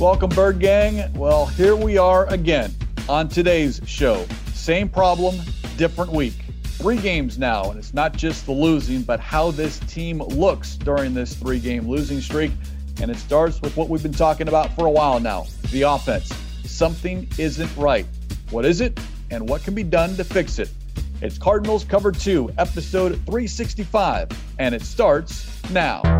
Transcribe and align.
Welcome, 0.00 0.30
Bird 0.30 0.60
Gang. 0.60 1.12
Well, 1.12 1.44
here 1.44 1.76
we 1.76 1.98
are 1.98 2.26
again 2.32 2.74
on 3.06 3.28
today's 3.28 3.82
show. 3.84 4.24
Same 4.54 4.88
problem, 4.88 5.38
different 5.76 6.10
week. 6.10 6.32
Three 6.62 6.96
games 6.96 7.38
now, 7.38 7.68
and 7.68 7.78
it's 7.78 7.92
not 7.92 8.16
just 8.16 8.46
the 8.46 8.52
losing, 8.52 9.02
but 9.02 9.20
how 9.20 9.50
this 9.50 9.78
team 9.80 10.20
looks 10.22 10.76
during 10.76 11.12
this 11.12 11.34
three 11.34 11.58
game 11.58 11.86
losing 11.86 12.22
streak. 12.22 12.50
And 13.02 13.10
it 13.10 13.18
starts 13.18 13.60
with 13.60 13.76
what 13.76 13.90
we've 13.90 14.02
been 14.02 14.10
talking 14.10 14.48
about 14.48 14.74
for 14.74 14.86
a 14.86 14.90
while 14.90 15.20
now 15.20 15.44
the 15.70 15.82
offense. 15.82 16.32
Something 16.64 17.28
isn't 17.36 17.76
right. 17.76 18.06
What 18.48 18.64
is 18.64 18.80
it, 18.80 18.98
and 19.30 19.46
what 19.46 19.64
can 19.64 19.74
be 19.74 19.82
done 19.82 20.16
to 20.16 20.24
fix 20.24 20.58
it? 20.58 20.70
It's 21.20 21.36
Cardinals 21.36 21.84
Cover 21.84 22.10
2, 22.10 22.54
episode 22.56 23.16
365, 23.26 24.28
and 24.58 24.74
it 24.74 24.80
starts 24.80 25.46
now. 25.70 26.19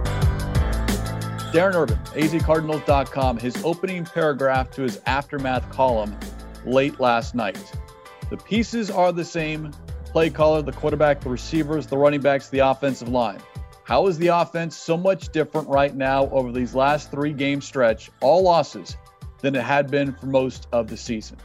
Darren 1.51 1.75
Urban, 1.75 1.97
azcardinals.com, 2.13 3.37
his 3.37 3.61
opening 3.65 4.05
paragraph 4.05 4.71
to 4.71 4.83
his 4.83 5.01
aftermath 5.05 5.69
column 5.69 6.17
late 6.65 6.97
last 7.01 7.35
night. 7.35 7.59
The 8.29 8.37
pieces 8.37 8.89
are 8.89 9.11
the 9.11 9.25
same 9.25 9.73
play 10.05 10.29
caller, 10.29 10.61
the 10.61 10.71
quarterback, 10.71 11.19
the 11.19 11.29
receivers, 11.29 11.87
the 11.87 11.97
running 11.97 12.21
backs, 12.21 12.47
the 12.47 12.59
offensive 12.59 13.09
line. 13.09 13.39
How 13.83 14.07
is 14.07 14.17
the 14.17 14.27
offense 14.27 14.77
so 14.77 14.95
much 14.95 15.33
different 15.33 15.67
right 15.67 15.93
now 15.93 16.29
over 16.29 16.53
these 16.53 16.73
last 16.73 17.11
three 17.11 17.33
game 17.33 17.59
stretch, 17.59 18.09
all 18.21 18.43
losses, 18.43 18.95
than 19.41 19.53
it 19.53 19.63
had 19.63 19.91
been 19.91 20.13
for 20.13 20.27
most 20.27 20.69
of 20.71 20.87
the 20.87 20.95
season? 20.95 21.35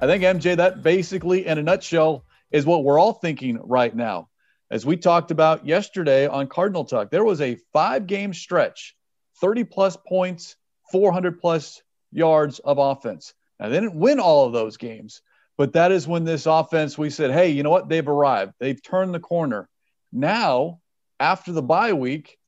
I 0.00 0.08
think, 0.08 0.24
MJ, 0.24 0.56
that 0.56 0.82
basically, 0.82 1.46
in 1.46 1.58
a 1.58 1.62
nutshell, 1.62 2.24
is 2.50 2.66
what 2.66 2.82
we're 2.82 2.98
all 2.98 3.12
thinking 3.12 3.60
right 3.62 3.94
now. 3.94 4.28
As 4.72 4.84
we 4.84 4.96
talked 4.96 5.30
about 5.30 5.64
yesterday 5.64 6.26
on 6.26 6.48
Cardinal 6.48 6.84
Talk, 6.84 7.12
there 7.12 7.22
was 7.22 7.40
a 7.40 7.58
five 7.72 8.08
game 8.08 8.34
stretch 8.34 8.95
30 9.40 9.64
plus 9.64 9.96
points, 9.96 10.56
400 10.92 11.40
plus 11.40 11.82
yards 12.12 12.58
of 12.60 12.78
offense. 12.78 13.34
Now, 13.58 13.68
they 13.68 13.80
didn't 13.80 13.98
win 13.98 14.20
all 14.20 14.46
of 14.46 14.52
those 14.52 14.76
games, 14.76 15.22
but 15.56 15.72
that 15.72 15.92
is 15.92 16.06
when 16.06 16.24
this 16.24 16.46
offense, 16.46 16.98
we 16.98 17.10
said, 17.10 17.30
hey, 17.30 17.50
you 17.50 17.62
know 17.62 17.70
what? 17.70 17.88
They've 17.88 18.06
arrived. 18.06 18.54
They've 18.58 18.82
turned 18.82 19.14
the 19.14 19.20
corner. 19.20 19.68
Now, 20.12 20.80
after 21.18 21.52
the 21.52 21.62
bye 21.62 21.94
week, 21.94 22.38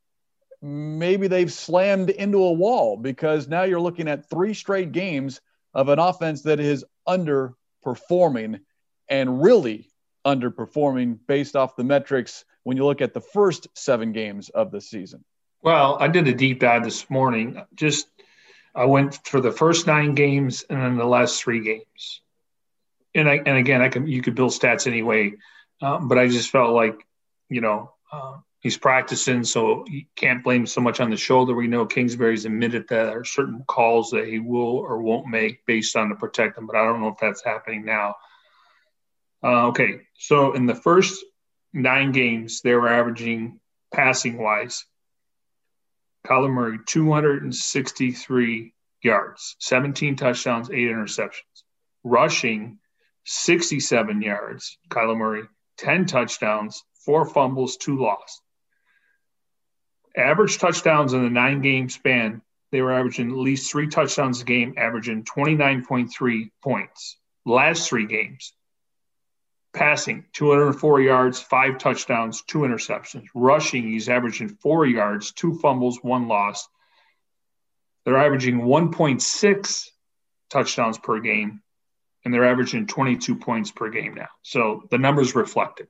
maybe 0.60 1.28
they've 1.28 1.52
slammed 1.52 2.10
into 2.10 2.42
a 2.42 2.52
wall 2.52 2.96
because 2.96 3.48
now 3.48 3.62
you're 3.62 3.80
looking 3.80 4.08
at 4.08 4.28
three 4.28 4.54
straight 4.54 4.92
games 4.92 5.40
of 5.74 5.88
an 5.88 5.98
offense 5.98 6.42
that 6.42 6.60
is 6.60 6.84
underperforming 7.06 8.60
and 9.08 9.42
really 9.42 9.88
underperforming 10.26 11.18
based 11.26 11.56
off 11.56 11.76
the 11.76 11.84
metrics 11.84 12.44
when 12.64 12.76
you 12.76 12.84
look 12.84 13.00
at 13.00 13.14
the 13.14 13.20
first 13.20 13.68
seven 13.74 14.12
games 14.12 14.48
of 14.50 14.70
the 14.70 14.80
season. 14.80 15.24
Well, 15.62 15.96
I 15.98 16.08
did 16.08 16.28
a 16.28 16.34
deep 16.34 16.60
dive 16.60 16.84
this 16.84 17.10
morning. 17.10 17.60
Just 17.74 18.06
I 18.74 18.84
went 18.84 19.26
for 19.26 19.40
the 19.40 19.50
first 19.50 19.86
nine 19.86 20.14
games 20.14 20.64
and 20.68 20.80
then 20.80 20.96
the 20.96 21.04
last 21.04 21.42
three 21.42 21.60
games. 21.60 22.20
And 23.14 23.28
I 23.28 23.36
and 23.38 23.58
again, 23.58 23.82
I 23.82 23.88
can 23.88 24.06
you 24.06 24.22
could 24.22 24.34
build 24.34 24.52
stats 24.52 24.86
anyway, 24.86 25.34
um, 25.82 26.08
but 26.08 26.18
I 26.18 26.28
just 26.28 26.50
felt 26.50 26.74
like 26.74 27.04
you 27.48 27.60
know 27.60 27.92
uh, 28.12 28.36
he's 28.60 28.76
practicing, 28.76 29.42
so 29.42 29.84
you 29.88 30.04
can't 30.14 30.44
blame 30.44 30.66
so 30.66 30.80
much 30.80 31.00
on 31.00 31.10
the 31.10 31.16
shoulder. 31.16 31.54
We 31.54 31.66
know 31.66 31.86
Kingsbury's 31.86 32.44
admitted 32.44 32.86
that 32.88 33.06
there 33.06 33.20
are 33.20 33.24
certain 33.24 33.64
calls 33.66 34.10
that 34.10 34.28
he 34.28 34.38
will 34.38 34.76
or 34.76 35.02
won't 35.02 35.26
make 35.26 35.66
based 35.66 35.96
on 35.96 36.10
to 36.10 36.14
protect 36.14 36.56
him, 36.56 36.66
but 36.66 36.76
I 36.76 36.84
don't 36.84 37.00
know 37.00 37.08
if 37.08 37.18
that's 37.20 37.42
happening 37.42 37.84
now. 37.84 38.14
Uh, 39.42 39.68
okay, 39.68 40.02
so 40.16 40.52
in 40.52 40.66
the 40.66 40.74
first 40.74 41.24
nine 41.72 42.12
games, 42.12 42.60
they 42.60 42.74
were 42.74 42.88
averaging 42.88 43.58
passing 43.92 44.38
wise 44.38 44.84
Kyler 46.28 46.52
Murray, 46.52 46.78
263 46.84 48.74
yards, 49.02 49.56
17 49.60 50.16
touchdowns, 50.16 50.70
eight 50.70 50.90
interceptions. 50.90 51.62
Rushing, 52.04 52.78
67 53.24 54.20
yards. 54.20 54.76
Kyler 54.90 55.16
Murray, 55.16 55.44
10 55.78 56.04
touchdowns, 56.04 56.84
four 57.06 57.24
fumbles, 57.24 57.78
two 57.78 57.98
lost. 57.98 58.42
Average 60.16 60.58
touchdowns 60.58 61.14
in 61.14 61.22
the 61.22 61.30
nine 61.30 61.62
game 61.62 61.88
span, 61.88 62.42
they 62.72 62.82
were 62.82 62.92
averaging 62.92 63.30
at 63.30 63.36
least 63.36 63.70
three 63.70 63.88
touchdowns 63.88 64.42
a 64.42 64.44
game, 64.44 64.74
averaging 64.76 65.24
29.3 65.24 66.50
points. 66.62 67.16
Last 67.46 67.88
three 67.88 68.06
games, 68.06 68.52
Passing, 69.78 70.24
204 70.32 71.02
yards, 71.02 71.40
five 71.40 71.78
touchdowns, 71.78 72.42
two 72.42 72.58
interceptions. 72.58 73.26
Rushing, 73.32 73.84
he's 73.84 74.08
averaging 74.08 74.48
four 74.48 74.84
yards, 74.84 75.30
two 75.30 75.54
fumbles, 75.54 76.00
one 76.02 76.26
loss. 76.26 76.68
They're 78.04 78.18
averaging 78.18 78.62
1.6 78.62 79.88
touchdowns 80.50 80.98
per 80.98 81.20
game, 81.20 81.62
and 82.24 82.34
they're 82.34 82.50
averaging 82.50 82.88
22 82.88 83.36
points 83.36 83.70
per 83.70 83.88
game 83.88 84.14
now. 84.14 84.26
So 84.42 84.82
the 84.90 84.98
numbers 84.98 85.36
reflect 85.36 85.78
it. 85.78 85.88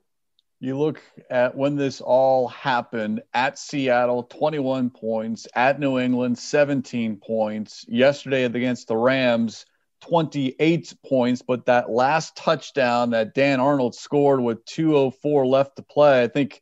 You 0.60 0.76
look 0.76 1.00
at 1.30 1.56
when 1.56 1.76
this 1.76 2.02
all 2.02 2.48
happened 2.48 3.22
at 3.32 3.58
Seattle, 3.58 4.24
21 4.24 4.90
points, 4.90 5.48
at 5.54 5.80
New 5.80 5.98
England, 5.98 6.38
17 6.38 7.16
points. 7.16 7.86
Yesterday 7.88 8.44
against 8.44 8.86
the 8.86 8.98
Rams, 8.98 9.64
28 10.00 10.94
points, 11.06 11.42
but 11.42 11.66
that 11.66 11.90
last 11.90 12.36
touchdown 12.36 13.10
that 13.10 13.34
Dan 13.34 13.60
Arnold 13.60 13.94
scored 13.94 14.40
with 14.40 14.64
204 14.64 15.46
left 15.46 15.76
to 15.76 15.82
play, 15.82 16.22
I 16.22 16.28
think, 16.28 16.60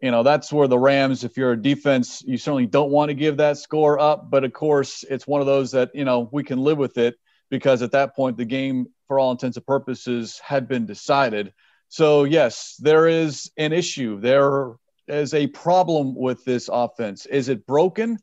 you 0.00 0.10
know, 0.10 0.22
that's 0.22 0.52
where 0.52 0.68
the 0.68 0.78
Rams, 0.78 1.24
if 1.24 1.36
you're 1.36 1.52
a 1.52 1.60
defense, 1.60 2.22
you 2.26 2.36
certainly 2.36 2.66
don't 2.66 2.90
want 2.90 3.10
to 3.10 3.14
give 3.14 3.36
that 3.36 3.58
score 3.58 3.98
up. 3.98 4.30
But 4.30 4.44
of 4.44 4.52
course, 4.52 5.04
it's 5.08 5.26
one 5.26 5.40
of 5.40 5.46
those 5.46 5.72
that, 5.72 5.90
you 5.94 6.04
know, 6.04 6.28
we 6.32 6.42
can 6.42 6.58
live 6.58 6.78
with 6.78 6.98
it 6.98 7.16
because 7.50 7.82
at 7.82 7.92
that 7.92 8.16
point, 8.16 8.36
the 8.36 8.44
game, 8.44 8.86
for 9.06 9.18
all 9.18 9.30
intents 9.30 9.56
and 9.56 9.66
purposes, 9.66 10.40
had 10.42 10.66
been 10.66 10.86
decided. 10.86 11.52
So, 11.88 12.24
yes, 12.24 12.76
there 12.80 13.06
is 13.06 13.50
an 13.58 13.72
issue. 13.72 14.18
There 14.18 14.76
is 15.06 15.34
a 15.34 15.46
problem 15.48 16.14
with 16.14 16.44
this 16.44 16.70
offense. 16.72 17.26
Is 17.26 17.48
it 17.48 17.66
broken? 17.66 18.18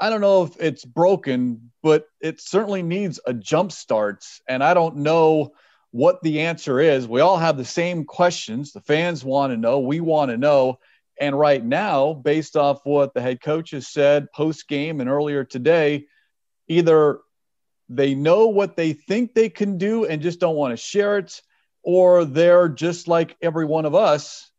I 0.00 0.10
don't 0.10 0.20
know 0.20 0.44
if 0.44 0.60
it's 0.60 0.84
broken, 0.84 1.72
but 1.82 2.06
it 2.20 2.40
certainly 2.40 2.82
needs 2.82 3.18
a 3.26 3.34
jump 3.34 3.72
start. 3.72 4.24
And 4.48 4.62
I 4.62 4.74
don't 4.74 4.98
know 4.98 5.52
what 5.90 6.22
the 6.22 6.40
answer 6.40 6.78
is. 6.78 7.08
We 7.08 7.20
all 7.20 7.38
have 7.38 7.56
the 7.56 7.64
same 7.64 8.04
questions. 8.04 8.72
The 8.72 8.80
fans 8.80 9.24
want 9.24 9.52
to 9.52 9.56
know. 9.56 9.80
We 9.80 10.00
want 10.00 10.30
to 10.30 10.36
know. 10.36 10.78
And 11.20 11.36
right 11.36 11.64
now, 11.64 12.12
based 12.12 12.56
off 12.56 12.80
what 12.84 13.12
the 13.12 13.20
head 13.20 13.40
coach 13.40 13.72
has 13.72 13.88
said 13.88 14.30
post 14.32 14.68
game 14.68 15.00
and 15.00 15.10
earlier 15.10 15.44
today, 15.44 16.06
either 16.68 17.18
they 17.88 18.14
know 18.14 18.48
what 18.48 18.76
they 18.76 18.92
think 18.92 19.34
they 19.34 19.48
can 19.48 19.78
do 19.78 20.04
and 20.04 20.22
just 20.22 20.38
don't 20.38 20.56
want 20.56 20.72
to 20.72 20.76
share 20.76 21.18
it, 21.18 21.42
or 21.82 22.24
they're 22.24 22.68
just 22.68 23.08
like 23.08 23.36
every 23.42 23.64
one 23.64 23.86
of 23.86 23.94
us, 23.94 24.50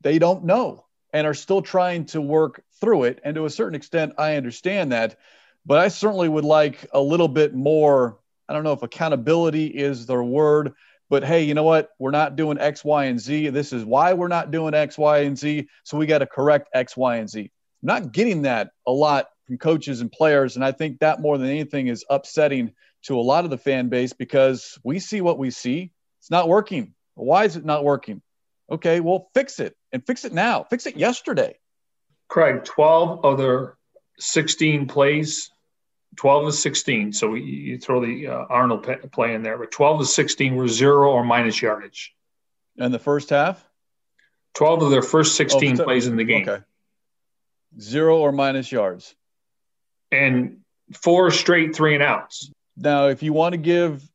they 0.00 0.18
don't 0.18 0.44
know 0.44 0.86
and 1.12 1.26
are 1.26 1.34
still 1.34 1.62
trying 1.62 2.06
to 2.06 2.20
work 2.20 2.62
through 2.80 3.04
it. 3.04 3.20
And 3.24 3.34
to 3.34 3.44
a 3.44 3.50
certain 3.50 3.74
extent, 3.74 4.14
I 4.18 4.36
understand 4.36 4.92
that. 4.92 5.16
But 5.66 5.78
I 5.78 5.88
certainly 5.88 6.28
would 6.28 6.44
like 6.44 6.86
a 6.92 7.00
little 7.00 7.28
bit 7.28 7.54
more. 7.54 8.18
I 8.48 8.54
don't 8.54 8.64
know 8.64 8.72
if 8.72 8.82
accountability 8.82 9.66
is 9.66 10.06
the 10.06 10.22
word, 10.22 10.72
but 11.10 11.24
hey, 11.24 11.42
you 11.42 11.54
know 11.54 11.64
what? 11.64 11.90
We're 11.98 12.10
not 12.10 12.36
doing 12.36 12.58
X, 12.58 12.84
Y, 12.84 13.04
and 13.04 13.20
Z. 13.20 13.50
This 13.50 13.72
is 13.72 13.84
why 13.84 14.14
we're 14.14 14.28
not 14.28 14.50
doing 14.50 14.74
X, 14.74 14.96
Y, 14.96 15.18
and 15.18 15.38
Z. 15.38 15.68
So 15.84 15.98
we 15.98 16.06
got 16.06 16.18
to 16.18 16.26
correct 16.26 16.68
X, 16.72 16.96
Y, 16.96 17.16
and 17.16 17.28
Z. 17.28 17.40
I'm 17.40 17.86
not 17.86 18.12
getting 18.12 18.42
that 18.42 18.70
a 18.86 18.92
lot 18.92 19.28
from 19.46 19.58
coaches 19.58 20.00
and 20.00 20.10
players. 20.10 20.56
And 20.56 20.64
I 20.64 20.72
think 20.72 21.00
that 21.00 21.20
more 21.20 21.38
than 21.38 21.48
anything 21.48 21.88
is 21.88 22.04
upsetting 22.08 22.72
to 23.04 23.18
a 23.18 23.22
lot 23.22 23.44
of 23.44 23.50
the 23.50 23.58
fan 23.58 23.88
base 23.88 24.12
because 24.12 24.78
we 24.82 24.98
see 24.98 25.20
what 25.20 25.38
we 25.38 25.50
see. 25.50 25.92
It's 26.20 26.30
not 26.30 26.48
working. 26.48 26.94
Why 27.14 27.44
is 27.44 27.56
it 27.56 27.64
not 27.64 27.84
working? 27.84 28.22
Okay, 28.70 29.00
well, 29.00 29.30
fix 29.34 29.60
it 29.60 29.76
and 29.92 30.06
fix 30.06 30.24
it 30.24 30.32
now. 30.32 30.64
Fix 30.64 30.86
it 30.86 30.96
yesterday. 30.96 31.56
Craig, 32.28 32.64
12 32.64 33.24
of 33.24 33.38
their 33.38 33.76
16 34.18 34.86
plays, 34.86 35.50
12 36.16 36.46
to 36.46 36.52
16. 36.52 37.12
So 37.12 37.34
you 37.34 37.78
throw 37.78 38.04
the 38.04 38.28
uh, 38.28 38.44
Arnold 38.48 38.86
play 39.12 39.34
in 39.34 39.42
there, 39.42 39.58
but 39.58 39.70
12 39.70 40.00
to 40.00 40.06
16 40.06 40.54
were 40.54 40.68
zero 40.68 41.10
or 41.10 41.24
minus 41.24 41.60
yardage. 41.60 42.14
And 42.78 42.92
the 42.92 42.98
first 42.98 43.30
half? 43.30 43.64
12 44.54 44.82
of 44.82 44.90
their 44.90 45.02
first 45.02 45.36
16 45.36 45.80
oh, 45.80 45.84
plays 45.84 46.06
in 46.06 46.16
the 46.16 46.24
game. 46.24 46.48
Okay. 46.48 46.62
Zero 47.80 48.18
or 48.18 48.32
minus 48.32 48.70
yards. 48.70 49.14
And 50.10 50.60
four 50.92 51.30
straight 51.30 51.74
three 51.74 51.94
and 51.94 52.02
outs. 52.02 52.50
Now, 52.76 53.08
if 53.08 53.22
you 53.22 53.32
want 53.32 53.52
to 53.52 53.58
give 53.58 54.08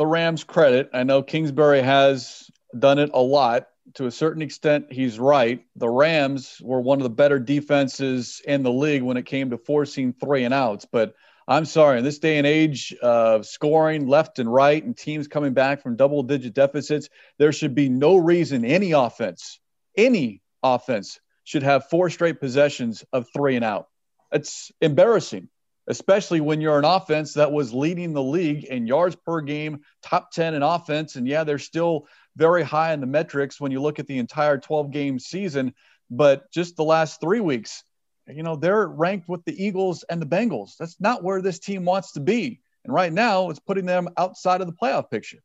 the 0.00 0.06
Rams 0.06 0.44
credit. 0.44 0.88
I 0.94 1.02
know 1.02 1.22
Kingsbury 1.22 1.82
has 1.82 2.50
done 2.76 2.98
it 2.98 3.10
a 3.12 3.20
lot. 3.20 3.68
To 3.94 4.06
a 4.06 4.10
certain 4.10 4.42
extent, 4.42 4.92
he's 4.92 5.18
right. 5.18 5.64
The 5.76 5.88
Rams 5.88 6.60
were 6.62 6.80
one 6.80 6.98
of 6.98 7.02
the 7.02 7.10
better 7.10 7.38
defenses 7.38 8.40
in 8.44 8.62
the 8.62 8.72
league 8.72 9.02
when 9.02 9.16
it 9.16 9.26
came 9.26 9.50
to 9.50 9.58
forcing 9.58 10.12
three 10.12 10.44
and 10.44 10.54
outs. 10.54 10.86
But 10.90 11.14
I'm 11.48 11.64
sorry, 11.64 11.98
in 11.98 12.04
this 12.04 12.18
day 12.18 12.38
and 12.38 12.46
age 12.46 12.94
of 13.02 13.46
scoring 13.46 14.06
left 14.06 14.38
and 14.38 14.52
right 14.52 14.82
and 14.82 14.96
teams 14.96 15.28
coming 15.28 15.54
back 15.54 15.82
from 15.82 15.96
double 15.96 16.22
digit 16.22 16.54
deficits, 16.54 17.08
there 17.38 17.52
should 17.52 17.74
be 17.74 17.88
no 17.88 18.16
reason 18.16 18.64
any 18.64 18.92
offense, 18.92 19.58
any 19.96 20.42
offense 20.62 21.18
should 21.44 21.62
have 21.64 21.88
four 21.88 22.10
straight 22.10 22.38
possessions 22.38 23.04
of 23.12 23.26
three 23.34 23.56
and 23.56 23.64
out. 23.64 23.88
It's 24.30 24.70
embarrassing 24.80 25.48
especially 25.90 26.40
when 26.40 26.60
you're 26.60 26.78
an 26.78 26.84
offense 26.84 27.34
that 27.34 27.50
was 27.50 27.74
leading 27.74 28.12
the 28.12 28.22
league 28.22 28.62
in 28.64 28.86
yards 28.86 29.16
per 29.16 29.40
game, 29.40 29.80
top 30.02 30.30
10 30.30 30.54
in 30.54 30.62
offense. 30.62 31.16
And 31.16 31.26
yeah, 31.26 31.42
they're 31.42 31.58
still 31.58 32.06
very 32.40 32.62
high 32.62 32.94
in 32.94 33.00
the 33.00 33.06
metrics 33.06 33.60
when 33.60 33.70
you 33.70 33.82
look 33.82 33.98
at 33.98 34.06
the 34.06 34.18
entire 34.18 34.56
12 34.56 34.90
game 34.90 35.18
season. 35.18 35.74
But 36.10 36.50
just 36.50 36.74
the 36.74 36.84
last 36.84 37.20
three 37.20 37.40
weeks, 37.40 37.84
you 38.26 38.42
know, 38.42 38.56
they're 38.56 38.88
ranked 38.88 39.28
with 39.28 39.44
the 39.44 39.64
Eagles 39.64 40.04
and 40.04 40.20
the 40.20 40.26
Bengals. 40.26 40.70
That's 40.78 40.98
not 41.00 41.22
where 41.22 41.42
this 41.42 41.58
team 41.58 41.84
wants 41.84 42.12
to 42.12 42.20
be. 42.20 42.60
And 42.84 42.94
right 42.94 43.12
now, 43.12 43.50
it's 43.50 43.60
putting 43.60 43.84
them 43.84 44.08
outside 44.16 44.62
of 44.62 44.66
the 44.66 44.72
playoff 44.72 45.10
picture. 45.10 45.38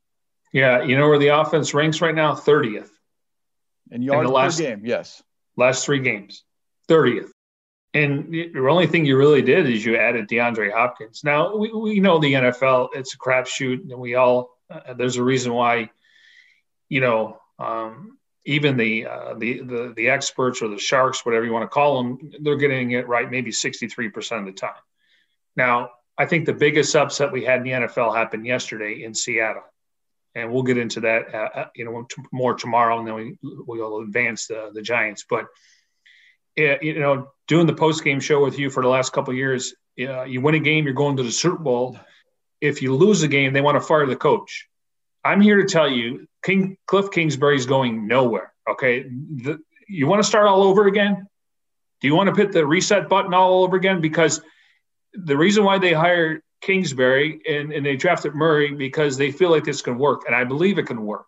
Yeah. 0.53 0.83
You 0.83 0.97
know 0.97 1.09
where 1.09 1.19
the 1.19 1.27
offense 1.27 1.73
ranks 1.73 1.99
right 1.99 2.15
now? 2.15 2.33
30th. 2.33 2.89
And 3.91 4.01
yards 4.01 4.21
in 4.21 4.27
the 4.27 4.31
last, 4.31 4.57
per 4.57 4.63
game, 4.63 4.81
yes. 4.85 5.21
Last 5.57 5.85
three 5.85 5.99
games, 5.99 6.43
30th. 6.87 7.29
And 7.93 8.31
the 8.31 8.67
only 8.69 8.87
thing 8.87 9.05
you 9.05 9.17
really 9.17 9.41
did 9.41 9.69
is 9.69 9.85
you 9.85 9.97
added 9.97 10.27
DeAndre 10.27 10.71
Hopkins. 10.71 11.21
Now 11.23 11.55
we, 11.55 11.71
we 11.71 11.99
know 12.01 12.19
the 12.19 12.33
NFL; 12.33 12.89
it's 12.93 13.13
a 13.13 13.17
crapshoot, 13.17 13.89
and 13.89 13.97
we 13.97 14.15
all 14.15 14.55
uh, 14.69 14.93
there's 14.93 15.17
a 15.17 15.23
reason 15.23 15.53
why, 15.53 15.89
you 16.89 17.01
know, 17.01 17.39
um, 17.59 18.17
even 18.45 18.77
the, 18.77 19.07
uh, 19.07 19.33
the 19.35 19.61
the 19.61 19.93
the 19.95 20.09
experts 20.09 20.61
or 20.61 20.67
the 20.67 20.77
sharks, 20.77 21.25
whatever 21.25 21.45
you 21.45 21.51
want 21.51 21.63
to 21.63 21.73
call 21.73 21.97
them, 21.97 22.31
they're 22.41 22.57
getting 22.57 22.91
it 22.91 23.07
right 23.07 23.29
maybe 23.29 23.51
63 23.51 24.09
percent 24.09 24.41
of 24.41 24.53
the 24.53 24.59
time. 24.59 24.73
Now, 25.55 25.91
I 26.17 26.25
think 26.25 26.45
the 26.45 26.53
biggest 26.53 26.95
upset 26.95 27.31
we 27.31 27.43
had 27.43 27.59
in 27.59 27.63
the 27.63 27.87
NFL 27.87 28.15
happened 28.15 28.45
yesterday 28.45 29.03
in 29.03 29.13
Seattle, 29.13 29.63
and 30.35 30.51
we'll 30.51 30.63
get 30.63 30.77
into 30.77 31.01
that, 31.01 31.33
uh, 31.33 31.49
uh 31.59 31.67
you 31.75 31.85
know, 31.85 32.07
more 32.31 32.53
tomorrow, 32.53 32.99
and 32.99 33.07
then 33.07 33.15
we 33.15 33.37
we'll 33.41 34.01
advance 34.01 34.47
the 34.47 34.69
the 34.73 34.81
Giants, 34.81 35.25
but 35.29 35.45
you 36.57 36.99
know, 36.99 37.31
doing 37.47 37.67
the 37.67 37.73
post 37.73 38.03
game 38.03 38.19
show 38.19 38.43
with 38.43 38.57
you 38.57 38.69
for 38.69 38.81
the 38.81 38.89
last 38.89 39.11
couple 39.11 39.33
years, 39.33 39.75
uh, 39.99 40.23
you 40.23 40.41
win 40.41 40.55
a 40.55 40.59
game, 40.59 40.85
you're 40.85 40.93
going 40.93 41.17
to 41.17 41.23
the 41.23 41.31
Super 41.31 41.57
Bowl. 41.57 41.99
If 42.61 42.81
you 42.81 42.95
lose 42.95 43.23
a 43.23 43.27
game, 43.27 43.53
they 43.53 43.61
want 43.61 43.75
to 43.75 43.81
fire 43.81 44.05
the 44.05 44.15
coach. 44.15 44.67
I'm 45.23 45.41
here 45.41 45.57
to 45.57 45.67
tell 45.67 45.89
you, 45.89 46.27
King 46.45 46.77
Cliff 46.85 47.09
Kingsbury 47.11 47.55
is 47.55 47.65
going 47.65 48.07
nowhere. 48.07 48.53
Okay, 48.69 49.03
the, 49.03 49.59
you 49.87 50.07
want 50.07 50.21
to 50.21 50.27
start 50.27 50.47
all 50.47 50.63
over 50.63 50.85
again? 50.87 51.27
Do 52.01 52.07
you 52.07 52.15
want 52.15 52.33
to 52.33 52.39
hit 52.39 52.51
the 52.51 52.65
reset 52.65 53.09
button 53.09 53.33
all 53.33 53.63
over 53.63 53.75
again? 53.75 53.99
Because 53.99 54.41
the 55.13 55.35
reason 55.35 55.63
why 55.63 55.79
they 55.79 55.93
hired 55.93 56.41
Kingsbury 56.61 57.41
and, 57.47 57.71
and 57.71 57.85
they 57.85 57.95
drafted 57.95 58.35
Murray 58.35 58.73
because 58.73 59.17
they 59.17 59.31
feel 59.31 59.49
like 59.49 59.63
this 59.63 59.81
can 59.81 59.97
work, 59.97 60.23
and 60.27 60.35
I 60.35 60.43
believe 60.43 60.77
it 60.77 60.87
can 60.87 61.03
work. 61.03 61.25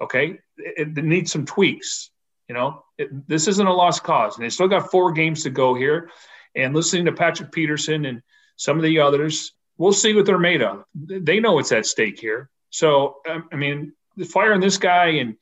Okay, 0.00 0.38
it, 0.58 0.98
it 0.98 1.04
needs 1.04 1.32
some 1.32 1.46
tweaks. 1.46 2.10
You 2.48 2.54
know, 2.54 2.84
it, 2.98 3.26
this 3.26 3.48
isn't 3.48 3.66
a 3.66 3.72
lost 3.72 4.02
cause, 4.02 4.36
and 4.36 4.44
they 4.44 4.50
still 4.50 4.68
got 4.68 4.90
four 4.90 5.12
games 5.12 5.44
to 5.44 5.50
go 5.50 5.74
here. 5.74 6.10
And 6.54 6.74
listening 6.74 7.06
to 7.06 7.12
Patrick 7.12 7.50
Peterson 7.50 8.04
and 8.04 8.20
some 8.56 8.76
of 8.76 8.82
the 8.82 9.00
others, 9.00 9.52
we'll 9.78 9.92
see 9.92 10.14
what 10.14 10.26
they're 10.26 10.38
made 10.38 10.62
of. 10.62 10.84
They 10.94 11.40
know 11.40 11.54
what's 11.54 11.72
at 11.72 11.86
stake 11.86 12.20
here. 12.20 12.50
So, 12.70 13.16
um, 13.28 13.48
I 13.52 13.56
mean, 13.56 13.92
firing 14.28 14.60
this 14.60 14.78
guy, 14.78 15.06
and 15.06 15.36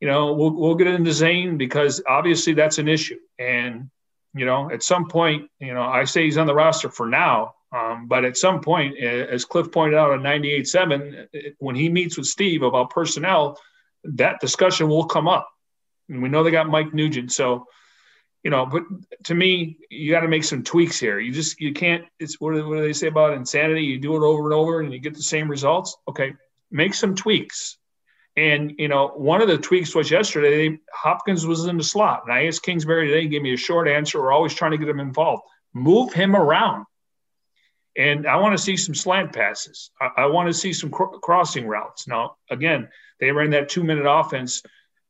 you 0.00 0.08
know, 0.08 0.32
we'll 0.32 0.52
we'll 0.52 0.74
get 0.74 0.88
into 0.88 1.12
Zane 1.12 1.56
because 1.56 2.02
obviously 2.06 2.54
that's 2.54 2.78
an 2.78 2.88
issue. 2.88 3.18
And 3.38 3.90
you 4.34 4.44
know, 4.44 4.70
at 4.70 4.82
some 4.82 5.08
point, 5.08 5.50
you 5.58 5.72
know, 5.72 5.82
I 5.82 6.04
say 6.04 6.24
he's 6.24 6.38
on 6.38 6.46
the 6.46 6.54
roster 6.54 6.90
for 6.90 7.06
now, 7.06 7.54
um, 7.72 8.06
but 8.06 8.24
at 8.24 8.36
some 8.36 8.60
point, 8.60 8.98
as 8.98 9.44
Cliff 9.44 9.70
pointed 9.72 9.96
out 9.96 10.10
on 10.10 10.20
98.7, 10.20 11.54
when 11.58 11.74
he 11.74 11.88
meets 11.88 12.16
with 12.16 12.26
Steve 12.26 12.62
about 12.62 12.90
personnel, 12.90 13.58
that 14.04 14.40
discussion 14.40 14.88
will 14.88 15.06
come 15.06 15.28
up. 15.28 15.48
And 16.08 16.22
we 16.22 16.28
know 16.28 16.42
they 16.42 16.50
got 16.50 16.68
Mike 16.68 16.94
Nugent. 16.94 17.32
So, 17.32 17.66
you 18.44 18.50
know, 18.50 18.64
but 18.66 18.84
to 19.24 19.34
me, 19.34 19.78
you 19.90 20.12
got 20.12 20.20
to 20.20 20.28
make 20.28 20.44
some 20.44 20.62
tweaks 20.62 21.00
here. 21.00 21.18
You 21.18 21.32
just, 21.32 21.60
you 21.60 21.72
can't, 21.72 22.04
it's 22.20 22.40
what 22.40 22.54
do, 22.54 22.68
what 22.68 22.76
do 22.76 22.82
they 22.82 22.92
say 22.92 23.08
about 23.08 23.34
insanity? 23.34 23.82
You 23.82 23.98
do 23.98 24.14
it 24.14 24.26
over 24.26 24.44
and 24.44 24.54
over 24.54 24.80
and 24.80 24.92
you 24.92 25.00
get 25.00 25.14
the 25.14 25.22
same 25.22 25.50
results. 25.50 25.96
Okay. 26.08 26.34
Make 26.70 26.94
some 26.94 27.16
tweaks. 27.16 27.78
And, 28.36 28.74
you 28.78 28.88
know, 28.88 29.08
one 29.08 29.40
of 29.40 29.48
the 29.48 29.56
tweaks 29.56 29.94
was 29.94 30.10
yesterday, 30.10 30.78
Hopkins 30.92 31.46
was 31.46 31.64
in 31.64 31.78
the 31.78 31.84
slot. 31.84 32.24
And 32.24 32.32
I 32.32 32.46
asked 32.46 32.62
Kingsbury 32.62 33.08
today, 33.08 33.28
give 33.28 33.42
me 33.42 33.54
a 33.54 33.56
short 33.56 33.88
answer. 33.88 34.20
We're 34.20 34.32
always 34.32 34.54
trying 34.54 34.72
to 34.72 34.78
get 34.78 34.88
him 34.88 35.00
involved. 35.00 35.42
Move 35.72 36.12
him 36.12 36.36
around. 36.36 36.84
And 37.96 38.26
I 38.26 38.36
want 38.36 38.56
to 38.56 38.62
see 38.62 38.76
some 38.76 38.94
slant 38.94 39.32
passes. 39.32 39.90
I, 39.98 40.24
I 40.24 40.26
want 40.26 40.48
to 40.48 40.54
see 40.54 40.74
some 40.74 40.90
cr- 40.90 41.16
crossing 41.22 41.66
routes. 41.66 42.06
Now, 42.06 42.36
again, 42.50 42.88
they 43.20 43.32
ran 43.32 43.50
that 43.50 43.70
two 43.70 43.82
minute 43.82 44.06
offense 44.06 44.62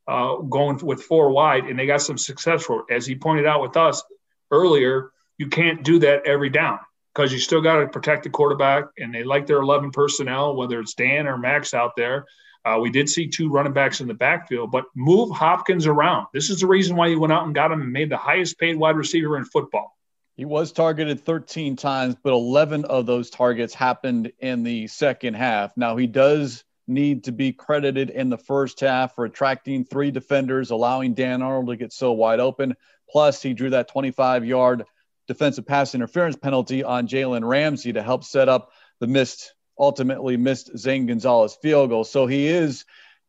uh, 0.07 0.37
going 0.37 0.79
with 0.85 1.03
four 1.03 1.31
wide, 1.31 1.65
and 1.65 1.77
they 1.77 1.87
got 1.87 2.03
some 2.03 2.19
success 2.19 2.65
for 2.65 2.85
it. 2.89 2.95
As 2.95 3.07
he 3.07 3.17
pointed 3.17 3.47
out 3.47 3.61
with 3.61 3.77
us 3.77 4.05
earlier, 4.53 5.11
you 5.37 5.49
can't 5.49 5.83
do 5.83 5.99
that 5.99 6.27
every 6.27 6.49
down 6.49 6.79
because 7.13 7.33
you 7.33 7.41
still 7.41 7.61
got 7.61 7.81
to 7.81 7.89
protect 7.89 8.23
the 8.23 8.31
quarterback, 8.31 8.85
and 8.99 9.13
they 9.13 9.25
like 9.25 9.47
their 9.47 9.61
11 9.61 9.91
personnel, 9.91 10.55
whether 10.55 10.79
it's 10.79 10.95
Dan 10.95 11.27
or 11.27 11.37
Max 11.39 11.75
out 11.75 11.97
there. 11.97 12.25
Uh, 12.67 12.79
we 12.81 12.91
did 12.91 13.09
see 13.09 13.29
two 13.29 13.49
running 13.49 13.73
backs 13.73 14.01
in 14.01 14.09
the 14.09 14.15
backfield, 14.15 14.73
but 14.73 14.87
move 14.97 15.31
Hopkins 15.31 15.87
around. 15.87 16.27
This 16.35 16.51
is 16.51 16.59
the 16.61 16.67
reason 16.67 16.97
why 16.97 17.07
you 17.07 17.21
went 17.21 17.33
out 17.33 17.47
and 17.47 17.55
got 17.55 17.71
him 17.71 17.81
and 17.81 17.93
made 17.93 18.11
the 18.11 18.17
highest 18.17 18.59
paid 18.59 18.77
wide 18.77 18.97
receiver 18.97 19.37
in 19.37 19.45
football. 19.45 19.97
He 20.37 20.45
was 20.45 20.73
targeted 20.73 21.25
13 21.25 21.77
times, 21.77 22.17
but 22.21 22.33
11 22.33 22.85
of 22.87 23.07
those 23.07 23.31
targets 23.31 23.73
happened 23.73 24.33
in 24.41 24.65
the 24.65 24.89
second 24.89 25.35
half. 25.35 25.77
Now, 25.77 25.97
he 25.97 26.09
does 26.09 26.65
need 26.89 27.25
to 27.25 27.33
be 27.33 27.53
credited 27.53 28.11
in 28.11 28.31
the 28.31 28.37
first 28.37 28.81
half 28.81 29.15
for 29.15 29.25
attracting 29.25 29.85
three 29.85 30.11
defenders, 30.11 30.71
allowing 30.71 31.15
Dan 31.15 31.43
Arnold 31.43 31.69
to 31.69 31.77
get 31.77 31.93
so 31.93 32.13
wide 32.13 32.41
open. 32.41 32.75
Plus, 33.09 33.41
he 33.41 33.55
drew 33.55 33.71
that 33.71 33.89
25 33.89 34.45
yard 34.45 34.85
defensive 35.29 35.67
pass 35.67 35.95
interference 35.95 36.37
penalty 36.37 36.83
on 36.83 37.07
Jalen 37.07 37.47
Ramsey 37.47 37.93
to 37.93 38.03
help 38.03 38.25
set 38.25 38.49
up 38.49 38.71
the 39.01 39.07
missed, 39.07 39.55
ultimately 39.79 40.37
missed 40.37 40.77
Zane 40.77 41.07
Gonzalez 41.07 41.57
field 41.61 41.91
goal. 41.91 42.05
So 42.05 42.27
he 42.27 42.47
is 42.47 42.85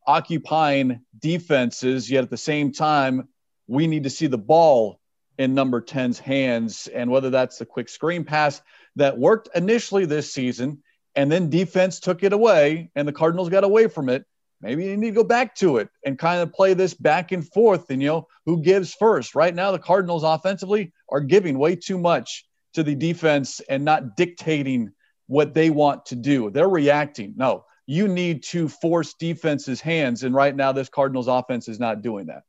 occupying 0.06 1.00
defenses, 1.18 2.10
yet 2.10 2.24
at 2.24 2.30
the 2.30 2.36
same 2.36 2.72
time, 2.72 3.28
we 3.66 3.86
need 3.86 4.04
to 4.04 4.10
see 4.10 4.26
the 4.26 4.38
ball 4.38 5.00
in 5.36 5.54
number 5.54 5.80
10's 5.80 6.18
hands. 6.18 6.88
And 6.88 7.10
whether 7.10 7.30
that's 7.30 7.58
the 7.58 7.66
quick 7.66 7.88
screen 7.88 8.24
pass 8.24 8.60
that 8.96 9.18
worked 9.18 9.48
initially 9.54 10.06
this 10.06 10.32
season 10.32 10.82
and 11.14 11.30
then 11.30 11.50
defense 11.50 12.00
took 12.00 12.22
it 12.22 12.32
away 12.32 12.90
and 12.94 13.06
the 13.06 13.12
Cardinals 13.12 13.48
got 13.48 13.64
away 13.64 13.88
from 13.88 14.08
it. 14.08 14.24
Maybe 14.60 14.86
you 14.86 14.96
need 14.96 15.10
to 15.10 15.14
go 15.14 15.24
back 15.24 15.54
to 15.56 15.76
it 15.76 15.88
and 16.04 16.18
kind 16.18 16.40
of 16.40 16.52
play 16.52 16.74
this 16.74 16.94
back 16.94 17.30
and 17.30 17.46
forth 17.46 17.90
and, 17.90 18.02
you 18.02 18.08
know, 18.08 18.28
who 18.44 18.60
gives 18.60 18.94
first. 18.94 19.36
Right 19.36 19.54
now, 19.54 19.70
the 19.70 19.78
Cardinals 19.78 20.24
offensively 20.24 20.92
are 21.08 21.20
giving 21.20 21.58
way 21.58 21.76
too 21.76 21.98
much 21.98 22.44
to 22.74 22.82
the 22.82 22.94
defense 22.94 23.60
and 23.68 23.84
not 23.84 24.16
dictating 24.16 24.92
what 25.28 25.54
they 25.54 25.70
want 25.70 26.06
to 26.06 26.16
do. 26.16 26.50
They're 26.50 26.68
reacting. 26.68 27.34
No, 27.36 27.64
you 27.86 28.08
need 28.08 28.42
to 28.44 28.68
force 28.68 29.14
defense's 29.14 29.80
hands. 29.80 30.24
And 30.24 30.34
right 30.34 30.54
now, 30.54 30.72
this 30.72 30.88
Cardinals 30.88 31.28
offense 31.28 31.68
is 31.68 31.78
not 31.78 32.02
doing 32.02 32.26
that. 32.26 32.42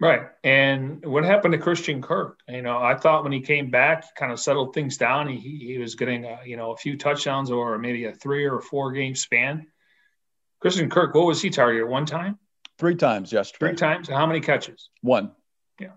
Right. 0.00 0.22
And 0.42 1.06
what 1.06 1.22
happened 1.22 1.52
to 1.52 1.58
Christian 1.58 2.02
Kirk? 2.02 2.40
You 2.48 2.62
know, 2.62 2.76
I 2.76 2.96
thought 2.96 3.22
when 3.22 3.30
he 3.30 3.40
came 3.40 3.70
back, 3.70 4.16
kind 4.16 4.32
of 4.32 4.40
settled 4.40 4.74
things 4.74 4.96
down. 4.96 5.28
He, 5.28 5.58
he 5.64 5.78
was 5.78 5.94
getting, 5.94 6.24
a, 6.24 6.40
you 6.44 6.56
know, 6.56 6.72
a 6.72 6.76
few 6.76 6.98
touchdowns 6.98 7.52
or 7.52 7.78
maybe 7.78 8.06
a 8.06 8.12
three 8.12 8.44
or 8.46 8.60
four 8.60 8.90
game 8.90 9.14
span. 9.14 9.68
Christian 10.60 10.90
Kirk, 10.90 11.14
what 11.14 11.26
was 11.26 11.40
he 11.40 11.50
targeted? 11.50 11.88
One 11.88 12.04
time? 12.04 12.38
Three 12.78 12.96
times 12.96 13.32
yesterday. 13.32 13.70
Three 13.70 13.76
times. 13.76 14.08
How 14.08 14.26
many 14.26 14.40
catches? 14.40 14.90
One. 15.02 15.30
Yeah. 15.78 15.92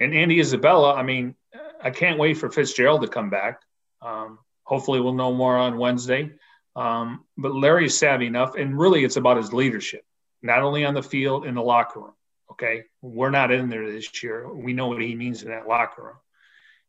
And 0.00 0.12
Andy 0.12 0.38
Isabella, 0.38 0.94
I 0.94 1.02
mean, 1.02 1.34
I 1.82 1.90
can't 1.90 2.18
wait 2.18 2.34
for 2.34 2.50
Fitzgerald 2.50 3.02
to 3.02 3.08
come 3.08 3.30
back. 3.30 3.60
Um, 4.02 4.38
hopefully, 4.74 5.00
we'll 5.00 5.14
know 5.14 5.32
more 5.32 5.56
on 5.56 5.78
Wednesday. 5.78 6.32
Um, 6.74 7.24
but 7.36 7.54
Larry 7.54 7.86
is 7.86 7.96
savvy 7.96 8.26
enough, 8.26 8.56
and 8.56 8.76
really, 8.76 9.04
it's 9.04 9.16
about 9.16 9.36
his 9.36 9.52
leadership, 9.52 10.04
not 10.42 10.62
only 10.62 10.84
on 10.84 10.94
the 10.94 11.02
field, 11.02 11.46
in 11.46 11.54
the 11.54 11.62
locker 11.62 12.00
room. 12.00 12.14
Okay. 12.50 12.84
We're 13.00 13.30
not 13.30 13.50
in 13.50 13.68
there 13.68 13.90
this 13.90 14.22
year. 14.22 14.52
We 14.52 14.72
know 14.72 14.88
what 14.88 15.00
he 15.00 15.14
means 15.14 15.42
in 15.42 15.50
that 15.50 15.66
locker 15.66 16.02
room. 16.02 16.16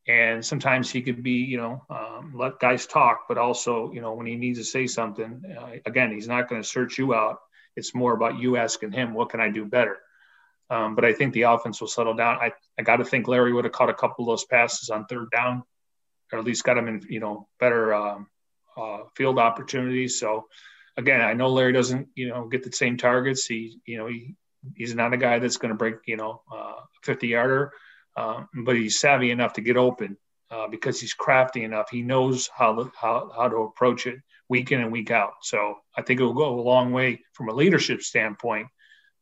And 0.08 0.46
sometimes 0.46 0.92
he 0.92 1.01
could 1.01 1.24
be, 1.24 1.38
you 1.54 1.58
know, 1.58 1.84
um, 1.89 2.34
let 2.36 2.60
guys 2.60 2.86
talk, 2.86 3.25
but 3.27 3.38
also, 3.38 3.92
you 3.92 4.01
know, 4.01 4.13
when 4.13 4.27
he 4.27 4.36
needs 4.36 4.60
to 4.60 4.65
say 4.65 4.86
something, 4.86 5.42
uh, 5.60 5.77
again, 5.86 6.12
he's 6.12 6.27
not 6.27 6.48
going 6.50 6.62
to 6.62 6.68
search 6.68 7.00
you 7.00 7.15
out. 7.15 7.39
It's 7.75 7.96
more 7.96 8.13
about 8.13 8.39
you 8.39 8.58
asking 8.58 8.92
him, 8.92 9.13
what 9.13 9.30
can 9.30 9.39
I 9.39 9.50
do 9.50 9.65
better? 9.65 9.98
Um, 10.70 10.96
but 10.96 11.06
I 11.06 11.13
think 11.13 11.34
the 11.34 11.44
offense 11.44 11.82
will 11.82 11.88
settle 11.88 12.13
down. 12.13 12.38
I, 12.38 12.51
I 12.77 12.84
got 12.84 12.98
to 12.98 13.06
think 13.06 13.27
Larry 13.27 13.54
would 13.54 13.65
have 13.65 13.74
caught 13.74 13.89
a 13.89 13.94
couple 14.01 14.25
of 14.25 14.32
those 14.32 14.46
passes 14.46 14.89
on 14.89 15.06
third 15.06 15.30
down, 15.32 15.63
or 16.32 16.39
at 16.39 16.46
least 16.46 16.63
got 16.63 16.77
him 16.77 16.88
in, 16.88 17.05
you 17.10 17.20
know, 17.20 17.48
better 17.60 17.94
um, 17.94 18.27
uh, 18.77 19.00
field 19.15 19.39
opportunities. 19.39 20.20
So 20.20 20.48
again, 20.98 21.22
I 21.22 21.34
know 21.34 21.50
Larry 21.50 21.74
doesn't, 21.74 22.10
you 22.15 22.29
know, 22.29 22.48
get 22.48 22.63
the 22.63 22.72
same 22.72 22.98
targets. 22.98 23.46
He, 23.46 23.79
you 23.86 23.98
know, 23.98 24.08
he 24.08 24.36
he's 24.75 24.96
not 24.96 25.13
a 25.13 25.17
guy 25.17 25.39
that's 25.39 25.58
going 25.58 25.70
to 25.70 25.77
break, 25.77 25.96
you 26.05 26.17
know, 26.17 26.41
uh, 26.51 26.82
50 27.03 27.27
yarder, 27.27 27.72
um, 28.15 28.48
but 28.65 28.75
he's 28.75 29.00
savvy 29.00 29.32
enough 29.32 29.53
to 29.53 29.62
get 29.62 29.77
open 29.77 30.17
uh, 30.50 30.67
because 30.67 31.00
he's 31.00 31.13
crafty 31.13 31.63
enough. 31.63 31.89
He 31.89 32.01
knows 32.01 32.50
how, 32.55 32.91
how 33.00 33.32
how 33.36 33.48
to 33.48 33.58
approach 33.58 34.08
it 34.08 34.20
week 34.50 34.72
in 34.72 34.82
and 34.82 34.91
week 34.91 35.12
out. 35.12 35.34
So 35.41 35.75
I 35.98 36.01
think 36.01 36.20
it 36.20 36.24
will 36.24 36.34
go 36.34 36.60
a 36.60 36.62
long 36.62 36.91
way 36.91 37.22
from 37.34 37.50
a 37.50 37.53
leadership 37.53 38.01
standpoint, 38.01 38.67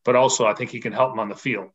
but 0.03 0.15
also 0.15 0.45
I 0.45 0.53
think 0.53 0.69
he 0.69 0.79
can 0.79 0.93
help 0.93 1.13
him 1.13 1.19
on 1.19 1.29
the 1.29 1.35
field. 1.35 1.69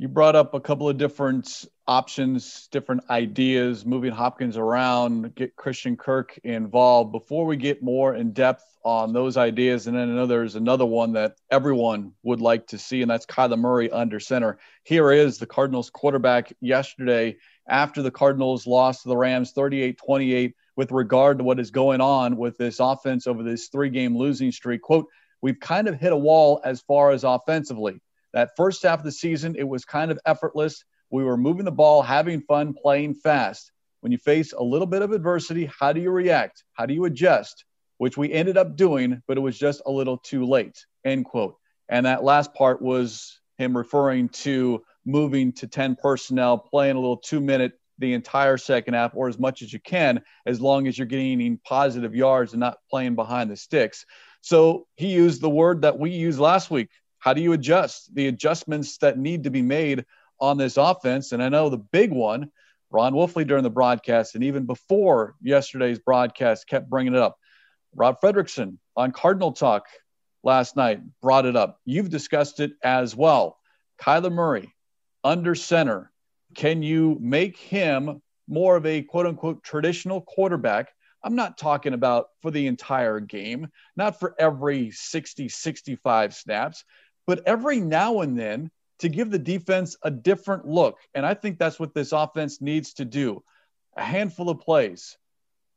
You 0.00 0.06
brought 0.06 0.36
up 0.36 0.54
a 0.54 0.60
couple 0.60 0.88
of 0.88 0.96
different 0.96 1.64
options, 1.88 2.68
different 2.70 3.10
ideas, 3.10 3.84
moving 3.84 4.12
Hopkins 4.12 4.56
around, 4.56 5.34
get 5.34 5.56
Christian 5.56 5.96
Kirk 5.96 6.38
involved. 6.44 7.10
Before 7.10 7.44
we 7.44 7.56
get 7.56 7.82
more 7.82 8.14
in 8.14 8.32
depth 8.32 8.62
on 8.84 9.12
those 9.12 9.36
ideas, 9.36 9.88
and 9.88 9.96
then 9.96 10.08
I 10.08 10.14
know 10.14 10.26
there's 10.26 10.54
another 10.54 10.86
one 10.86 11.14
that 11.14 11.34
everyone 11.50 12.12
would 12.22 12.40
like 12.40 12.68
to 12.68 12.78
see, 12.78 13.02
and 13.02 13.10
that's 13.10 13.26
Kyler 13.26 13.58
Murray 13.58 13.90
under 13.90 14.20
center. 14.20 14.60
Here 14.84 15.10
is 15.10 15.38
the 15.38 15.46
Cardinals 15.46 15.90
quarterback 15.90 16.52
yesterday 16.60 17.36
after 17.68 18.00
the 18.00 18.12
Cardinals 18.12 18.68
lost 18.68 19.02
to 19.02 19.08
the 19.08 19.16
Rams 19.16 19.50
38 19.50 19.98
28 19.98 20.54
with 20.76 20.92
regard 20.92 21.38
to 21.38 21.44
what 21.44 21.58
is 21.58 21.72
going 21.72 22.00
on 22.00 22.36
with 22.36 22.56
this 22.56 22.78
offense 22.78 23.26
over 23.26 23.42
this 23.42 23.66
three 23.66 23.90
game 23.90 24.16
losing 24.16 24.52
streak. 24.52 24.80
Quote, 24.80 25.06
we've 25.42 25.58
kind 25.58 25.88
of 25.88 25.98
hit 25.98 26.12
a 26.12 26.16
wall 26.16 26.60
as 26.64 26.82
far 26.82 27.10
as 27.10 27.24
offensively. 27.24 28.00
That 28.34 28.50
first 28.56 28.82
half 28.82 29.00
of 29.00 29.04
the 29.04 29.12
season, 29.12 29.56
it 29.56 29.68
was 29.68 29.84
kind 29.84 30.10
of 30.10 30.18
effortless. 30.26 30.84
We 31.10 31.24
were 31.24 31.36
moving 31.36 31.64
the 31.64 31.72
ball, 31.72 32.02
having 32.02 32.40
fun, 32.42 32.74
playing 32.74 33.14
fast. 33.14 33.72
When 34.00 34.12
you 34.12 34.18
face 34.18 34.52
a 34.52 34.62
little 34.62 34.86
bit 34.86 35.02
of 35.02 35.12
adversity, 35.12 35.70
how 35.78 35.92
do 35.92 36.00
you 36.00 36.10
react? 36.10 36.64
How 36.74 36.86
do 36.86 36.94
you 36.94 37.04
adjust? 37.06 37.64
Which 37.96 38.16
we 38.16 38.32
ended 38.32 38.56
up 38.56 38.76
doing, 38.76 39.22
but 39.26 39.36
it 39.36 39.40
was 39.40 39.58
just 39.58 39.82
a 39.86 39.90
little 39.90 40.18
too 40.18 40.44
late. 40.44 40.86
End 41.04 41.24
quote. 41.24 41.56
And 41.88 42.06
that 42.06 42.22
last 42.22 42.54
part 42.54 42.80
was 42.82 43.40
him 43.56 43.76
referring 43.76 44.28
to 44.28 44.82
moving 45.04 45.52
to 45.52 45.66
10 45.66 45.96
personnel, 45.96 46.58
playing 46.58 46.96
a 46.96 47.00
little 47.00 47.16
two 47.16 47.40
minute 47.40 47.72
the 47.98 48.12
entire 48.12 48.56
second 48.56 48.94
half 48.94 49.12
or 49.14 49.28
as 49.28 49.38
much 49.38 49.62
as 49.62 49.72
you 49.72 49.80
can, 49.80 50.22
as 50.46 50.60
long 50.60 50.86
as 50.86 50.96
you're 50.96 51.06
gaining 51.06 51.58
positive 51.64 52.14
yards 52.14 52.52
and 52.52 52.60
not 52.60 52.78
playing 52.88 53.16
behind 53.16 53.50
the 53.50 53.56
sticks. 53.56 54.06
So 54.40 54.86
he 54.94 55.08
used 55.08 55.40
the 55.40 55.50
word 55.50 55.82
that 55.82 55.98
we 55.98 56.10
used 56.10 56.38
last 56.38 56.70
week 56.70 56.90
how 57.18 57.34
do 57.34 57.40
you 57.40 57.52
adjust 57.52 58.14
the 58.14 58.28
adjustments 58.28 58.98
that 58.98 59.18
need 59.18 59.44
to 59.44 59.50
be 59.50 59.62
made 59.62 60.04
on 60.40 60.56
this 60.56 60.76
offense? 60.76 61.32
And 61.32 61.42
I 61.42 61.48
know 61.48 61.68
the 61.68 61.78
big 61.78 62.12
one, 62.12 62.50
Ron 62.90 63.12
Wolfley 63.12 63.46
during 63.46 63.64
the 63.64 63.70
broadcast 63.70 64.34
and 64.34 64.44
even 64.44 64.64
before 64.64 65.34
yesterday's 65.42 65.98
broadcast 65.98 66.66
kept 66.66 66.88
bringing 66.88 67.14
it 67.14 67.20
up. 67.20 67.36
Rob 67.94 68.20
Fredrickson 68.20 68.78
on 68.96 69.12
Cardinal 69.12 69.52
Talk 69.52 69.86
last 70.42 70.76
night 70.76 71.00
brought 71.20 71.46
it 71.46 71.56
up. 71.56 71.80
You've 71.84 72.10
discussed 72.10 72.60
it 72.60 72.72
as 72.82 73.14
well. 73.14 73.58
Kyler 74.00 74.32
Murray 74.32 74.72
under 75.24 75.54
center. 75.54 76.12
Can 76.54 76.82
you 76.82 77.18
make 77.20 77.58
him 77.58 78.22
more 78.46 78.76
of 78.76 78.86
a 78.86 79.02
quote 79.02 79.26
unquote 79.26 79.62
traditional 79.62 80.20
quarterback 80.20 80.92
I'm 81.22 81.34
not 81.34 81.58
talking 81.58 81.94
about 81.94 82.28
for 82.42 82.50
the 82.50 82.66
entire 82.66 83.20
game, 83.20 83.68
not 83.96 84.20
for 84.20 84.34
every 84.38 84.90
60, 84.92 85.48
65 85.48 86.34
snaps, 86.34 86.84
but 87.28 87.42
every 87.44 87.78
now 87.78 88.22
and 88.22 88.38
then 88.38 88.70
to 89.00 89.08
give 89.10 89.30
the 89.30 89.38
defense 89.38 89.98
a 90.02 90.10
different 90.10 90.66
look. 90.66 90.98
And 91.14 91.26
I 91.26 91.34
think 91.34 91.58
that's 91.58 91.78
what 91.78 91.92
this 91.92 92.12
offense 92.12 92.62
needs 92.62 92.94
to 92.94 93.04
do. 93.04 93.44
A 93.98 94.02
handful 94.02 94.48
of 94.48 94.60
plays 94.60 95.18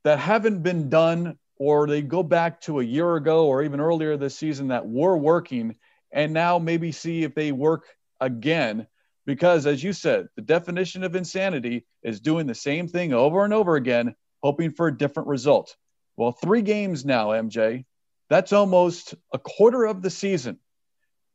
that 0.02 0.18
haven't 0.18 0.62
been 0.62 0.88
done, 0.88 1.38
or 1.58 1.86
they 1.86 2.00
go 2.00 2.22
back 2.22 2.62
to 2.62 2.80
a 2.80 2.84
year 2.84 3.16
ago 3.16 3.46
or 3.46 3.62
even 3.62 3.80
earlier 3.80 4.16
this 4.16 4.34
season 4.34 4.68
that 4.68 4.88
were 4.88 5.14
working, 5.14 5.76
and 6.10 6.32
now 6.32 6.58
maybe 6.58 6.90
see 6.90 7.22
if 7.22 7.34
they 7.34 7.52
work 7.52 7.84
again. 8.18 8.86
Because 9.26 9.66
as 9.66 9.84
you 9.84 9.92
said, 9.92 10.28
the 10.36 10.42
definition 10.42 11.04
of 11.04 11.14
insanity 11.14 11.84
is 12.02 12.20
doing 12.20 12.46
the 12.46 12.54
same 12.54 12.88
thing 12.88 13.12
over 13.12 13.44
and 13.44 13.52
over 13.52 13.76
again, 13.76 14.16
hoping 14.42 14.70
for 14.70 14.88
a 14.88 14.96
different 14.96 15.28
result. 15.28 15.76
Well, 16.16 16.32
three 16.32 16.62
games 16.62 17.04
now, 17.04 17.28
MJ, 17.28 17.84
that's 18.30 18.54
almost 18.54 19.14
a 19.34 19.38
quarter 19.38 19.84
of 19.84 20.00
the 20.00 20.10
season 20.10 20.58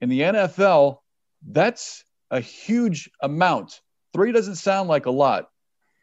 in 0.01 0.09
the 0.09 0.21
NFL, 0.21 0.99
that's 1.45 2.03
a 2.29 2.39
huge 2.39 3.09
amount. 3.21 3.81
Three 4.13 4.31
doesn't 4.31 4.55
sound 4.55 4.89
like 4.89 5.05
a 5.05 5.11
lot, 5.11 5.49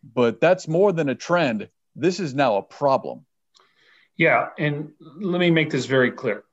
but 0.03 0.41
that's 0.41 0.69
more 0.69 0.93
than 0.93 1.09
a 1.09 1.15
trend. 1.15 1.69
This 1.97 2.21
is 2.21 2.35
now 2.35 2.57
a 2.57 2.63
problem. 2.63 3.27
Yeah, 4.17 4.49
and 4.59 4.93
let 5.01 5.41
me 5.41 5.51
make 5.51 5.71
this 5.71 5.87
very 5.87 6.13
clear. 6.13 6.45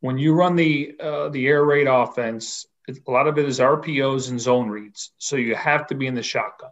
When 0.00 0.18
you 0.18 0.34
run 0.34 0.56
the 0.56 0.94
uh, 1.00 1.28
the 1.28 1.46
air 1.46 1.64
raid 1.64 1.86
offense, 1.86 2.66
a 2.88 3.10
lot 3.10 3.26
of 3.26 3.38
it 3.38 3.46
is 3.46 3.60
RPOs 3.60 4.30
and 4.30 4.40
zone 4.40 4.68
reads, 4.68 5.12
so 5.18 5.36
you 5.36 5.54
have 5.54 5.86
to 5.88 5.94
be 5.94 6.06
in 6.06 6.14
the 6.14 6.22
shotgun. 6.22 6.70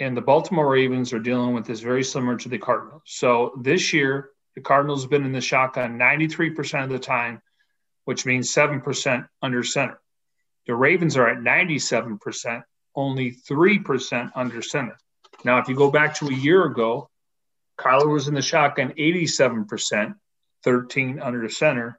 And 0.00 0.16
the 0.16 0.22
Baltimore 0.22 0.68
Ravens 0.68 1.12
are 1.12 1.18
dealing 1.18 1.54
with 1.54 1.66
this 1.66 1.80
very 1.80 2.02
similar 2.02 2.36
to 2.38 2.48
the 2.48 2.58
Cardinals. 2.58 3.02
So 3.06 3.52
this 3.62 3.92
year, 3.92 4.30
the 4.54 4.60
Cardinals 4.60 5.02
have 5.02 5.10
been 5.10 5.24
in 5.24 5.32
the 5.32 5.40
shotgun 5.40 5.98
93% 5.98 6.84
of 6.84 6.90
the 6.90 6.98
time 6.98 7.40
which 8.04 8.26
means 8.26 8.52
7% 8.52 9.28
under 9.40 9.62
center. 9.62 10.00
The 10.66 10.74
Ravens 10.74 11.16
are 11.16 11.28
at 11.28 11.38
97%, 11.38 12.62
only 12.94 13.32
3% 13.32 14.32
under 14.34 14.62
center. 14.62 14.96
Now, 15.44 15.58
if 15.58 15.68
you 15.68 15.74
go 15.74 15.90
back 15.90 16.14
to 16.16 16.28
a 16.28 16.34
year 16.34 16.64
ago, 16.64 17.10
Kyler 17.78 18.12
was 18.12 18.28
in 18.28 18.34
the 18.34 18.42
shotgun 18.42 18.92
87%, 18.92 20.14
13 20.62 21.20
under 21.20 21.48
center. 21.48 21.98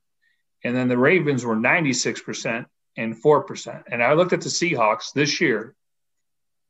And 0.64 0.76
then 0.76 0.88
the 0.88 0.98
Ravens 0.98 1.44
were 1.44 1.58
96% 1.58 2.66
and 2.96 3.22
4%. 3.22 3.84
And 3.92 4.02
I 4.02 4.14
looked 4.14 4.34
at 4.34 4.42
the 4.42 4.50
Seahawks 4.50 5.12
this 5.14 5.42
year. 5.42 5.76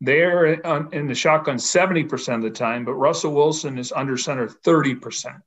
They're 0.01 0.45
in 0.45 1.07
the 1.07 1.15
shotgun 1.15 1.57
70% 1.57 2.35
of 2.35 2.41
the 2.41 2.49
time, 2.49 2.85
but 2.85 2.93
Russell 2.95 3.33
Wilson 3.33 3.77
is 3.77 3.91
under 3.91 4.17
center 4.17 4.47
30%. 4.47 5.41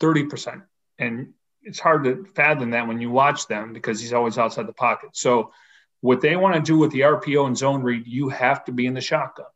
30%. 0.00 0.62
And 0.98 1.32
it's 1.68 1.78
hard 1.78 2.04
to 2.04 2.26
fathom 2.34 2.70
that 2.70 2.88
when 2.88 3.00
you 3.00 3.10
watch 3.10 3.46
them 3.46 3.72
because 3.72 4.00
he's 4.00 4.14
always 4.14 4.38
outside 4.38 4.66
the 4.66 4.72
pocket. 4.72 5.10
So 5.12 5.52
what 6.00 6.20
they 6.20 6.34
want 6.34 6.54
to 6.54 6.62
do 6.62 6.78
with 6.78 6.90
the 6.92 7.00
RPO 7.00 7.46
and 7.46 7.56
zone 7.56 7.82
read, 7.82 8.06
you 8.06 8.30
have 8.30 8.64
to 8.64 8.72
be 8.72 8.86
in 8.86 8.94
the 8.94 9.00
shotgun. 9.00 9.46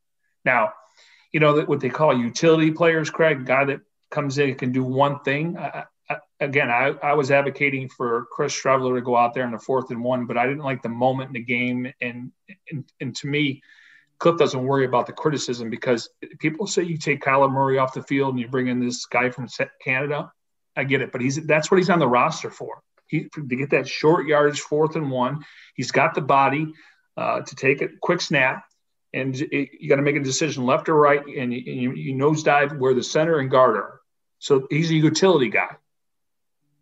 Now, 0.44 0.72
you 1.32 1.40
know 1.40 1.62
what 1.62 1.80
they 1.80 1.88
call 1.88 2.16
utility 2.16 2.70
players, 2.70 3.08
Craig, 3.08 3.46
guy 3.46 3.64
that 3.64 3.80
comes 4.10 4.36
in 4.38 4.50
and 4.50 4.58
can 4.58 4.72
do 4.72 4.84
one 4.84 5.20
thing. 5.20 5.56
I, 5.56 5.84
I, 6.10 6.16
again, 6.40 6.70
I, 6.70 6.88
I 7.02 7.14
was 7.14 7.30
advocating 7.30 7.88
for 7.88 8.26
Chris 8.30 8.54
Streveler 8.54 8.96
to 8.96 9.00
go 9.00 9.16
out 9.16 9.32
there 9.32 9.44
in 9.44 9.52
the 9.52 9.58
fourth 9.58 9.90
and 9.90 10.04
one, 10.04 10.26
but 10.26 10.36
I 10.36 10.46
didn't 10.46 10.64
like 10.64 10.82
the 10.82 10.90
moment 10.90 11.28
in 11.28 11.34
the 11.34 11.40
game. 11.40 11.90
And, 12.02 12.32
and, 12.70 12.84
and 13.00 13.16
to 13.16 13.26
me, 13.28 13.62
Cliff 14.18 14.36
doesn't 14.36 14.62
worry 14.62 14.84
about 14.84 15.06
the 15.06 15.12
criticism 15.12 15.70
because 15.70 16.10
people 16.38 16.66
say 16.66 16.82
you 16.82 16.98
take 16.98 17.22
Kyler 17.22 17.50
Murray 17.50 17.78
off 17.78 17.94
the 17.94 18.02
field 18.02 18.34
and 18.34 18.40
you 18.40 18.48
bring 18.48 18.68
in 18.68 18.78
this 18.78 19.06
guy 19.06 19.30
from 19.30 19.48
Canada. 19.82 20.30
I 20.76 20.84
get 20.84 21.02
it, 21.02 21.12
but 21.12 21.20
he's 21.20 21.36
that's 21.46 21.70
what 21.70 21.78
he's 21.78 21.90
on 21.90 21.98
the 21.98 22.08
roster 22.08 22.50
for. 22.50 22.82
He, 23.06 23.28
to 23.34 23.42
get 23.42 23.70
that 23.70 23.86
short 23.86 24.26
yardage, 24.26 24.60
fourth 24.60 24.96
and 24.96 25.10
one. 25.10 25.44
He's 25.74 25.90
got 25.90 26.14
the 26.14 26.22
body 26.22 26.72
uh, 27.16 27.42
to 27.42 27.54
take 27.56 27.82
a 27.82 27.88
quick 28.00 28.20
snap, 28.20 28.64
and 29.12 29.34
it, 29.34 29.70
you 29.78 29.88
got 29.88 29.96
to 29.96 30.02
make 30.02 30.16
a 30.16 30.20
decision 30.20 30.64
left 30.64 30.88
or 30.88 30.94
right, 30.94 31.24
and 31.26 31.52
you, 31.52 31.92
you, 31.92 32.14
nosedive 32.14 32.78
where 32.78 32.94
the 32.94 33.02
center 33.02 33.38
and 33.38 33.50
guard 33.50 33.76
are. 33.76 34.00
So 34.38 34.66
he's 34.70 34.90
a 34.90 34.94
utility 34.94 35.50
guy. 35.50 35.76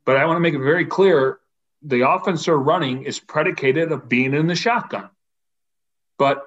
But 0.05 0.17
I 0.17 0.25
want 0.25 0.37
to 0.37 0.41
make 0.41 0.55
it 0.55 0.61
very 0.61 0.87
clear: 0.87 1.41
the 1.83 2.09
offense 2.09 2.47
running 2.47 3.05
is 3.05 3.19
predicated 3.19 3.91
of 3.91 4.09
being 4.09 4.35
in 4.35 4.47
the 4.47 4.55
shotgun. 4.55 5.11
But 6.17 6.45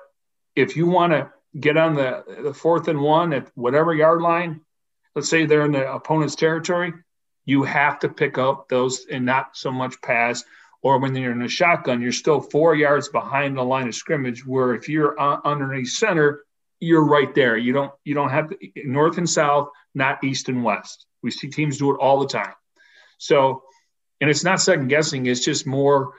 if 0.55 0.77
you 0.77 0.87
want 0.87 1.13
to 1.13 1.31
get 1.59 1.77
on 1.77 1.95
the, 1.95 2.23
the 2.43 2.53
fourth 2.53 2.87
and 2.87 3.01
one 3.01 3.33
at 3.33 3.51
whatever 3.55 3.93
yard 3.93 4.21
line, 4.21 4.61
let's 5.15 5.29
say 5.29 5.45
they're 5.45 5.65
in 5.65 5.71
the 5.71 5.91
opponent's 5.91 6.35
territory, 6.35 6.93
you 7.45 7.63
have 7.63 7.99
to 7.99 8.09
pick 8.09 8.37
up 8.37 8.69
those 8.69 9.05
and 9.11 9.25
not 9.25 9.55
so 9.57 9.71
much 9.71 10.01
pass. 10.01 10.43
Or 10.81 10.99
when 10.99 11.15
you're 11.15 11.31
in 11.31 11.41
a 11.41 11.47
shotgun, 11.47 12.01
you're 12.01 12.11
still 12.11 12.41
four 12.41 12.75
yards 12.75 13.07
behind 13.07 13.57
the 13.57 13.63
line 13.63 13.87
of 13.87 13.95
scrimmage. 13.95 14.45
Where 14.45 14.75
if 14.75 14.89
you're 14.89 15.19
uh, 15.19 15.39
underneath 15.45 15.89
center, 15.89 16.43
you're 16.79 17.05
right 17.05 17.33
there. 17.33 17.55
You 17.55 17.73
don't 17.73 17.91
you 18.03 18.13
don't 18.13 18.29
have 18.29 18.49
to, 18.49 18.57
north 18.85 19.17
and 19.17 19.29
south, 19.29 19.69
not 19.95 20.23
east 20.23 20.49
and 20.49 20.63
west. 20.63 21.05
We 21.21 21.31
see 21.31 21.47
teams 21.47 21.77
do 21.77 21.91
it 21.91 21.99
all 21.99 22.19
the 22.19 22.27
time. 22.27 22.53
So, 23.17 23.63
and 24.19 24.29
it's 24.29 24.43
not 24.43 24.59
second 24.59 24.89
guessing. 24.89 25.25
It's 25.25 25.45
just 25.45 25.65
more 25.65 26.13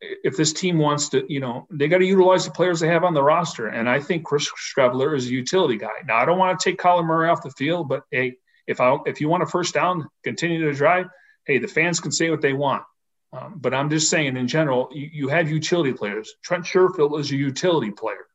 if 0.00 0.36
this 0.36 0.52
team 0.52 0.78
wants 0.78 1.10
to, 1.10 1.24
you 1.32 1.40
know, 1.40 1.66
they 1.70 1.88
got 1.88 1.98
to 1.98 2.04
utilize 2.04 2.44
the 2.44 2.50
players 2.50 2.80
they 2.80 2.88
have 2.88 3.04
on 3.04 3.14
the 3.14 3.22
roster. 3.22 3.68
And 3.68 3.88
I 3.88 4.00
think 4.00 4.24
Chris 4.24 4.48
Streveler 4.50 5.16
is 5.16 5.26
a 5.26 5.30
utility 5.30 5.76
guy. 5.76 6.02
Now, 6.06 6.16
I 6.16 6.24
don't 6.24 6.38
want 6.38 6.58
to 6.58 6.70
take 6.70 6.80
Kyler 6.80 7.04
Murray 7.04 7.28
off 7.28 7.42
the 7.42 7.50
field, 7.50 7.88
but 7.88 8.04
hey, 8.10 8.36
if 8.66 8.80
I 8.80 8.96
if 9.06 9.20
you 9.20 9.28
want 9.28 9.42
a 9.42 9.46
first 9.46 9.74
down, 9.74 10.08
continue 10.24 10.64
to 10.70 10.72
drive. 10.72 11.06
Hey, 11.46 11.58
the 11.58 11.68
fans 11.68 12.00
can 12.00 12.12
say 12.12 12.30
what 12.30 12.40
they 12.40 12.52
want. 12.52 12.84
Um, 13.32 13.54
but 13.56 13.72
I'm 13.72 13.88
just 13.88 14.10
saying, 14.10 14.36
in 14.36 14.46
general, 14.46 14.90
you, 14.92 15.08
you, 15.10 15.28
have 15.28 15.50
utility 15.50 15.94
players. 15.94 16.34
Trent 16.44 16.66
Sherfield 16.66 17.18
is 17.18 17.32
a 17.32 17.36
utility 17.36 17.90
player. 17.90 18.26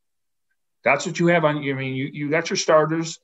That's 0.84 1.06
what 1.06 1.20
you 1.20 1.28
have 1.28 1.46
on. 1.46 1.58
I 1.58 1.74
mean, 1.74 1.94
you, 1.94 2.10
you 2.12 2.30
got 2.32 2.50
your 2.50 2.58
starters. 2.58 3.20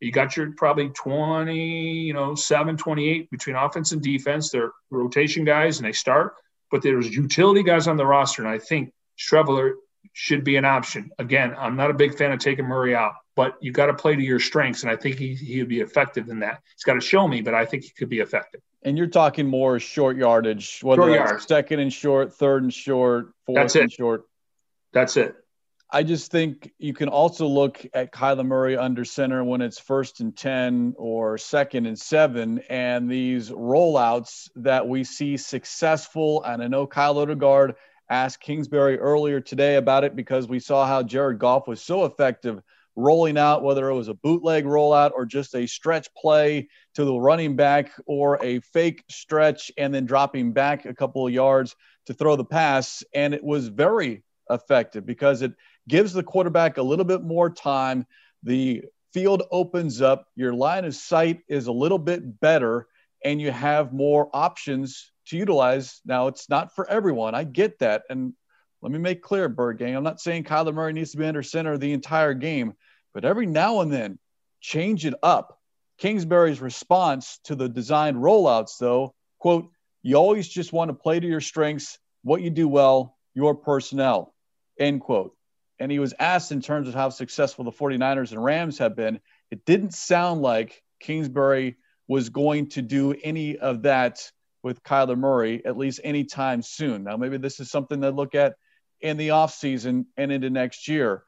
You 0.00 0.12
got 0.12 0.36
your 0.36 0.52
probably 0.52 0.88
20, 0.90 2.00
you 2.00 2.14
know, 2.14 2.34
7, 2.34 2.76
28 2.76 3.30
between 3.30 3.56
offense 3.56 3.92
and 3.92 4.00
defense. 4.00 4.50
They're 4.50 4.70
rotation 4.90 5.44
guys 5.44 5.78
and 5.78 5.86
they 5.86 5.92
start, 5.92 6.34
but 6.70 6.82
there's 6.82 7.14
utility 7.14 7.62
guys 7.62 7.88
on 7.88 7.96
the 7.96 8.06
roster. 8.06 8.42
And 8.42 8.50
I 8.50 8.58
think 8.58 8.92
Streveler 9.18 9.72
should 10.12 10.44
be 10.44 10.56
an 10.56 10.64
option. 10.64 11.10
Again, 11.18 11.54
I'm 11.58 11.76
not 11.76 11.90
a 11.90 11.94
big 11.94 12.16
fan 12.16 12.32
of 12.32 12.38
taking 12.38 12.64
Murray 12.64 12.94
out, 12.94 13.14
but 13.38 13.56
you 13.60 13.70
got 13.70 13.86
to 13.86 13.94
play 13.94 14.16
to 14.16 14.20
your 14.20 14.40
strengths. 14.40 14.82
And 14.82 14.90
I 14.90 14.96
think 14.96 15.14
he, 15.14 15.32
he 15.32 15.60
would 15.60 15.68
be 15.68 15.78
effective 15.78 16.28
in 16.28 16.40
that. 16.40 16.60
He's 16.74 16.82
got 16.82 16.94
to 16.94 17.00
show 17.00 17.28
me, 17.28 17.40
but 17.40 17.54
I 17.54 17.64
think 17.64 17.84
he 17.84 17.90
could 17.90 18.08
be 18.08 18.18
effective. 18.18 18.60
And 18.82 18.98
you're 18.98 19.06
talking 19.06 19.46
more 19.46 19.78
short 19.78 20.16
yardage, 20.16 20.80
whether 20.82 21.02
short 21.02 21.12
yards. 21.12 21.46
second 21.46 21.78
and 21.78 21.92
short, 21.92 22.34
third 22.34 22.64
and 22.64 22.74
short, 22.74 23.30
fourth 23.46 23.54
That's 23.54 23.76
and 23.76 23.92
short. 23.92 24.24
That's 24.92 25.16
it. 25.16 25.36
I 25.88 26.02
just 26.02 26.32
think 26.32 26.72
you 26.80 26.92
can 26.92 27.08
also 27.08 27.46
look 27.46 27.86
at 27.94 28.12
Kyler 28.12 28.44
Murray 28.44 28.76
under 28.76 29.04
center 29.04 29.44
when 29.44 29.60
it's 29.60 29.78
first 29.78 30.18
and 30.18 30.36
10 30.36 30.94
or 30.98 31.38
second 31.38 31.86
and 31.86 31.96
seven, 31.96 32.60
and 32.68 33.08
these 33.08 33.50
rollouts 33.50 34.50
that 34.56 34.88
we 34.88 35.04
see 35.04 35.36
successful. 35.36 36.42
And 36.42 36.60
I 36.60 36.66
know 36.66 36.88
Kyle 36.88 37.14
Odegard 37.14 37.76
asked 38.10 38.40
Kingsbury 38.40 38.98
earlier 38.98 39.40
today 39.40 39.76
about 39.76 40.02
it 40.02 40.16
because 40.16 40.48
we 40.48 40.58
saw 40.58 40.88
how 40.88 41.04
Jared 41.04 41.38
Goff 41.38 41.68
was 41.68 41.80
so 41.80 42.04
effective 42.04 42.60
rolling 42.98 43.38
out, 43.38 43.62
whether 43.62 43.88
it 43.88 43.94
was 43.94 44.08
a 44.08 44.14
bootleg 44.14 44.64
rollout 44.64 45.12
or 45.14 45.24
just 45.24 45.54
a 45.54 45.66
stretch 45.66 46.08
play 46.14 46.68
to 46.94 47.04
the 47.04 47.14
running 47.14 47.54
back 47.54 47.92
or 48.06 48.42
a 48.44 48.58
fake 48.60 49.04
stretch 49.08 49.70
and 49.78 49.94
then 49.94 50.04
dropping 50.04 50.52
back 50.52 50.84
a 50.84 50.94
couple 50.94 51.26
of 51.26 51.32
yards 51.32 51.76
to 52.06 52.14
throw 52.14 52.34
the 52.34 52.44
pass. 52.44 53.04
And 53.14 53.34
it 53.34 53.44
was 53.44 53.68
very 53.68 54.24
effective 54.50 55.06
because 55.06 55.42
it 55.42 55.52
gives 55.86 56.12
the 56.12 56.24
quarterback 56.24 56.76
a 56.76 56.82
little 56.82 57.04
bit 57.04 57.22
more 57.22 57.48
time. 57.48 58.04
The 58.42 58.82
field 59.12 59.44
opens 59.52 60.02
up, 60.02 60.26
your 60.34 60.52
line 60.52 60.84
of 60.84 60.94
sight 60.94 61.40
is 61.48 61.68
a 61.68 61.72
little 61.72 61.98
bit 61.98 62.40
better, 62.40 62.88
and 63.24 63.40
you 63.40 63.52
have 63.52 63.92
more 63.92 64.28
options 64.32 65.12
to 65.26 65.36
utilize. 65.36 66.00
Now, 66.04 66.26
it's 66.26 66.48
not 66.48 66.74
for 66.74 66.88
everyone. 66.90 67.36
I 67.36 67.44
get 67.44 67.78
that. 67.78 68.02
And 68.10 68.32
let 68.82 68.92
me 68.92 68.98
make 68.98 69.22
clear, 69.22 69.48
Bird 69.48 69.78
Gang, 69.78 69.94
I'm 69.94 70.04
not 70.04 70.20
saying 70.20 70.44
Kyler 70.44 70.74
Murray 70.74 70.92
needs 70.92 71.12
to 71.12 71.18
be 71.18 71.26
under 71.26 71.42
center 71.42 71.78
the 71.78 71.92
entire 71.92 72.34
game, 72.34 72.74
but 73.14 73.24
every 73.24 73.46
now 73.46 73.80
and 73.80 73.92
then, 73.92 74.18
change 74.60 75.06
it 75.06 75.14
up. 75.22 75.58
Kingsbury's 75.98 76.60
response 76.60 77.38
to 77.44 77.54
the 77.54 77.68
designed 77.68 78.16
rollouts, 78.16 78.78
though, 78.78 79.14
quote, 79.38 79.70
you 80.02 80.16
always 80.16 80.48
just 80.48 80.72
want 80.72 80.90
to 80.90 80.94
play 80.94 81.18
to 81.18 81.26
your 81.26 81.40
strengths, 81.40 81.98
what 82.22 82.42
you 82.42 82.50
do 82.50 82.68
well, 82.68 83.16
your 83.34 83.54
personnel, 83.54 84.34
end 84.78 85.00
quote 85.00 85.34
and 85.78 85.92
he 85.92 85.98
was 85.98 86.14
asked 86.18 86.52
in 86.52 86.60
terms 86.60 86.88
of 86.88 86.94
how 86.94 87.08
successful 87.08 87.64
the 87.64 87.72
49ers 87.72 88.32
and 88.32 88.42
Rams 88.42 88.78
have 88.78 88.96
been, 88.96 89.20
it 89.50 89.64
didn't 89.64 89.94
sound 89.94 90.42
like 90.42 90.82
Kingsbury 91.00 91.76
was 92.08 92.30
going 92.30 92.68
to 92.70 92.82
do 92.82 93.14
any 93.22 93.56
of 93.58 93.82
that 93.82 94.30
with 94.62 94.82
Kyler 94.82 95.16
Murray, 95.16 95.64
at 95.64 95.76
least 95.76 96.00
anytime 96.02 96.62
soon. 96.62 97.04
Now, 97.04 97.16
maybe 97.16 97.38
this 97.38 97.60
is 97.60 97.70
something 97.70 98.00
to 98.00 98.10
look 98.10 98.34
at 98.34 98.56
in 99.00 99.16
the 99.16 99.28
offseason 99.28 100.06
and 100.16 100.32
into 100.32 100.50
next 100.50 100.88
year, 100.88 101.22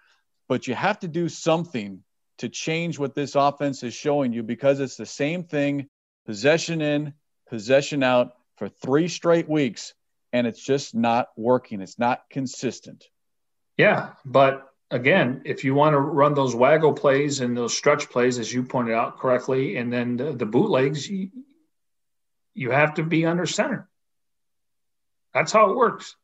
but 0.51 0.67
you 0.67 0.75
have 0.75 0.99
to 0.99 1.07
do 1.07 1.29
something 1.29 2.03
to 2.39 2.49
change 2.49 2.99
what 2.99 3.15
this 3.15 3.37
offense 3.37 3.85
is 3.85 3.95
showing 3.95 4.33
you 4.33 4.43
because 4.43 4.81
it's 4.81 4.97
the 4.97 5.07
same 5.07 5.45
thing 5.45 5.87
possession 6.27 6.83
in, 6.83 7.15
possession 7.49 8.03
out 8.03 8.33
for 8.57 8.69
three 8.69 9.07
straight 9.07 9.49
weeks, 9.49 9.95
and 10.33 10.49
it's 10.49 10.61
just 10.61 10.93
not 10.93 11.29
working. 11.37 11.81
It's 11.81 12.01
not 12.01 12.29
consistent. 12.31 13.05
Yeah, 13.77 14.15
but 14.25 14.67
again, 14.91 15.43
if 15.45 15.63
you 15.63 15.73
want 15.75 15.95
to 15.95 16.01
run 16.01 16.35
those 16.35 16.53
waggle 16.53 16.95
plays 16.95 17.39
and 17.39 17.57
those 17.57 17.77
stretch 17.77 18.11
plays, 18.11 18.41
as 18.41 18.53
you 18.53 18.65
pointed 18.65 18.95
out 18.95 19.21
correctly, 19.21 19.77
and 19.77 19.93
then 19.93 20.17
the, 20.17 20.33
the 20.33 20.47
bootlegs, 20.47 21.09
you, 21.09 21.31
you 22.55 22.73
have 22.73 22.95
to 22.95 23.05
be 23.05 23.25
under 23.25 23.47
center. 23.47 23.89
That's 25.33 25.53
how 25.53 25.71
it 25.71 25.77
works. 25.77 26.17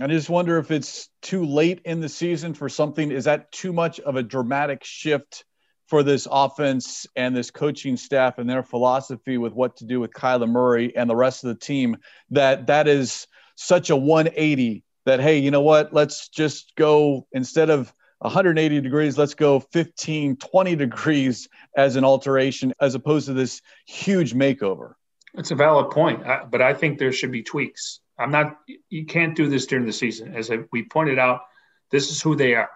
I 0.00 0.06
just 0.06 0.30
wonder 0.30 0.58
if 0.58 0.70
it's 0.70 1.08
too 1.20 1.44
late 1.44 1.80
in 1.84 2.00
the 2.00 2.08
season 2.08 2.54
for 2.54 2.68
something. 2.68 3.12
Is 3.12 3.24
that 3.24 3.52
too 3.52 3.72
much 3.72 4.00
of 4.00 4.16
a 4.16 4.22
dramatic 4.22 4.84
shift 4.84 5.44
for 5.86 6.02
this 6.02 6.26
offense 6.30 7.06
and 7.14 7.36
this 7.36 7.50
coaching 7.50 7.96
staff 7.96 8.38
and 8.38 8.48
their 8.48 8.62
philosophy 8.62 9.36
with 9.36 9.52
what 9.52 9.76
to 9.76 9.84
do 9.84 10.00
with 10.00 10.12
Kyler 10.12 10.48
Murray 10.48 10.96
and 10.96 11.08
the 11.08 11.16
rest 11.16 11.44
of 11.44 11.48
the 11.48 11.60
team? 11.60 11.98
That 12.30 12.68
that 12.68 12.88
is 12.88 13.26
such 13.54 13.90
a 13.90 13.96
180 13.96 14.82
that 15.04 15.20
hey 15.20 15.38
you 15.38 15.50
know 15.50 15.60
what 15.60 15.92
let's 15.92 16.28
just 16.28 16.74
go 16.76 17.26
instead 17.32 17.70
of 17.70 17.92
180 18.18 18.80
degrees 18.80 19.18
let's 19.18 19.34
go 19.34 19.60
15 19.60 20.36
20 20.36 20.76
degrees 20.76 21.48
as 21.76 21.96
an 21.96 22.04
alteration 22.04 22.72
as 22.80 22.94
opposed 22.94 23.26
to 23.26 23.34
this 23.34 23.60
huge 23.86 24.34
makeover 24.34 24.94
it's 25.34 25.50
a 25.50 25.54
valid 25.54 25.90
point 25.90 26.22
but 26.50 26.62
i 26.62 26.72
think 26.72 26.98
there 26.98 27.12
should 27.12 27.32
be 27.32 27.42
tweaks 27.42 28.00
i'm 28.22 28.30
not 28.30 28.58
you 28.88 29.04
can't 29.06 29.36
do 29.36 29.48
this 29.48 29.66
during 29.66 29.86
the 29.86 29.92
season. 29.92 30.34
As 30.34 30.50
we 30.70 30.84
pointed 30.84 31.18
out 31.18 31.42
this 31.90 32.10
is 32.10 32.22
who 32.22 32.34
they 32.34 32.54
are. 32.54 32.70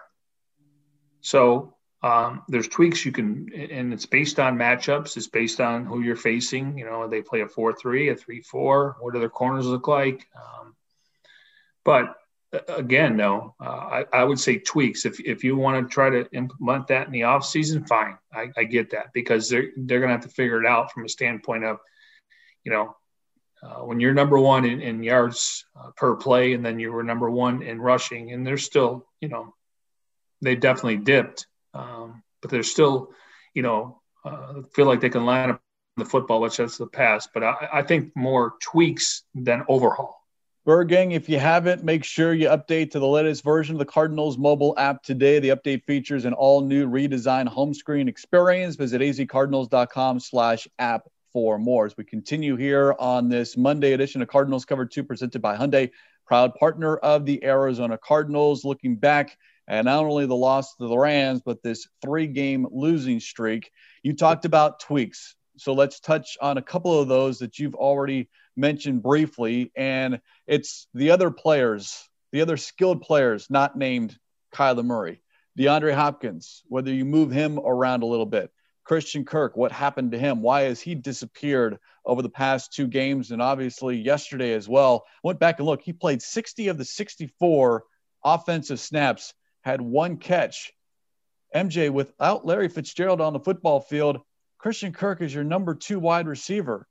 So 1.22 1.74
um, 2.02 2.42
there's 2.48 2.68
tweaks 2.68 3.04
you 3.04 3.12
can 3.12 3.50
and 3.52 3.92
it's 3.92 4.06
based 4.06 4.38
on 4.38 4.58
matchups. 4.58 5.16
It's 5.16 5.28
based 5.28 5.60
on 5.60 5.86
who 5.86 6.02
you're 6.02 6.16
facing. 6.16 6.78
You 6.78 6.84
know 6.84 7.08
they 7.08 7.22
play 7.22 7.40
a 7.40 7.46
4-3 7.46 8.12
a 8.12 8.14
3-4 8.14 8.94
what 9.00 9.14
do 9.14 9.20
their 9.20 9.30
corners 9.30 9.66
look 9.66 9.88
like? 9.88 10.26
Um, 10.36 10.74
but 11.84 12.16
again, 12.68 13.16
no, 13.16 13.54
uh, 13.60 13.64
I, 13.68 14.04
I, 14.12 14.24
would 14.24 14.38
say 14.38 14.58
tweaks. 14.58 15.04
If, 15.04 15.20
if 15.20 15.44
you 15.44 15.56
want 15.56 15.86
to 15.86 15.92
try 15.92 16.10
to 16.10 16.28
implement 16.32 16.88
that 16.88 17.06
in 17.06 17.12
the 17.12 17.24
off 17.24 17.44
season, 17.44 17.84
fine. 17.84 18.18
I, 18.32 18.48
I 18.56 18.64
get 18.64 18.90
that 18.90 19.12
because 19.12 19.48
they're, 19.48 19.70
they're 19.76 20.00
going 20.00 20.08
to 20.08 20.14
have 20.14 20.24
to 20.24 20.28
figure 20.28 20.60
it 20.60 20.66
out 20.66 20.92
from 20.92 21.04
a 21.04 21.08
standpoint 21.08 21.64
of, 21.64 21.78
you 22.64 22.72
know, 22.72 22.96
uh, 23.62 23.80
when 23.80 24.00
you're 24.00 24.14
number 24.14 24.38
one 24.38 24.64
in, 24.64 24.80
in 24.80 25.02
yards 25.02 25.64
uh, 25.78 25.90
per 25.96 26.16
play, 26.16 26.52
and 26.52 26.64
then 26.64 26.78
you 26.78 26.92
were 26.92 27.02
number 27.02 27.30
one 27.30 27.62
in 27.62 27.80
rushing, 27.80 28.32
and 28.32 28.46
they're 28.46 28.58
still, 28.58 29.06
you 29.20 29.28
know, 29.28 29.54
they 30.42 30.54
definitely 30.54 30.98
dipped, 30.98 31.46
um, 31.74 32.22
but 32.42 32.50
they're 32.50 32.62
still, 32.62 33.10
you 33.54 33.62
know, 33.62 34.00
uh, 34.24 34.62
feel 34.74 34.86
like 34.86 35.00
they 35.00 35.08
can 35.08 35.24
line 35.24 35.50
up 35.50 35.62
the 35.96 36.04
football, 36.04 36.40
which 36.40 36.58
that's 36.58 36.76
the 36.76 36.86
past. 36.86 37.30
But 37.32 37.42
I, 37.42 37.68
I 37.72 37.82
think 37.82 38.12
more 38.14 38.54
tweaks 38.60 39.22
than 39.34 39.64
overhaul. 39.68 40.20
Bird 40.66 40.88
Gang, 40.88 41.12
if 41.12 41.28
you 41.28 41.38
haven't, 41.38 41.84
make 41.84 42.02
sure 42.02 42.34
you 42.34 42.48
update 42.48 42.90
to 42.90 42.98
the 42.98 43.06
latest 43.06 43.44
version 43.44 43.76
of 43.76 43.78
the 43.78 43.84
Cardinals 43.84 44.36
mobile 44.36 44.74
app 44.76 45.00
today. 45.04 45.38
The 45.38 45.50
update 45.50 45.84
features 45.84 46.24
an 46.24 46.32
all-new 46.32 46.88
redesigned 46.88 47.46
home 47.46 47.72
screen 47.72 48.08
experience. 48.08 48.74
Visit 48.74 49.00
azcardinals.com 49.00 50.18
slash 50.18 50.66
app 50.80 51.08
for 51.36 51.58
more. 51.58 51.84
As 51.84 51.94
we 51.98 52.04
continue 52.04 52.56
here 52.56 52.96
on 52.98 53.28
this 53.28 53.58
Monday 53.58 53.92
edition 53.92 54.22
of 54.22 54.28
Cardinals 54.28 54.64
Cover 54.64 54.86
2 54.86 55.04
presented 55.04 55.42
by 55.42 55.54
Hyundai, 55.54 55.90
proud 56.26 56.54
partner 56.54 56.96
of 56.96 57.26
the 57.26 57.44
Arizona 57.44 57.98
Cardinals, 57.98 58.64
looking 58.64 58.96
back 58.96 59.36
at 59.68 59.84
not 59.84 60.06
only 60.06 60.24
the 60.24 60.34
loss 60.34 60.74
to 60.76 60.88
the 60.88 60.96
Rams, 60.96 61.42
but 61.44 61.62
this 61.62 61.88
three-game 62.00 62.66
losing 62.72 63.20
streak. 63.20 63.70
You 64.02 64.14
talked 64.14 64.46
about 64.46 64.80
tweaks. 64.80 65.36
So 65.58 65.74
let's 65.74 66.00
touch 66.00 66.38
on 66.40 66.56
a 66.56 66.62
couple 66.62 66.98
of 66.98 67.08
those 67.08 67.40
that 67.40 67.58
you've 67.58 67.74
already– 67.74 68.30
mentioned 68.56 69.02
briefly, 69.02 69.70
and 69.76 70.20
it's 70.46 70.88
the 70.94 71.10
other 71.10 71.30
players, 71.30 72.08
the 72.32 72.40
other 72.40 72.56
skilled 72.56 73.02
players 73.02 73.48
not 73.50 73.76
named 73.76 74.16
Kyler 74.54 74.84
Murray. 74.84 75.20
DeAndre 75.58 75.94
Hopkins, 75.94 76.62
whether 76.68 76.92
you 76.92 77.04
move 77.04 77.30
him 77.30 77.58
around 77.58 78.02
a 78.02 78.06
little 78.06 78.26
bit. 78.26 78.50
Christian 78.86 79.24
Kirk, 79.24 79.56
what 79.56 79.72
happened 79.72 80.12
to 80.12 80.18
him? 80.18 80.42
Why 80.42 80.62
has 80.62 80.80
he 80.80 80.94
disappeared 80.94 81.78
over 82.04 82.22
the 82.22 82.28
past 82.28 82.72
two 82.72 82.86
games 82.86 83.32
and 83.32 83.42
obviously 83.42 83.96
yesterday 83.96 84.52
as 84.52 84.68
well? 84.68 85.04
Went 85.24 85.40
back 85.40 85.58
and 85.58 85.66
looked. 85.66 85.84
He 85.84 85.92
played 85.92 86.22
60 86.22 86.68
of 86.68 86.78
the 86.78 86.84
64 86.84 87.82
offensive 88.24 88.78
snaps, 88.78 89.34
had 89.62 89.80
one 89.80 90.18
catch. 90.18 90.72
MJ, 91.52 91.90
without 91.90 92.46
Larry 92.46 92.68
Fitzgerald 92.68 93.20
on 93.20 93.32
the 93.32 93.40
football 93.40 93.80
field, 93.80 94.20
Christian 94.58 94.92
Kirk 94.92 95.20
is 95.20 95.34
your 95.34 95.44
number 95.44 95.74
two 95.74 95.98
wide 95.98 96.28
receiver. 96.28 96.86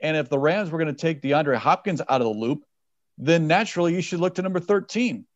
And 0.00 0.16
if 0.16 0.28
the 0.28 0.38
Rams 0.38 0.70
were 0.70 0.78
going 0.78 0.94
to 0.94 1.00
take 1.00 1.20
DeAndre 1.20 1.56
Hopkins 1.56 2.00
out 2.00 2.20
of 2.20 2.28
the 2.28 2.40
loop, 2.40 2.62
then 3.18 3.48
naturally 3.48 3.92
you 3.92 4.02
should 4.02 4.20
look 4.20 4.36
to 4.36 4.42
number 4.42 4.60
13. 4.60 5.26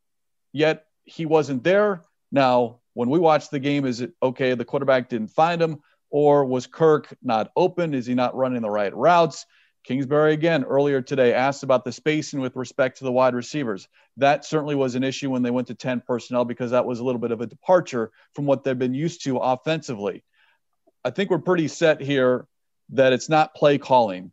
Yet 0.52 0.86
he 1.04 1.26
wasn't 1.26 1.64
there. 1.64 2.02
Now, 2.30 2.78
when 2.94 3.10
we 3.10 3.18
watch 3.18 3.50
the 3.50 3.58
game, 3.58 3.84
is 3.84 4.00
it 4.00 4.12
okay? 4.22 4.54
The 4.54 4.64
quarterback 4.64 5.08
didn't 5.08 5.28
find 5.28 5.60
him, 5.60 5.80
or 6.14 6.44
was 6.44 6.68
Kirk 6.68 7.12
not 7.24 7.50
open? 7.56 7.92
Is 7.92 8.06
he 8.06 8.14
not 8.14 8.36
running 8.36 8.62
the 8.62 8.70
right 8.70 8.94
routes? 8.94 9.46
Kingsbury 9.82 10.32
again 10.32 10.62
earlier 10.62 11.02
today 11.02 11.34
asked 11.34 11.64
about 11.64 11.84
the 11.84 11.90
spacing 11.90 12.38
with 12.38 12.54
respect 12.54 12.98
to 12.98 13.04
the 13.04 13.10
wide 13.10 13.34
receivers. 13.34 13.88
That 14.18 14.44
certainly 14.44 14.76
was 14.76 14.94
an 14.94 15.02
issue 15.02 15.28
when 15.28 15.42
they 15.42 15.50
went 15.50 15.66
to 15.66 15.74
10 15.74 16.04
personnel 16.06 16.44
because 16.44 16.70
that 16.70 16.86
was 16.86 17.00
a 17.00 17.04
little 17.04 17.20
bit 17.20 17.32
of 17.32 17.40
a 17.40 17.48
departure 17.48 18.12
from 18.32 18.46
what 18.46 18.62
they've 18.62 18.78
been 18.78 18.94
used 18.94 19.24
to 19.24 19.38
offensively. 19.38 20.22
I 21.04 21.10
think 21.10 21.30
we're 21.30 21.38
pretty 21.38 21.66
set 21.66 22.00
here 22.00 22.46
that 22.90 23.12
it's 23.12 23.28
not 23.28 23.56
play 23.56 23.76
calling. 23.76 24.30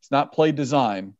It's 0.00 0.10
not 0.10 0.32
play 0.32 0.50
design, 0.50 1.14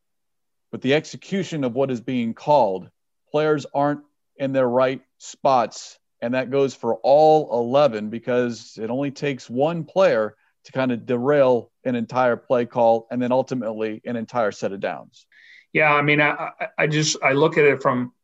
but 0.73 0.83
the 0.83 0.95
execution 0.95 1.63
of 1.63 1.75
what 1.75 1.93
is 1.93 2.01
being 2.01 2.35
called. 2.35 2.91
Players 3.31 3.65
aren't 3.73 4.01
in 4.39 4.53
their 4.53 4.69
right 4.69 5.03
spots 5.19 6.01
and 6.25 6.33
that 6.33 6.51
goes 6.51 6.75
for 6.75 6.95
all 7.03 7.53
11 7.53 8.09
because 8.09 8.79
it 8.81 8.89
only 8.89 9.11
takes 9.11 9.51
one 9.51 9.85
player 9.85 10.35
to 10.65 10.73
kind 10.73 10.91
of 10.91 11.05
derail 11.05 11.71
an 11.85 11.95
entire 11.95 12.35
play 12.35 12.65
call 12.65 13.07
and 13.11 13.21
then 13.21 13.31
ultimately 13.31 14.01
an 14.07 14.17
entire 14.17 14.51
set 14.51 14.73
of 14.73 14.81
downs. 14.81 15.27
Yeah, 15.75 15.93
I 15.93 16.01
mean, 16.01 16.23
I, 16.23 16.51
I 16.79 16.87
just 16.87 17.19
I 17.23 17.33
look 17.33 17.59
at 17.59 17.67
it 17.67 17.83
from 17.83 18.15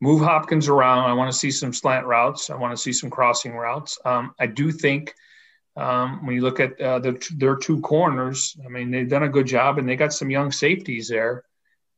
move 0.00 0.20
Hopkins 0.20 0.66
around. 0.66 1.08
I 1.08 1.12
want 1.12 1.30
to 1.30 1.38
see 1.38 1.52
some 1.52 1.72
slant 1.72 2.06
routes. 2.06 2.50
I 2.50 2.56
want 2.56 2.72
to 2.72 2.82
see 2.82 2.92
some 2.92 3.08
crossing 3.08 3.52
routes. 3.52 3.98
Um, 4.04 4.34
I 4.40 4.46
do 4.46 4.72
think 4.72 5.14
um, 5.76 6.26
when 6.26 6.34
you 6.34 6.40
look 6.40 6.58
at 6.58 6.80
uh, 6.80 6.98
the, 6.98 7.24
their 7.36 7.54
two 7.54 7.80
corners, 7.82 8.56
I 8.66 8.68
mean, 8.68 8.90
they've 8.90 9.08
done 9.08 9.22
a 9.22 9.28
good 9.28 9.46
job 9.46 9.78
and 9.78 9.88
they 9.88 9.94
got 9.94 10.12
some 10.12 10.28
young 10.28 10.50
safeties 10.50 11.06
there. 11.06 11.44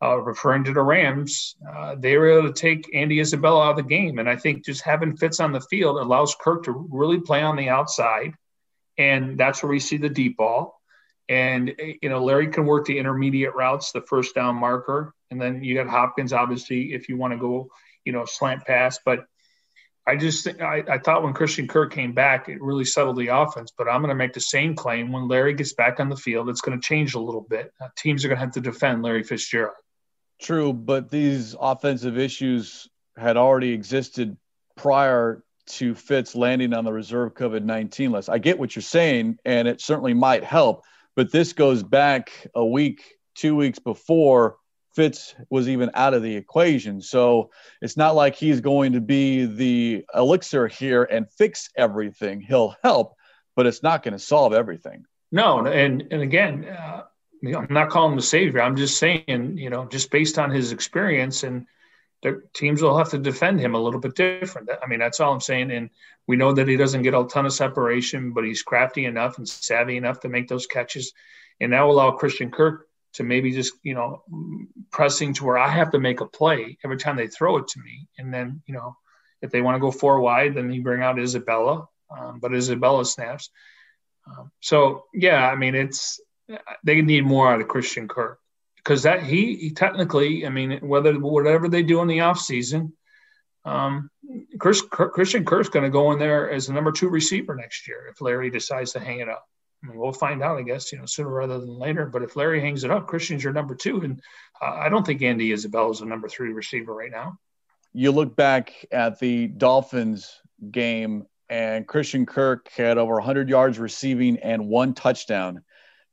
Uh, 0.02 0.16
referring 0.16 0.64
to 0.64 0.72
the 0.72 0.80
Rams, 0.80 1.56
uh, 1.70 1.94
they 1.94 2.16
were 2.16 2.38
able 2.38 2.48
to 2.50 2.58
take 2.58 2.88
Andy 2.94 3.20
Isabella 3.20 3.66
out 3.66 3.70
of 3.72 3.76
the 3.76 3.82
game. 3.82 4.18
And 4.18 4.30
I 4.30 4.36
think 4.36 4.64
just 4.64 4.82
having 4.82 5.14
Fitz 5.14 5.40
on 5.40 5.52
the 5.52 5.60
field 5.60 5.98
allows 5.98 6.34
Kirk 6.40 6.64
to 6.64 6.88
really 6.90 7.20
play 7.20 7.42
on 7.42 7.56
the 7.56 7.68
outside. 7.68 8.32
And 8.96 9.36
that's 9.36 9.62
where 9.62 9.68
we 9.68 9.78
see 9.78 9.98
the 9.98 10.08
deep 10.08 10.38
ball. 10.38 10.80
And, 11.28 11.74
you 12.00 12.08
know, 12.08 12.24
Larry 12.24 12.48
can 12.48 12.64
work 12.64 12.86
the 12.86 12.98
intermediate 12.98 13.54
routes, 13.54 13.92
the 13.92 14.00
first 14.00 14.34
down 14.34 14.56
marker. 14.56 15.14
And 15.30 15.40
then 15.40 15.62
you 15.62 15.74
got 15.74 15.86
Hopkins, 15.86 16.32
obviously, 16.32 16.94
if 16.94 17.10
you 17.10 17.18
want 17.18 17.34
to 17.34 17.38
go, 17.38 17.68
you 18.04 18.12
know, 18.12 18.24
slant 18.24 18.64
pass. 18.64 18.98
But 19.04 19.26
I 20.06 20.16
just 20.16 20.48
I, 20.48 20.82
I 20.90 20.98
thought 20.98 21.22
when 21.22 21.34
Christian 21.34 21.68
Kirk 21.68 21.92
came 21.92 22.14
back, 22.14 22.48
it 22.48 22.60
really 22.62 22.86
settled 22.86 23.16
the 23.16 23.28
offense. 23.28 23.70
But 23.76 23.86
I'm 23.86 24.00
going 24.00 24.08
to 24.08 24.14
make 24.14 24.32
the 24.32 24.40
same 24.40 24.74
claim 24.74 25.12
when 25.12 25.28
Larry 25.28 25.52
gets 25.52 25.74
back 25.74 26.00
on 26.00 26.08
the 26.08 26.16
field, 26.16 26.48
it's 26.48 26.62
going 26.62 26.80
to 26.80 26.84
change 26.84 27.14
a 27.14 27.20
little 27.20 27.46
bit. 27.48 27.70
Uh, 27.80 27.88
teams 27.96 28.24
are 28.24 28.28
going 28.28 28.38
to 28.38 28.44
have 28.44 28.54
to 28.54 28.60
defend 28.62 29.02
Larry 29.02 29.22
Fitzgerald. 29.22 29.76
True, 30.40 30.72
but 30.72 31.10
these 31.10 31.54
offensive 31.60 32.18
issues 32.18 32.88
had 33.16 33.36
already 33.36 33.72
existed 33.72 34.36
prior 34.76 35.44
to 35.66 35.94
Fitz 35.94 36.34
landing 36.34 36.72
on 36.72 36.84
the 36.84 36.92
reserve 36.92 37.34
COVID 37.34 37.62
19 37.62 38.10
list. 38.10 38.30
I 38.30 38.38
get 38.38 38.58
what 38.58 38.74
you're 38.74 38.82
saying, 38.82 39.38
and 39.44 39.68
it 39.68 39.80
certainly 39.80 40.14
might 40.14 40.42
help, 40.42 40.82
but 41.14 41.30
this 41.30 41.52
goes 41.52 41.82
back 41.82 42.48
a 42.54 42.64
week, 42.64 43.02
two 43.34 43.54
weeks 43.54 43.78
before 43.78 44.56
Fitz 44.94 45.34
was 45.50 45.68
even 45.68 45.90
out 45.94 46.14
of 46.14 46.22
the 46.22 46.34
equation. 46.34 47.00
So 47.00 47.50
it's 47.80 47.96
not 47.96 48.16
like 48.16 48.34
he's 48.34 48.60
going 48.60 48.94
to 48.94 49.00
be 49.00 49.46
the 49.46 50.04
elixir 50.14 50.66
here 50.66 51.04
and 51.04 51.30
fix 51.30 51.70
everything. 51.76 52.40
He'll 52.40 52.74
help, 52.82 53.14
but 53.54 53.66
it's 53.66 53.82
not 53.82 54.02
going 54.02 54.12
to 54.12 54.18
solve 54.18 54.52
everything. 54.52 55.04
No, 55.30 55.64
and 55.64 56.08
and 56.10 56.22
again, 56.22 56.64
uh, 56.64 57.04
I'm 57.44 57.66
not 57.70 57.90
calling 57.90 58.12
him 58.12 58.18
the 58.18 58.22
savior. 58.22 58.62
I'm 58.62 58.76
just 58.76 58.98
saying, 58.98 59.56
you 59.56 59.70
know, 59.70 59.86
just 59.86 60.10
based 60.10 60.38
on 60.38 60.50
his 60.50 60.72
experience 60.72 61.42
and 61.42 61.66
the 62.22 62.42
teams 62.52 62.82
will 62.82 62.98
have 62.98 63.10
to 63.10 63.18
defend 63.18 63.60
him 63.60 63.74
a 63.74 63.80
little 63.80 64.00
bit 64.00 64.14
different. 64.14 64.68
I 64.82 64.86
mean, 64.86 64.98
that's 64.98 65.20
all 65.20 65.32
I'm 65.32 65.40
saying. 65.40 65.70
And 65.70 65.88
we 66.26 66.36
know 66.36 66.52
that 66.52 66.68
he 66.68 66.76
doesn't 66.76 67.02
get 67.02 67.14
a 67.14 67.24
ton 67.24 67.46
of 67.46 67.52
separation, 67.52 68.32
but 68.32 68.44
he's 68.44 68.62
crafty 68.62 69.06
enough 69.06 69.38
and 69.38 69.48
savvy 69.48 69.96
enough 69.96 70.20
to 70.20 70.28
make 70.28 70.48
those 70.48 70.66
catches. 70.66 71.12
And 71.60 71.72
that 71.72 71.80
will 71.82 71.92
allow 71.92 72.10
Christian 72.12 72.50
Kirk 72.50 72.86
to 73.14 73.22
maybe 73.22 73.52
just, 73.52 73.72
you 73.82 73.94
know, 73.94 74.22
pressing 74.90 75.32
to 75.34 75.44
where 75.44 75.58
I 75.58 75.68
have 75.68 75.92
to 75.92 75.98
make 75.98 76.20
a 76.20 76.26
play 76.26 76.78
every 76.84 76.98
time 76.98 77.16
they 77.16 77.26
throw 77.26 77.56
it 77.56 77.68
to 77.68 77.80
me. 77.80 78.06
And 78.18 78.32
then, 78.32 78.62
you 78.66 78.74
know, 78.74 78.96
if 79.40 79.50
they 79.50 79.62
want 79.62 79.76
to 79.76 79.80
go 79.80 79.90
four 79.90 80.20
wide, 80.20 80.54
then 80.54 80.70
you 80.70 80.82
bring 80.82 81.02
out 81.02 81.18
Isabella, 81.18 81.88
um, 82.10 82.38
but 82.38 82.54
Isabella 82.54 83.04
snaps. 83.06 83.50
Um, 84.26 84.52
so, 84.60 85.06
yeah, 85.14 85.50
I 85.50 85.56
mean, 85.56 85.74
it's, 85.74 86.20
they 86.84 87.00
need 87.02 87.24
more 87.24 87.52
out 87.52 87.60
of 87.60 87.68
Christian 87.68 88.08
Kirk 88.08 88.38
because 88.76 89.02
that 89.02 89.22
he, 89.22 89.56
he, 89.56 89.70
technically, 89.70 90.46
I 90.46 90.48
mean, 90.48 90.78
whether 90.80 91.12
whatever 91.18 91.68
they 91.68 91.82
do 91.82 92.00
in 92.00 92.08
the 92.08 92.18
offseason, 92.18 92.92
um, 93.64 94.10
Chris, 94.58 94.80
Christian 94.80 95.44
Kirk's 95.44 95.68
going 95.68 95.84
to 95.84 95.90
go 95.90 96.12
in 96.12 96.18
there 96.18 96.50
as 96.50 96.66
the 96.66 96.72
number 96.72 96.92
two 96.92 97.08
receiver 97.08 97.54
next 97.54 97.86
year 97.86 98.06
if 98.10 98.20
Larry 98.20 98.50
decides 98.50 98.92
to 98.92 99.00
hang 99.00 99.20
it 99.20 99.28
up. 99.28 99.44
I 99.82 99.88
mean, 99.88 99.98
we'll 99.98 100.12
find 100.12 100.42
out, 100.42 100.58
I 100.58 100.62
guess, 100.62 100.92
you 100.92 100.98
know, 100.98 101.06
sooner 101.06 101.30
rather 101.30 101.58
than 101.58 101.78
later. 101.78 102.06
But 102.06 102.22
if 102.22 102.36
Larry 102.36 102.60
hangs 102.60 102.84
it 102.84 102.90
up, 102.90 103.06
Christian's 103.06 103.42
your 103.42 103.52
number 103.52 103.74
two, 103.74 104.00
and 104.02 104.20
uh, 104.60 104.72
I 104.72 104.88
don't 104.88 105.06
think 105.06 105.22
Andy 105.22 105.52
Isabella 105.52 105.90
is 105.90 106.00
a 106.00 106.06
number 106.06 106.28
three 106.28 106.52
receiver 106.52 106.94
right 106.94 107.10
now. 107.10 107.38
You 107.92 108.12
look 108.12 108.36
back 108.36 108.72
at 108.92 109.18
the 109.18 109.48
Dolphins 109.48 110.40
game, 110.70 111.26
and 111.48 111.86
Christian 111.86 112.26
Kirk 112.26 112.68
had 112.70 112.98
over 112.98 113.14
100 113.14 113.48
yards 113.48 113.78
receiving 113.78 114.38
and 114.38 114.68
one 114.68 114.94
touchdown. 114.94 115.62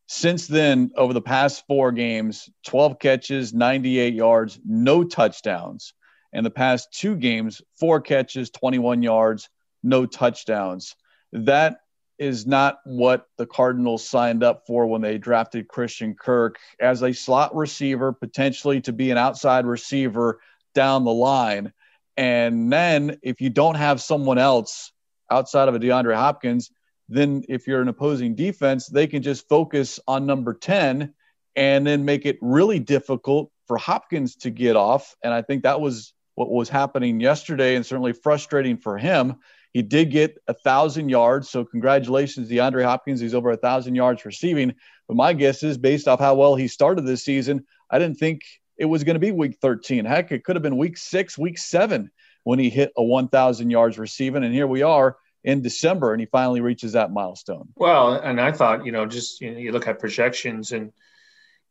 Since 0.08 0.48
then, 0.48 0.92
over 0.96 1.14
the 1.14 1.22
past 1.22 1.66
four 1.68 1.92
games, 1.92 2.50
12 2.66 2.98
catches, 2.98 3.54
98 3.54 4.14
yards, 4.14 4.60
no 4.66 5.04
touchdowns. 5.04 5.94
And 6.32 6.46
the 6.46 6.52
past 6.52 6.94
two 6.94 7.16
games, 7.16 7.62
four 7.78 8.00
catches, 8.00 8.50
21 8.50 9.04
yards, 9.04 9.50
no 9.84 10.06
touchdowns. 10.06 10.96
That 11.34 11.82
is 12.18 12.48
not 12.48 12.80
what 12.86 13.26
the 13.38 13.46
Cardinals 13.46 14.08
signed 14.08 14.44
up 14.44 14.64
for 14.66 14.88
when 14.88 15.02
they 15.02 15.18
drafted 15.18 15.68
Christian 15.68 16.16
Kirk 16.16 16.58
as 16.80 17.04
a 17.04 17.14
slot 17.14 17.54
receiver, 17.56 18.14
potentially 18.14 18.82
to 18.82 18.94
be 18.94 19.12
an 19.12 19.18
outside 19.18 19.66
receiver 19.66 20.40
down 20.74 21.04
the 21.04 21.14
line. 21.14 21.74
And 22.16 22.72
then 22.72 23.18
if 23.22 23.42
you 23.42 23.50
don't 23.50 23.76
have 23.76 24.02
someone 24.02 24.38
else 24.38 24.92
outside 25.30 25.68
of 25.68 25.76
a 25.76 25.80
DeAndre 25.80 26.16
Hopkins, 26.16 26.72
then 27.10 27.44
if 27.48 27.68
you're 27.68 27.82
an 27.82 27.88
opposing 27.88 28.36
defense, 28.36 28.88
they 28.88 29.08
can 29.08 29.22
just 29.22 29.48
focus 29.48 30.00
on 30.08 30.26
number 30.26 30.54
10 30.54 31.14
and 31.56 31.88
then 31.88 32.06
make 32.06 32.26
it 32.26 32.38
really 32.42 32.80
difficult 32.80 33.52
for 33.68 33.78
Hopkins 33.78 34.36
to 34.38 34.50
get 34.50 34.76
off. 34.76 35.16
And 35.24 35.34
I 35.34 35.42
think 35.42 35.64
that 35.64 35.82
was 35.82 36.14
what 36.36 36.52
was 36.52 36.70
happening 36.70 37.20
yesterday 37.20 37.76
and 37.76 37.86
certainly 37.86 38.14
frustrating 38.14 38.78
for 38.78 38.98
him. 38.98 39.38
He 39.74 39.82
did 39.82 40.12
get 40.12 40.38
a 40.48 40.54
thousand 40.54 41.10
yards. 41.10 41.50
So 41.50 41.66
congratulations, 41.66 42.50
DeAndre 42.50 42.84
Hopkins. 42.84 43.20
He's 43.20 43.34
over 43.34 43.52
a 43.52 43.58
thousand 43.58 43.96
yards 43.96 44.26
receiving. 44.26 44.76
But 45.08 45.18
my 45.18 45.34
guess 45.34 45.64
is 45.64 45.78
based 45.78 46.08
off 46.08 46.20
how 46.20 46.36
well 46.36 46.56
he 46.56 46.68
started 46.68 47.06
this 47.06 47.24
season, 47.24 47.66
I 47.90 48.00
didn't 48.00 48.18
think 48.18 48.42
it 48.78 48.86
was 48.86 49.04
going 49.04 49.16
to 49.16 49.20
be 49.20 49.32
week 49.32 49.58
13. 49.62 50.06
Heck, 50.06 50.32
it 50.32 50.44
could 50.44 50.56
have 50.56 50.64
been 50.64 50.78
week 50.78 50.98
six, 50.98 51.38
week 51.38 51.58
seven 51.58 52.12
when 52.44 52.60
he 52.60 52.70
hit 52.70 52.92
a 52.98 53.04
1,000 53.04 53.70
yards 53.70 53.98
receiving. 53.98 54.44
And 54.44 54.54
here 54.54 54.68
we 54.68 54.84
are 54.84 55.18
in 55.48 55.62
December, 55.62 56.12
and 56.12 56.20
he 56.20 56.26
finally 56.26 56.60
reaches 56.60 56.92
that 56.92 57.14
milestone. 57.14 57.70
Well, 57.78 58.16
and 58.16 58.40
I 58.40 58.52
thought, 58.52 58.86
you 58.86 58.92
know, 58.92 59.06
just 59.06 59.40
you, 59.40 59.54
know, 59.54 59.58
you 59.58 59.72
look 59.72 59.88
at 59.88 59.98
projections, 59.98 60.74
and 60.74 60.92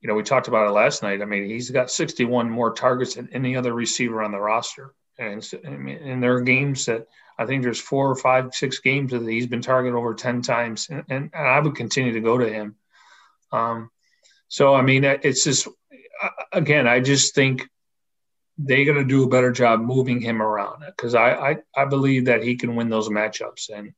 you 0.01 0.09
know, 0.09 0.15
we 0.15 0.23
talked 0.23 0.49
about 0.49 0.67
it 0.67 0.71
last 0.71 1.03
night. 1.03 1.21
I 1.21 1.27
mean, 1.27 1.45
he's 1.45 1.71
got 1.71 1.91
61 1.91 2.51
more 2.51 2.73
targets 2.73 3.17
than 3.17 3.29
any 3.33 3.55
other 3.55 3.75
receiver 3.75 4.23
on 4.23 4.33
the 4.33 4.41
roster, 4.41 4.95
and 5.19 5.47
I 5.67 5.69
mean, 5.69 5.99
and 5.99 6.23
there 6.23 6.37
are 6.37 6.41
games 6.41 6.87
that 6.87 7.07
I 7.39 7.45
think 7.45 7.63
there's 7.63 7.79
four 7.79 8.11
or 8.11 8.17
five, 8.17 8.55
six 8.55 8.79
games 8.79 9.13
that 9.13 9.29
he's 9.29 9.47
been 9.47 9.61
targeted 9.61 9.95
over 9.95 10.15
10 10.15 10.41
times, 10.41 10.89
and, 10.89 11.05
and, 11.11 11.31
and 11.35 11.47
I 11.47 11.61
would 11.61 11.77
continue 11.77 12.15
to 12.15 12.21
go 12.21 12.39
to 12.39 12.49
him. 12.49 12.77
Um, 13.53 13.91
so, 14.49 14.75
I 14.75 14.81
mean, 14.81 15.05
it's 15.05 15.45
just 15.45 15.69
again, 16.51 16.89
I 16.89 17.01
just 17.01 17.35
think 17.35 17.69
they're 18.59 18.85
going 18.85 18.97
to 18.97 19.05
do 19.05 19.25
a 19.25 19.29
better 19.29 19.53
job 19.53 19.81
moving 19.81 20.21
him 20.21 20.41
around 20.41 20.83
because 20.87 21.15
I, 21.15 21.33
I, 21.33 21.57
I 21.77 21.85
believe 21.85 22.27
that 22.27 22.43
he 22.43 22.57
can 22.57 22.75
win 22.75 22.89
those 22.89 23.09
matchups. 23.09 23.71
And 23.75 23.93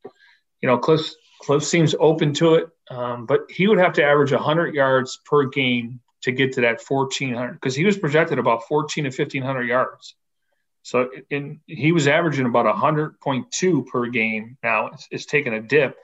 you 0.60 0.68
know, 0.68 0.78
Cliff 0.78 1.08
Cliff 1.40 1.62
seems 1.62 1.94
open 2.00 2.32
to 2.34 2.54
it, 2.54 2.68
um, 2.90 3.26
but 3.26 3.42
he 3.48 3.68
would 3.68 3.78
have 3.78 3.92
to 3.94 4.04
average 4.04 4.32
100 4.32 4.74
yards 4.74 5.20
per 5.24 5.44
game 5.44 6.00
to 6.22 6.32
get 6.32 6.52
to 6.54 6.62
that 6.62 6.82
1400 6.86 7.52
because 7.52 7.76
he 7.76 7.84
was 7.84 7.96
projected 7.96 8.38
about 8.38 8.64
14 8.66 9.04
to 9.04 9.10
1500 9.10 9.62
yards. 9.62 10.16
So 10.82 11.10
in, 11.30 11.60
he 11.66 11.92
was 11.92 12.08
averaging 12.08 12.46
about 12.46 12.66
100.2 12.74 13.86
per 13.86 14.06
game. 14.06 14.56
Now 14.62 14.88
it's, 14.88 15.06
it's 15.10 15.26
taken 15.26 15.54
a 15.54 15.60
dip. 15.60 15.96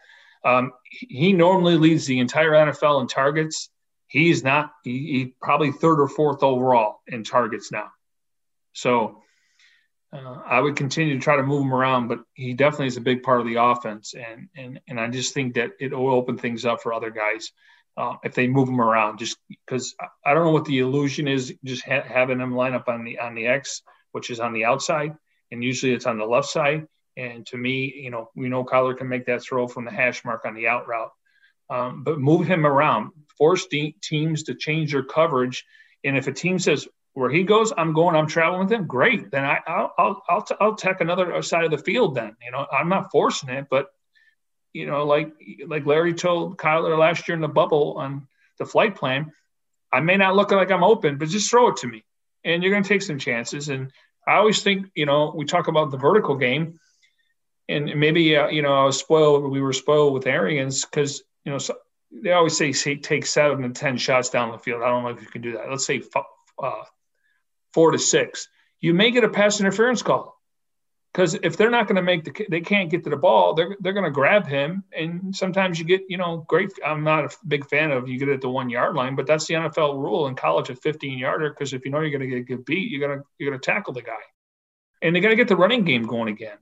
Um, 0.44 0.72
he 0.90 1.32
normally 1.32 1.78
leads 1.78 2.06
the 2.06 2.18
entire 2.18 2.52
NFL 2.52 3.00
in 3.00 3.08
targets. 3.08 3.70
He's 4.06 4.44
not. 4.44 4.72
He, 4.84 4.98
he 4.98 5.34
probably 5.40 5.72
third 5.72 6.00
or 6.00 6.08
fourth 6.08 6.42
overall 6.42 7.00
in 7.06 7.24
targets 7.24 7.72
now. 7.72 7.88
So 8.74 9.22
uh, 10.12 10.42
I 10.46 10.60
would 10.60 10.76
continue 10.76 11.14
to 11.14 11.20
try 11.20 11.36
to 11.36 11.42
move 11.42 11.62
him 11.62 11.74
around, 11.74 12.08
but 12.08 12.20
he 12.34 12.52
definitely 12.52 12.88
is 12.88 12.96
a 12.96 13.02
big 13.02 13.22
part 13.22 13.40
of 13.40 13.46
the 13.46 13.56
offense, 13.56 14.14
and 14.14 14.48
and 14.56 14.80
and 14.86 15.00
I 15.00 15.08
just 15.08 15.34
think 15.34 15.54
that 15.54 15.72
it 15.80 15.92
will 15.92 16.10
open 16.10 16.36
things 16.36 16.64
up 16.64 16.82
for 16.82 16.92
other 16.92 17.10
guys 17.10 17.50
uh, 17.96 18.16
if 18.22 18.34
they 18.34 18.46
move 18.46 18.68
him 18.68 18.80
around. 18.80 19.18
Just 19.18 19.38
because 19.48 19.94
I 20.24 20.34
don't 20.34 20.44
know 20.44 20.52
what 20.52 20.66
the 20.66 20.80
illusion 20.80 21.26
is, 21.26 21.54
just 21.64 21.84
ha- 21.84 22.04
having 22.06 22.40
him 22.40 22.54
line 22.54 22.74
up 22.74 22.88
on 22.88 23.04
the 23.04 23.18
on 23.18 23.34
the 23.34 23.46
X, 23.46 23.82
which 24.12 24.30
is 24.30 24.40
on 24.40 24.52
the 24.52 24.66
outside, 24.66 25.14
and 25.50 25.64
usually 25.64 25.92
it's 25.92 26.06
on 26.06 26.18
the 26.18 26.26
left 26.26 26.48
side. 26.48 26.86
And 27.16 27.46
to 27.46 27.56
me, 27.56 27.94
you 27.96 28.10
know, 28.10 28.30
we 28.34 28.48
know 28.48 28.64
Kyler 28.64 28.96
can 28.96 29.08
make 29.08 29.26
that 29.26 29.42
throw 29.42 29.68
from 29.68 29.84
the 29.84 29.92
hash 29.92 30.24
mark 30.24 30.44
on 30.44 30.54
the 30.54 30.66
out 30.66 30.88
route, 30.88 31.12
um, 31.70 32.02
but 32.02 32.18
move 32.18 32.46
him 32.46 32.66
around, 32.66 33.12
force 33.38 33.66
de- 33.66 33.96
teams 34.02 34.44
to 34.44 34.54
change 34.54 34.92
their 34.92 35.04
coverage. 35.04 35.64
And 36.02 36.16
if 36.16 36.26
a 36.26 36.32
team 36.32 36.58
says, 36.58 36.88
where 37.14 37.30
he 37.30 37.42
goes, 37.44 37.72
I'm 37.76 37.92
going, 37.92 38.14
I'm 38.14 38.26
traveling 38.26 38.60
with 38.60 38.72
him. 38.72 38.86
Great. 38.86 39.30
Then 39.30 39.44
I, 39.44 39.58
I'll, 39.66 39.94
I'll, 39.98 40.22
I'll, 40.28 40.42
t- 40.42 40.54
I'll 40.60 40.74
take 40.76 41.00
another 41.00 41.40
side 41.42 41.64
of 41.64 41.70
the 41.70 41.78
field 41.78 42.14
then, 42.14 42.36
you 42.44 42.50
know, 42.52 42.66
I'm 42.70 42.88
not 42.88 43.10
forcing 43.10 43.48
it, 43.48 43.66
but 43.70 43.86
you 44.72 44.86
know, 44.86 45.06
like, 45.06 45.32
like 45.66 45.86
Larry 45.86 46.14
told 46.14 46.58
Kyler 46.58 46.98
last 46.98 47.28
year 47.28 47.36
in 47.36 47.40
the 47.40 47.48
bubble 47.48 47.94
on 47.98 48.26
the 48.58 48.66
flight 48.66 48.96
plan, 48.96 49.32
I 49.92 50.00
may 50.00 50.16
not 50.16 50.34
look 50.34 50.50
like 50.50 50.72
I'm 50.72 50.82
open, 50.82 51.16
but 51.18 51.28
just 51.28 51.48
throw 51.48 51.68
it 51.68 51.76
to 51.78 51.86
me 51.86 52.04
and 52.44 52.62
you're 52.62 52.72
going 52.72 52.82
to 52.82 52.88
take 52.88 53.02
some 53.02 53.18
chances. 53.18 53.68
And 53.68 53.92
I 54.26 54.34
always 54.34 54.62
think, 54.62 54.88
you 54.94 55.06
know, 55.06 55.32
we 55.36 55.44
talk 55.44 55.68
about 55.68 55.90
the 55.90 55.96
vertical 55.96 56.36
game. 56.36 56.80
and 57.68 57.98
maybe 57.98 58.36
uh, 58.36 58.48
you 58.48 58.62
know 58.62 58.74
I 58.74 58.84
was 58.84 58.98
spoiled. 58.98 59.50
We 59.50 59.60
were 59.60 59.72
spoiled 59.72 60.12
with 60.12 60.26
Arians 60.26 60.84
because 60.84 61.22
you 61.44 61.52
know 61.52 61.58
so, 61.58 61.76
they 62.12 62.32
always 62.32 62.56
say, 62.56 62.72
take 62.72 63.26
seven 63.26 63.62
to 63.62 63.70
ten 63.70 63.96
shots 63.96 64.30
down 64.30 64.52
the 64.52 64.58
field. 64.58 64.82
I 64.82 64.88
don't 64.88 65.02
know 65.02 65.10
if 65.10 65.20
you 65.20 65.28
can 65.28 65.42
do 65.42 65.52
that. 65.52 65.68
Let's 65.68 65.86
say 65.86 66.02
uh, 66.62 66.82
four 67.74 67.90
to 67.90 67.98
six. 67.98 68.48
You 68.80 68.94
may 68.94 69.10
get 69.10 69.24
a 69.24 69.28
pass 69.28 69.60
interference 69.60 70.02
call 70.02 70.40
because 71.12 71.34
if 71.34 71.56
they're 71.56 71.70
not 71.70 71.86
going 71.86 71.96
to 71.96 72.02
make 72.02 72.24
the 72.24 72.46
they 72.48 72.60
can't 72.60 72.90
get 72.90 73.04
to 73.04 73.10
the 73.10 73.16
ball 73.16 73.54
they're, 73.54 73.76
they're 73.80 73.92
going 73.92 74.04
to 74.04 74.10
grab 74.10 74.46
him. 74.46 74.84
And 74.96 75.34
sometimes 75.34 75.78
you 75.78 75.84
get 75.84 76.02
you 76.08 76.16
know 76.16 76.44
great 76.48 76.72
i'm 76.84 77.04
not 77.04 77.24
a 77.24 77.36
big 77.46 77.66
fan 77.66 77.90
of 77.90 78.08
you 78.08 78.18
get 78.18 78.28
it 78.28 78.34
at 78.34 78.40
the 78.40 78.48
one 78.48 78.70
yard 78.70 78.94
line 78.94 79.16
but 79.16 79.26
that's 79.26 79.46
the 79.46 79.54
nfl 79.54 80.00
rule 80.00 80.26
in 80.26 80.34
college 80.34 80.70
a 80.70 80.76
15 80.76 81.18
yarder 81.18 81.50
because 81.50 81.72
if 81.72 81.84
you 81.84 81.90
know 81.90 82.00
you're 82.00 82.10
going 82.10 82.20
to 82.20 82.26
get 82.26 82.38
a 82.38 82.44
good 82.44 82.64
beat 82.64 82.90
you're 82.90 83.06
going 83.06 83.18
to 83.18 83.24
you're 83.38 83.50
going 83.50 83.60
to 83.60 83.64
tackle 83.64 83.92
the 83.92 84.02
guy. 84.02 84.12
And 85.02 85.14
they're 85.14 85.22
going 85.22 85.36
to 85.36 85.36
get 85.36 85.48
the 85.48 85.56
running 85.56 85.84
game 85.84 86.04
going 86.04 86.28
again 86.28 86.56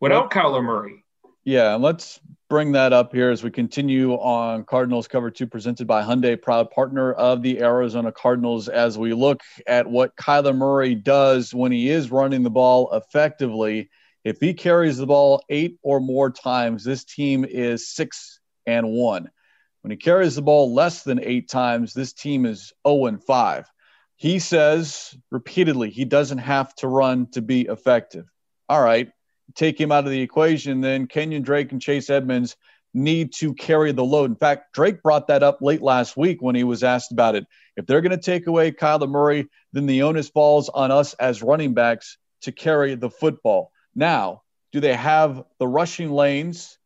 without 0.00 0.30
kyler 0.30 0.62
murray. 0.62 1.04
Yeah 1.44 1.74
and 1.74 1.82
let's 1.82 2.20
bring 2.48 2.72
that 2.72 2.92
up 2.92 3.12
here 3.12 3.30
as 3.30 3.42
we 3.42 3.50
continue 3.50 4.12
on 4.14 4.64
cardinals 4.64 5.08
cover 5.08 5.30
two 5.30 5.46
presented 5.46 5.86
by 5.86 6.02
hyundai 6.02 6.40
proud 6.40 6.70
partner 6.70 7.12
of 7.12 7.42
the 7.42 7.60
arizona 7.60 8.12
cardinals 8.12 8.68
as 8.68 8.96
we 8.96 9.12
look 9.12 9.40
at 9.66 9.88
what 9.88 10.14
kyler 10.16 10.56
murray 10.56 10.94
does 10.94 11.52
when 11.52 11.72
he 11.72 11.90
is 11.90 12.10
running 12.10 12.42
the 12.42 12.50
ball 12.50 12.88
effectively 12.92 13.90
if 14.26 14.40
he 14.40 14.54
carries 14.54 14.96
the 14.96 15.06
ball 15.06 15.44
eight 15.48 15.78
or 15.84 16.00
more 16.00 16.32
times, 16.32 16.82
this 16.82 17.04
team 17.04 17.44
is 17.44 17.86
six 17.86 18.40
and 18.66 18.90
one. 18.90 19.30
When 19.82 19.92
he 19.92 19.96
carries 19.96 20.34
the 20.34 20.42
ball 20.42 20.74
less 20.74 21.04
than 21.04 21.22
eight 21.22 21.48
times, 21.48 21.94
this 21.94 22.12
team 22.12 22.44
is 22.44 22.72
0 22.84 23.06
and 23.06 23.22
5. 23.22 23.70
He 24.16 24.40
says 24.40 25.16
repeatedly 25.30 25.90
he 25.90 26.04
doesn't 26.04 26.38
have 26.38 26.74
to 26.76 26.88
run 26.88 27.28
to 27.34 27.40
be 27.40 27.66
effective. 27.66 28.26
All 28.68 28.82
right, 28.82 29.12
take 29.54 29.80
him 29.80 29.92
out 29.92 30.04
of 30.04 30.10
the 30.10 30.20
equation, 30.20 30.80
then 30.80 31.06
Kenyon 31.06 31.42
Drake 31.42 31.72
and 31.72 31.80
Chase 31.80 32.10
Edmonds 32.10 32.56
need 32.94 33.32
to 33.34 33.54
carry 33.54 33.92
the 33.92 34.04
load. 34.04 34.30
In 34.30 34.36
fact, 34.36 34.72
Drake 34.72 35.02
brought 35.02 35.28
that 35.28 35.42
up 35.42 35.58
late 35.60 35.82
last 35.82 36.16
week 36.16 36.40
when 36.40 36.54
he 36.54 36.64
was 36.64 36.82
asked 36.82 37.12
about 37.12 37.34
it. 37.34 37.46
If 37.76 37.86
they're 37.86 38.00
going 38.00 38.10
to 38.10 38.22
take 38.22 38.46
away 38.46 38.72
Kyler 38.72 39.08
Murray, 39.08 39.48
then 39.72 39.86
the 39.86 40.02
onus 40.02 40.30
falls 40.30 40.68
on 40.70 40.90
us 40.90 41.14
as 41.14 41.42
running 41.42 41.74
backs 41.74 42.16
to 42.42 42.52
carry 42.52 42.94
the 42.94 43.10
football. 43.10 43.70
Now, 43.94 44.42
do 44.72 44.80
they 44.80 44.94
have 44.94 45.44
the 45.58 45.68
rushing 45.68 46.10
lanes? 46.10 46.78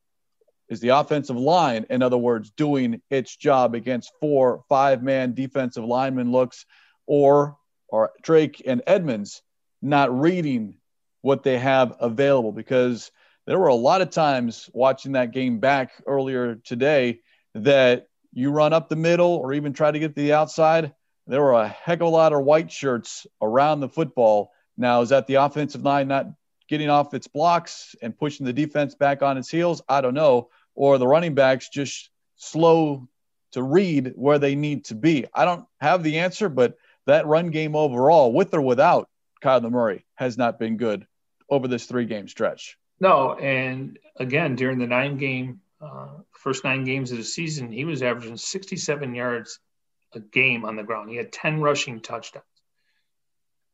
Is 0.69 0.81
the 0.81 0.91
offensive 0.91 1.37
line, 1.37 1.87
in 1.91 2.01
other 2.01 2.17
words, 2.17 2.53
doing 2.53 3.03
its 3.11 3.35
job 3.37 3.75
against 3.75 4.13
four, 4.21 4.63
five 4.69 5.03
man 5.03 5.35
defensive 5.35 5.85
lineman 5.85 6.31
looks, 6.31 6.65
or 7.07 7.57
are 7.93 8.13
Drake 8.23 8.63
and 8.65 8.81
Edmonds 8.87 9.43
not 9.83 10.17
reading 10.17 10.77
what 11.23 11.43
they 11.43 11.59
have 11.59 11.97
available? 12.01 12.53
Because 12.53 13.11
there 13.47 13.59
were 13.59 13.69
a 13.69 13.75
lot 13.75 14.01
of 14.01 14.11
times 14.11 14.71
watching 14.73 15.13
that 15.13 15.33
game 15.33 15.59
back 15.59 15.93
earlier 16.07 16.57
today 16.57 17.21
that 17.55 18.09
you 18.33 18.51
run 18.51 18.73
up 18.73 18.89
the 18.89 18.97
middle 18.97 19.33
or 19.33 19.53
even 19.53 19.73
try 19.73 19.91
to 19.91 19.99
get 19.99 20.15
to 20.15 20.23
the 20.23 20.33
outside. 20.33 20.95
There 21.27 21.43
were 21.43 21.55
a 21.55 21.69
heck 21.69 22.01
of 22.01 22.07
a 22.07 22.11
lot 22.11 22.33
of 22.33 22.45
white 22.45 22.71
shirts 22.71 23.27
around 23.41 23.81
the 23.81 23.89
football. 23.89 24.53
Now, 24.77 25.01
is 25.01 25.09
that 25.09 25.27
the 25.27 25.35
offensive 25.35 25.83
line 25.83 26.09
not 26.09 26.27
getting 26.69 26.91
off 26.91 27.15
its 27.15 27.27
blocks 27.27 27.95
and 28.01 28.17
pushing 28.17 28.47
the 28.47 28.53
defense 28.53 28.95
back 28.95 29.23
on 29.23 29.37
its 29.37 29.51
heels? 29.51 29.83
I 29.89 30.01
don't 30.01 30.15
know. 30.15 30.49
Or 30.75 30.99
the 30.99 31.07
running 31.07 31.35
backs 31.35 31.69
just 31.69 32.11
slow 32.37 33.09
to 33.53 33.63
read 33.63 34.13
where 34.15 34.39
they 34.39 34.55
need 34.55 34.85
to 34.87 34.95
be. 34.95 35.27
I 35.35 35.45
don't 35.45 35.67
have 35.81 36.03
the 36.03 36.21
answer, 36.21 36.49
but 36.49 36.77
that 37.07 37.27
run 37.27 37.51
game 37.51 37.75
overall, 37.75 38.33
with 38.33 38.55
or 38.55 38.63
without 38.63 39.09
Kyler 39.43 39.71
Murray, 39.71 40.07
has 40.15 40.39
not 40.39 40.59
been 40.59 40.77
good 40.77 41.07
over 41.51 41.69
this 41.69 41.87
three 41.87 42.07
game 42.07 42.29
stretch. 42.29 42.79
No. 43.01 43.35
And 43.35 43.99
again, 44.17 44.57
during 44.57 44.79
the 44.79 44.87
nine 44.87 45.17
game, 45.17 45.61
uh, 45.81 46.09
first 46.33 46.65
nine 46.65 46.85
games 46.85 47.11
of 47.11 47.19
the 47.19 47.25
season, 47.25 47.73
he 47.73 47.85
was 47.85 48.03
averaging 48.03 48.37
67 48.37 49.15
yards 49.15 49.59
a 50.13 50.21
game 50.21 50.65
on 50.65 50.77
the 50.77 50.83
ground. 50.83 51.11
He 51.11 51.17
had 51.17 51.33
10 51.33 51.61
rushing 51.61 52.01
touchdowns. 52.01 52.45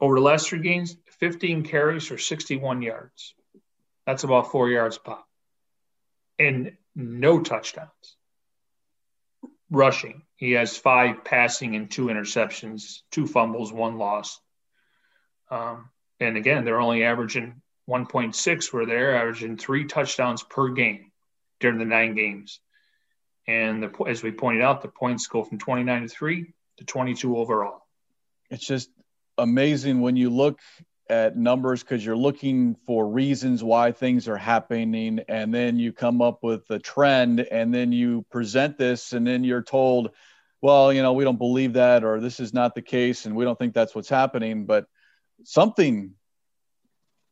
Over 0.00 0.16
the 0.16 0.20
last 0.20 0.48
three 0.48 0.60
games, 0.60 0.96
15 1.18 1.64
carries 1.64 2.06
for 2.06 2.18
61 2.18 2.82
yards. 2.82 3.34
That's 4.06 4.24
about 4.24 4.50
four 4.52 4.68
yards 4.68 4.98
pop. 4.98 5.26
And 6.38 6.76
no 6.94 7.40
touchdowns. 7.40 7.90
Rushing. 9.70 10.22
He 10.36 10.52
has 10.52 10.76
five 10.76 11.24
passing 11.24 11.74
and 11.74 11.90
two 11.90 12.06
interceptions, 12.06 13.00
two 13.10 13.26
fumbles, 13.26 13.72
one 13.72 13.96
loss. 13.96 14.38
Um, 15.50 15.88
and 16.20 16.36
again, 16.36 16.64
they're 16.64 16.80
only 16.80 17.04
averaging 17.04 17.62
1.6, 17.88 18.72
where 18.72 18.86
they're 18.86 19.16
averaging 19.16 19.56
three 19.56 19.84
touchdowns 19.86 20.42
per 20.42 20.70
game 20.70 21.12
during 21.60 21.78
the 21.78 21.84
nine 21.84 22.14
games. 22.14 22.60
And 23.46 23.82
the, 23.82 24.04
as 24.08 24.22
we 24.22 24.32
pointed 24.32 24.62
out, 24.62 24.82
the 24.82 24.88
points 24.88 25.26
go 25.28 25.44
from 25.44 25.58
29 25.58 26.02
to 26.02 26.08
3 26.08 26.52
to 26.78 26.84
22 26.84 27.36
overall. 27.36 27.82
It's 28.50 28.66
just 28.66 28.90
amazing 29.38 30.00
when 30.00 30.16
you 30.16 30.30
look 30.30 30.60
at 31.08 31.36
numbers 31.36 31.82
because 31.82 32.04
you're 32.04 32.16
looking 32.16 32.76
for 32.86 33.06
reasons 33.06 33.62
why 33.62 33.92
things 33.92 34.26
are 34.26 34.36
happening 34.36 35.20
and 35.28 35.54
then 35.54 35.78
you 35.78 35.92
come 35.92 36.20
up 36.20 36.42
with 36.42 36.68
a 36.70 36.78
trend 36.78 37.40
and 37.40 37.72
then 37.72 37.92
you 37.92 38.24
present 38.30 38.76
this 38.76 39.12
and 39.12 39.24
then 39.24 39.44
you're 39.44 39.62
told 39.62 40.10
well 40.62 40.92
you 40.92 41.02
know 41.02 41.12
we 41.12 41.22
don't 41.22 41.38
believe 41.38 41.74
that 41.74 42.02
or 42.02 42.18
this 42.18 42.40
is 42.40 42.52
not 42.52 42.74
the 42.74 42.82
case 42.82 43.24
and 43.24 43.36
we 43.36 43.44
don't 43.44 43.56
think 43.56 43.72
that's 43.72 43.94
what's 43.94 44.08
happening 44.08 44.66
but 44.66 44.86
something 45.44 46.12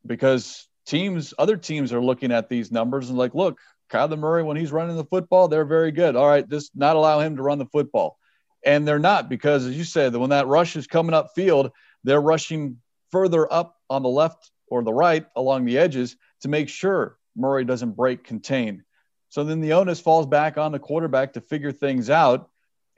because 0.06 0.68
teams 0.86 1.32
other 1.38 1.56
teams 1.56 1.92
are 1.92 2.02
looking 2.02 2.32
at 2.32 2.48
these 2.48 2.70
numbers 2.70 3.08
and 3.08 3.18
like 3.18 3.34
look 3.34 3.58
Kyler 3.90 4.18
Murray 4.18 4.42
when 4.42 4.56
he's 4.56 4.72
running 4.72 4.96
the 4.96 5.04
football 5.04 5.48
they're 5.48 5.64
very 5.64 5.92
good 5.92 6.16
all 6.16 6.28
right 6.28 6.48
this 6.48 6.70
not 6.74 6.96
allow 6.96 7.20
him 7.20 7.36
to 7.36 7.42
run 7.42 7.58
the 7.58 7.66
football 7.66 8.18
and 8.64 8.86
they're 8.86 8.98
not 8.98 9.28
because 9.28 9.66
as 9.66 9.76
you 9.76 9.84
said 9.84 10.14
when 10.14 10.30
that 10.30 10.46
rush 10.46 10.76
is 10.76 10.86
coming 10.86 11.14
up 11.14 11.30
field 11.34 11.70
they're 12.02 12.20
rushing 12.20 12.78
further 13.10 13.50
up 13.52 13.76
on 13.88 14.02
the 14.02 14.08
left 14.08 14.50
or 14.68 14.82
the 14.82 14.92
right 14.92 15.26
along 15.36 15.64
the 15.64 15.78
edges 15.78 16.16
to 16.40 16.48
make 16.48 16.68
sure 16.68 17.16
Murray 17.36 17.64
doesn't 17.64 17.92
break 17.92 18.24
contain. 18.24 18.84
So 19.28 19.44
then 19.44 19.60
the 19.60 19.72
onus 19.72 20.00
falls 20.00 20.26
back 20.26 20.58
on 20.58 20.72
the 20.72 20.78
quarterback 20.78 21.32
to 21.32 21.40
figure 21.40 21.72
things 21.72 22.10
out. 22.10 22.50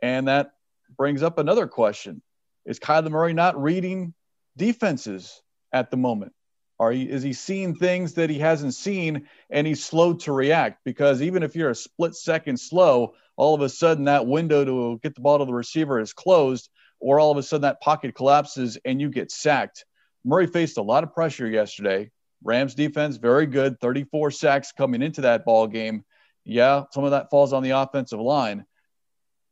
And 0.03 0.29
that 0.29 0.53
brings 0.97 1.23
up 1.23 1.39
another 1.39 1.67
question 1.67 2.23
Is 2.65 2.79
Kyler 2.79 3.11
Murray 3.11 3.33
not 3.33 3.61
reading 3.61 4.15
defenses 4.57 5.41
at 5.73 5.91
the 5.91 5.97
moment? 5.97 6.33
Are 6.79 6.93
he, 6.93 7.05
is 7.05 7.23
he 7.23 7.33
seeing 7.33 7.75
things 7.75 8.15
that 8.15 8.29
he 8.29 8.39
hasn't 8.39 8.75
seen 8.75 9.29
and 9.51 9.67
he's 9.67 9.85
slow 9.85 10.13
to 10.15 10.33
react? 10.33 10.81
Because 10.85 11.23
even 11.23 11.43
if 11.43 11.57
you're 11.57 11.71
a 11.71 11.75
split 11.75 12.15
second 12.15 12.59
slow, 12.59 13.15
all 13.37 13.55
of 13.55 13.63
a 13.63 13.69
sudden 13.69 14.05
that 14.05 14.27
window 14.27 14.65
to 14.65 15.01
get 15.03 15.15
the 15.15 15.21
ball 15.21 15.39
to 15.39 15.45
the 15.45 15.55
receiver 15.55 16.01
is 16.01 16.13
closed, 16.13 16.69
or 17.01 17.19
all 17.19 17.31
of 17.31 17.39
a 17.39 17.43
sudden 17.43 17.63
that 17.63 17.81
pocket 17.81 18.15
collapses 18.15 18.79
and 18.85 19.01
you 19.01 19.09
get 19.11 19.31
sacked. 19.31 19.85
Murray 20.25 20.47
faced 20.47 20.77
a 20.77 20.83
lot 20.83 21.05
of 21.05 21.15
pressure 21.15 21.47
yesterday. 21.47 22.11
Rams 22.43 22.75
defense 22.75 23.17
very 23.17 23.47
good, 23.47 23.81
34 23.81 24.31
sacks 24.31 24.73
coming 24.73 25.03
into 25.03 25.23
that 25.23 25.45
ball 25.45 25.67
game. 25.67 26.05
Yeah, 26.45 26.85
some 26.93 27.05
of 27.05 27.11
that 27.11 27.31
falls 27.31 27.53
on 27.53 27.63
the 27.63 27.71
offensive 27.71 28.21
line. 28.21 28.65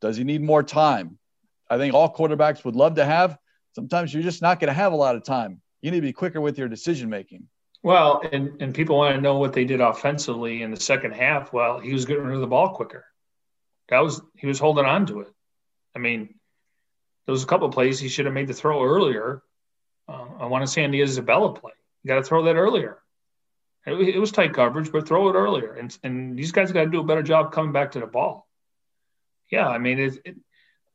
Does 0.01 0.17
he 0.17 0.25
need 0.25 0.43
more 0.43 0.63
time? 0.63 1.19
I 1.71 1.79
think 1.79 1.95
all 1.95 2.13
quarterbacks 2.13 2.65
would 2.65 2.77
love 2.77 2.97
to 2.97 3.05
have. 3.05 3.39
Sometimes 3.75 4.13
you're 4.13 4.23
just 4.23 4.43
not 4.43 4.61
going 4.61 4.69
to 4.69 4.75
have 4.75 4.93
a 4.93 4.97
lot 4.97 5.17
of 5.17 5.25
time. 5.25 5.61
You 5.85 5.91
need 5.91 5.99
to 5.99 6.03
be 6.03 6.13
quicker 6.13 6.41
with 6.41 6.59
your 6.59 6.69
decision 6.69 7.11
making. 7.11 7.47
Well, 7.83 8.23
and, 8.33 8.61
and 8.63 8.75
people 8.75 8.97
want 8.97 9.15
to 9.15 9.21
know 9.21 9.39
what 9.39 9.53
they 9.53 9.65
did 9.65 9.81
offensively 9.81 10.63
in 10.63 10.71
the 10.71 10.81
second 10.81 11.13
half. 11.13 11.53
Well, 11.53 11.79
he 11.79 11.93
was 11.93 12.07
getting 12.07 12.25
rid 12.25 12.35
of 12.35 12.41
the 12.41 12.47
ball 12.47 12.75
quicker. 12.75 13.05
That 13.89 14.01
was 14.01 14.23
he 14.37 14.47
was 14.47 14.59
holding 14.59 14.87
on 14.87 15.05
to 15.07 15.21
it. 15.21 15.29
I 15.95 15.99
mean, 15.99 16.35
there 17.27 17.33
was 17.33 17.43
a 17.43 17.47
couple 17.47 17.67
of 17.67 17.75
plays 17.75 18.01
he 18.01 18.09
should 18.09 18.25
have 18.25 18.35
made 18.35 18.49
the 18.49 18.55
throw 18.55 18.83
earlier 18.83 19.43
uh, 20.09 20.27
I 20.41 20.47
want 20.47 20.63
to 20.63 20.71
say 20.71 20.87
the 20.87 21.03
Isabella 21.03 21.53
play. 21.55 21.73
You 22.03 22.09
got 22.09 22.17
to 22.17 22.23
throw 22.23 22.45
that 22.45 22.57
earlier. 22.57 22.99
It, 23.87 23.95
it, 23.95 24.19
was 24.19 24.33
tight 24.33 24.55
coverage, 24.55 24.93
but 24.93 25.07
throw 25.07 25.29
it 25.29 25.35
earlier. 25.35 25.75
And, 25.75 25.97
and 26.03 26.39
these 26.39 26.53
guys 26.53 26.73
got 26.73 26.85
to 26.85 26.91
do 26.91 27.01
a 27.01 27.05
better 27.05 27.23
job 27.23 27.53
coming 27.53 27.73
back 27.73 27.93
to 27.93 28.01
the 28.01 28.07
ball. 28.07 28.49
Yeah, 29.51 29.69
I 29.69 29.79
mean, 29.79 29.99
it, 29.99 30.19
it, 30.25 30.37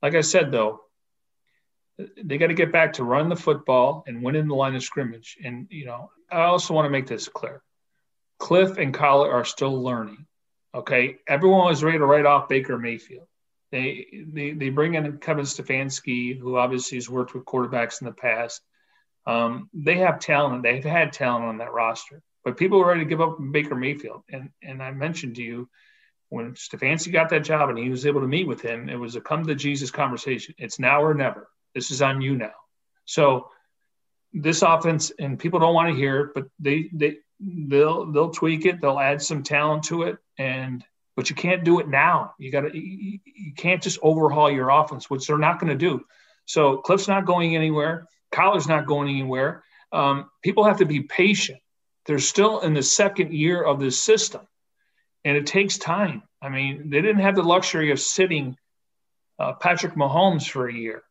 like 0.01 0.15
I 0.15 0.21
said, 0.21 0.51
though, 0.51 0.81
they 2.23 2.37
got 2.37 2.47
to 2.47 2.53
get 2.53 2.71
back 2.71 2.93
to 2.93 3.03
run 3.03 3.29
the 3.29 3.35
football 3.35 4.03
and 4.07 4.23
win 4.23 4.35
in 4.35 4.47
the 4.47 4.55
line 4.55 4.75
of 4.75 4.83
scrimmage. 4.83 5.37
And, 5.43 5.67
you 5.69 5.85
know, 5.85 6.11
I 6.31 6.43
also 6.43 6.73
want 6.73 6.85
to 6.85 6.89
make 6.89 7.07
this 7.07 7.27
clear. 7.27 7.61
Cliff 8.37 8.77
and 8.77 8.93
Kyler 8.93 9.33
are 9.33 9.45
still 9.45 9.81
learning. 9.81 10.25
Okay. 10.73 11.17
Everyone 11.27 11.65
was 11.65 11.83
ready 11.83 11.97
to 11.97 12.05
write 12.05 12.25
off 12.25 12.47
Baker 12.47 12.77
Mayfield. 12.77 13.27
They, 13.71 14.07
they, 14.27 14.51
they 14.51 14.69
bring 14.69 14.95
in 14.95 15.17
Kevin 15.17 15.45
Stefanski, 15.45 16.39
who 16.39 16.57
obviously 16.57 16.97
has 16.97 17.09
worked 17.09 17.33
with 17.33 17.45
quarterbacks 17.45 18.01
in 18.01 18.05
the 18.05 18.13
past. 18.13 18.61
Um, 19.25 19.69
they 19.73 19.97
have 19.97 20.19
talent. 20.19 20.63
They've 20.63 20.83
had 20.83 21.13
talent 21.13 21.45
on 21.45 21.57
that 21.59 21.73
roster, 21.73 22.21
but 22.43 22.57
people 22.57 22.79
were 22.79 22.87
ready 22.87 23.01
to 23.01 23.05
give 23.05 23.21
up 23.21 23.37
Baker 23.51 23.75
Mayfield. 23.75 24.23
And 24.31 24.49
and 24.63 24.81
I 24.81 24.91
mentioned 24.91 25.35
to 25.35 25.43
you 25.43 25.69
when 26.29 26.53
Stefanski 26.53 27.11
got 27.11 27.29
that 27.29 27.43
job 27.43 27.69
and 27.69 27.77
he 27.77 27.89
was 27.89 28.07
able 28.07 28.21
to 28.21 28.27
meet 28.27 28.47
with 28.47 28.61
him, 28.61 28.89
it 28.89 28.95
was 28.95 29.15
a 29.15 29.21
come 29.21 29.45
to 29.45 29.53
Jesus 29.53 29.91
conversation. 29.91 30.55
It's 30.57 30.79
now 30.79 31.03
or 31.03 31.13
never. 31.13 31.47
This 31.75 31.91
is 31.91 32.01
on 32.01 32.21
you 32.21 32.35
now. 32.35 32.53
So 33.05 33.49
this 34.33 34.61
offense, 34.61 35.11
and 35.17 35.39
people 35.39 35.59
don't 35.59 35.73
want 35.73 35.89
to 35.89 35.95
hear 35.95 36.21
it, 36.21 36.33
but 36.33 36.47
they 36.59 36.89
they 36.93 37.17
they'll 37.39 38.11
they'll 38.11 38.31
tweak 38.31 38.65
it, 38.65 38.81
they'll 38.81 38.99
add 38.99 39.21
some 39.21 39.43
talent 39.43 39.83
to 39.85 40.03
it, 40.03 40.17
and 40.37 40.83
but 41.15 41.29
you 41.29 41.35
can't 41.35 41.63
do 41.63 41.79
it 41.79 41.87
now. 41.87 42.33
You 42.37 42.51
got 42.51 42.61
to 42.61 42.77
you, 42.77 43.19
can't 43.55 43.81
just 43.81 43.99
overhaul 44.01 44.51
your 44.51 44.69
offense, 44.69 45.09
which 45.09 45.27
they're 45.27 45.37
not 45.37 45.59
going 45.59 45.71
to 45.71 45.77
do. 45.77 46.03
So 46.45 46.77
Cliff's 46.77 47.07
not 47.07 47.25
going 47.25 47.55
anywhere. 47.55 48.07
Kyler's 48.31 48.67
not 48.67 48.85
going 48.85 49.09
anywhere. 49.09 49.63
Um, 49.91 50.29
people 50.43 50.63
have 50.63 50.77
to 50.77 50.85
be 50.85 51.01
patient. 51.01 51.59
They're 52.05 52.19
still 52.19 52.61
in 52.61 52.73
the 52.73 52.83
second 52.83 53.33
year 53.33 53.61
of 53.61 53.79
this 53.79 53.99
system, 53.99 54.41
and 55.25 55.35
it 55.35 55.47
takes 55.47 55.77
time. 55.77 56.23
I 56.41 56.49
mean, 56.49 56.89
they 56.89 57.01
didn't 57.01 57.21
have 57.21 57.35
the 57.35 57.43
luxury 57.43 57.91
of 57.91 57.99
sitting 57.99 58.55
uh, 59.37 59.53
Patrick 59.53 59.95
Mahomes 59.95 60.49
for 60.49 60.67
a 60.67 60.73
year. 60.73 61.03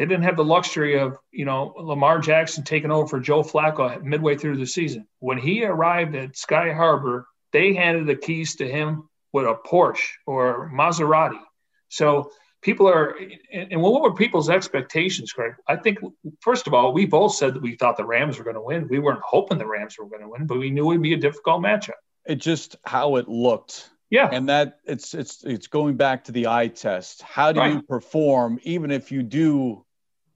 They 0.00 0.06
didn't 0.06 0.24
have 0.24 0.38
the 0.38 0.44
luxury 0.46 0.98
of, 0.98 1.18
you 1.30 1.44
know, 1.44 1.74
Lamar 1.76 2.20
Jackson 2.20 2.64
taking 2.64 2.90
over 2.90 3.06
for 3.06 3.20
Joe 3.20 3.42
Flacco 3.42 4.02
midway 4.02 4.34
through 4.34 4.56
the 4.56 4.64
season. 4.64 5.06
When 5.18 5.36
he 5.36 5.62
arrived 5.62 6.14
at 6.14 6.38
Sky 6.38 6.72
Harbor, 6.72 7.26
they 7.52 7.74
handed 7.74 8.06
the 8.06 8.14
keys 8.14 8.56
to 8.56 8.66
him 8.66 9.10
with 9.34 9.44
a 9.44 9.58
Porsche 9.66 10.08
or 10.26 10.72
Maserati. 10.74 11.42
So 11.90 12.30
people 12.62 12.88
are, 12.88 13.14
and 13.52 13.82
what 13.82 14.00
were 14.00 14.14
people's 14.14 14.48
expectations, 14.48 15.32
Craig? 15.32 15.52
I 15.68 15.76
think, 15.76 15.98
first 16.40 16.66
of 16.66 16.72
all, 16.72 16.94
we 16.94 17.04
both 17.04 17.34
said 17.34 17.52
that 17.52 17.60
we 17.60 17.76
thought 17.76 17.98
the 17.98 18.06
Rams 18.06 18.38
were 18.38 18.44
going 18.44 18.56
to 18.56 18.62
win. 18.62 18.88
We 18.88 19.00
weren't 19.00 19.20
hoping 19.22 19.58
the 19.58 19.66
Rams 19.66 19.98
were 19.98 20.08
going 20.08 20.22
to 20.22 20.28
win, 20.28 20.46
but 20.46 20.58
we 20.58 20.70
knew 20.70 20.84
it 20.84 20.94
would 20.94 21.02
be 21.02 21.12
a 21.12 21.18
difficult 21.18 21.60
matchup. 21.60 22.00
It 22.24 22.36
just 22.36 22.76
how 22.86 23.16
it 23.16 23.28
looked 23.28 23.90
yeah. 24.10 24.28
And 24.32 24.48
that 24.48 24.80
it's 24.84 25.14
it's 25.14 25.44
it's 25.44 25.68
going 25.68 25.96
back 25.96 26.24
to 26.24 26.32
the 26.32 26.48
eye 26.48 26.66
test. 26.66 27.22
How 27.22 27.52
do 27.52 27.60
right. 27.60 27.74
you 27.74 27.82
perform 27.82 28.58
even 28.64 28.90
if 28.90 29.12
you 29.12 29.22
do 29.22 29.84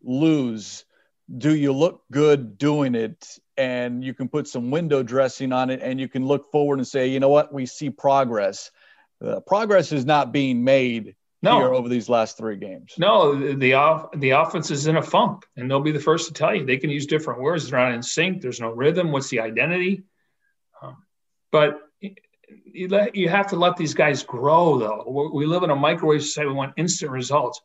lose? 0.04 0.84
Do 1.36 1.54
you 1.54 1.72
look 1.72 2.02
good 2.12 2.58
doing 2.58 2.94
it? 2.94 3.38
And 3.56 4.04
you 4.04 4.14
can 4.14 4.28
put 4.28 4.48
some 4.48 4.70
window 4.70 5.02
dressing 5.02 5.52
on 5.52 5.70
it 5.70 5.80
and 5.82 6.00
you 6.00 6.08
can 6.08 6.26
look 6.26 6.50
forward 6.50 6.78
and 6.78 6.86
say, 6.86 7.08
you 7.08 7.20
know 7.20 7.28
what, 7.28 7.52
we 7.52 7.66
see 7.66 7.88
progress. 7.88 8.70
Uh, 9.24 9.40
progress 9.40 9.92
is 9.92 10.04
not 10.04 10.32
being 10.32 10.64
made 10.64 11.14
no. 11.44 11.58
here 11.58 11.74
over 11.74 11.88
these 11.88 12.08
last 12.08 12.36
three 12.36 12.56
games. 12.56 12.94
No, 12.98 13.54
the 13.54 13.74
off 13.74 14.10
the 14.16 14.30
offense 14.30 14.70
is 14.70 14.86
in 14.86 14.96
a 14.96 15.02
funk, 15.02 15.46
and 15.56 15.70
they'll 15.70 15.80
be 15.80 15.92
the 15.92 16.00
first 16.00 16.28
to 16.28 16.34
tell 16.34 16.54
you. 16.54 16.64
They 16.64 16.78
can 16.78 16.90
use 16.90 17.06
different 17.06 17.40
words. 17.40 17.68
They're 17.68 17.78
not 17.78 17.92
in 17.92 18.02
sync. 18.02 18.40
There's 18.40 18.60
no 18.60 18.70
rhythm. 18.70 19.12
What's 19.12 19.28
the 19.28 19.40
identity? 19.40 20.02
Um, 20.82 20.96
but 21.52 21.80
you, 22.00 22.88
let, 22.88 23.14
you 23.14 23.28
have 23.28 23.48
to 23.48 23.56
let 23.56 23.76
these 23.76 23.94
guys 23.94 24.22
grow, 24.22 24.78
though. 24.78 25.30
We 25.32 25.46
live 25.46 25.62
in 25.62 25.70
a 25.70 25.76
microwave 25.76 26.22
society. 26.22 26.48
We 26.48 26.54
want 26.54 26.74
instant 26.76 27.10
results. 27.10 27.60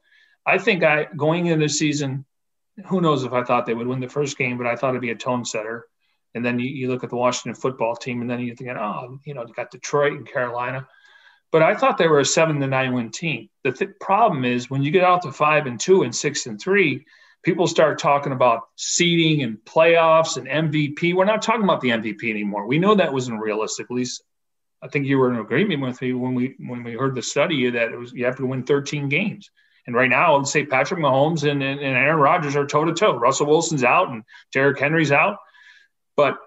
I 0.46 0.58
think 0.58 0.84
I 0.84 1.08
going 1.16 1.48
into 1.48 1.66
the 1.66 1.70
season, 1.70 2.26
who 2.88 3.02
knows 3.02 3.24
if 3.24 3.34
I 3.34 3.44
thought 3.44 3.66
they 3.66 3.74
would 3.74 3.88
win 3.88 4.00
the 4.00 4.10
first 4.10 4.38
game, 4.38 4.58
but 4.58 4.68
I 4.68 4.76
thought 4.76 4.90
it'd 4.90 5.02
be 5.02 5.12
a 5.12 5.16
tone 5.16 5.46
setter. 5.46 5.86
And 6.36 6.46
then 6.46 6.60
you, 6.60 6.70
you 6.70 6.90
look 6.90 7.04
at 7.04 7.10
the 7.10 7.16
Washington 7.16 7.60
football 7.60 7.96
team, 7.96 8.22
and 8.22 8.30
then 8.30 8.40
you're 8.40 8.56
thinking, 8.56 8.78
oh, 8.78 9.20
you 9.26 9.34
know, 9.34 9.46
you 9.46 9.54
got 9.54 9.72
Detroit 9.72 10.14
and 10.14 10.28
Carolina. 10.28 10.88
But 11.52 11.64
I 11.64 11.76
thought 11.76 11.98
they 11.98 12.08
were 12.08 12.20
a 12.20 12.26
seven 12.26 12.60
to 12.60 12.68
nine 12.68 12.94
win 12.94 13.10
team. 13.10 13.50
The 13.64 13.72
th- 13.72 13.92
problem 14.00 14.46
is 14.46 14.70
when 14.70 14.84
you 14.84 14.92
get 14.92 15.04
out 15.04 15.24
to 15.24 15.32
five 15.32 15.66
and 15.66 15.80
two 15.80 16.04
and 16.04 16.16
six 16.16 16.46
and 16.46 16.62
three, 16.62 17.06
people 17.44 17.66
start 17.66 17.98
talking 17.98 18.34
about 18.34 18.68
seeding 18.76 19.42
and 19.44 19.58
playoffs 19.66 20.38
and 20.38 20.48
MVP. 20.48 21.16
We're 21.16 21.26
not 21.26 21.42
talking 21.42 21.64
about 21.64 21.82
the 21.82 21.90
MVP 21.90 22.30
anymore. 22.30 22.68
We 22.68 22.78
know 22.78 22.94
that 22.96 23.12
wasn't 23.12 23.42
realistic, 23.42 23.88
at 23.90 23.96
least 23.96 24.24
I 24.82 24.88
think 24.88 25.06
you 25.06 25.18
were 25.18 25.32
in 25.32 25.40
agreement 25.40 25.82
with 25.82 26.02
me 26.02 26.14
when 26.14 26.34
we 26.34 26.56
when 26.60 26.84
we 26.84 26.94
heard 26.94 27.16
the 27.16 27.22
study 27.22 27.70
that 27.70 27.92
it 27.92 27.98
was 27.98 28.14
you 28.14 28.26
have 28.26 28.38
to 28.38 28.46
win 28.46 28.64
13 28.64 29.10
games. 29.10 29.52
And 29.90 29.96
right 29.96 30.08
now, 30.08 30.38
would 30.38 30.46
say 30.46 30.68
Patrick 30.68 31.00
Mahomes 31.00 31.50
and, 31.50 31.64
and, 31.64 31.80
and 31.80 31.98
Aaron 31.98 32.20
Rodgers 32.20 32.56
are 32.56 32.68
toe 32.68 32.86
to 32.86 32.94
toe. 32.94 33.18
Russell 33.18 33.48
Wilson's 33.48 33.84
out 33.84 34.10
and 34.10 34.24
Derrick 34.54 34.78
Henry's 34.78 35.12
out. 35.12 35.38
But 36.16 36.38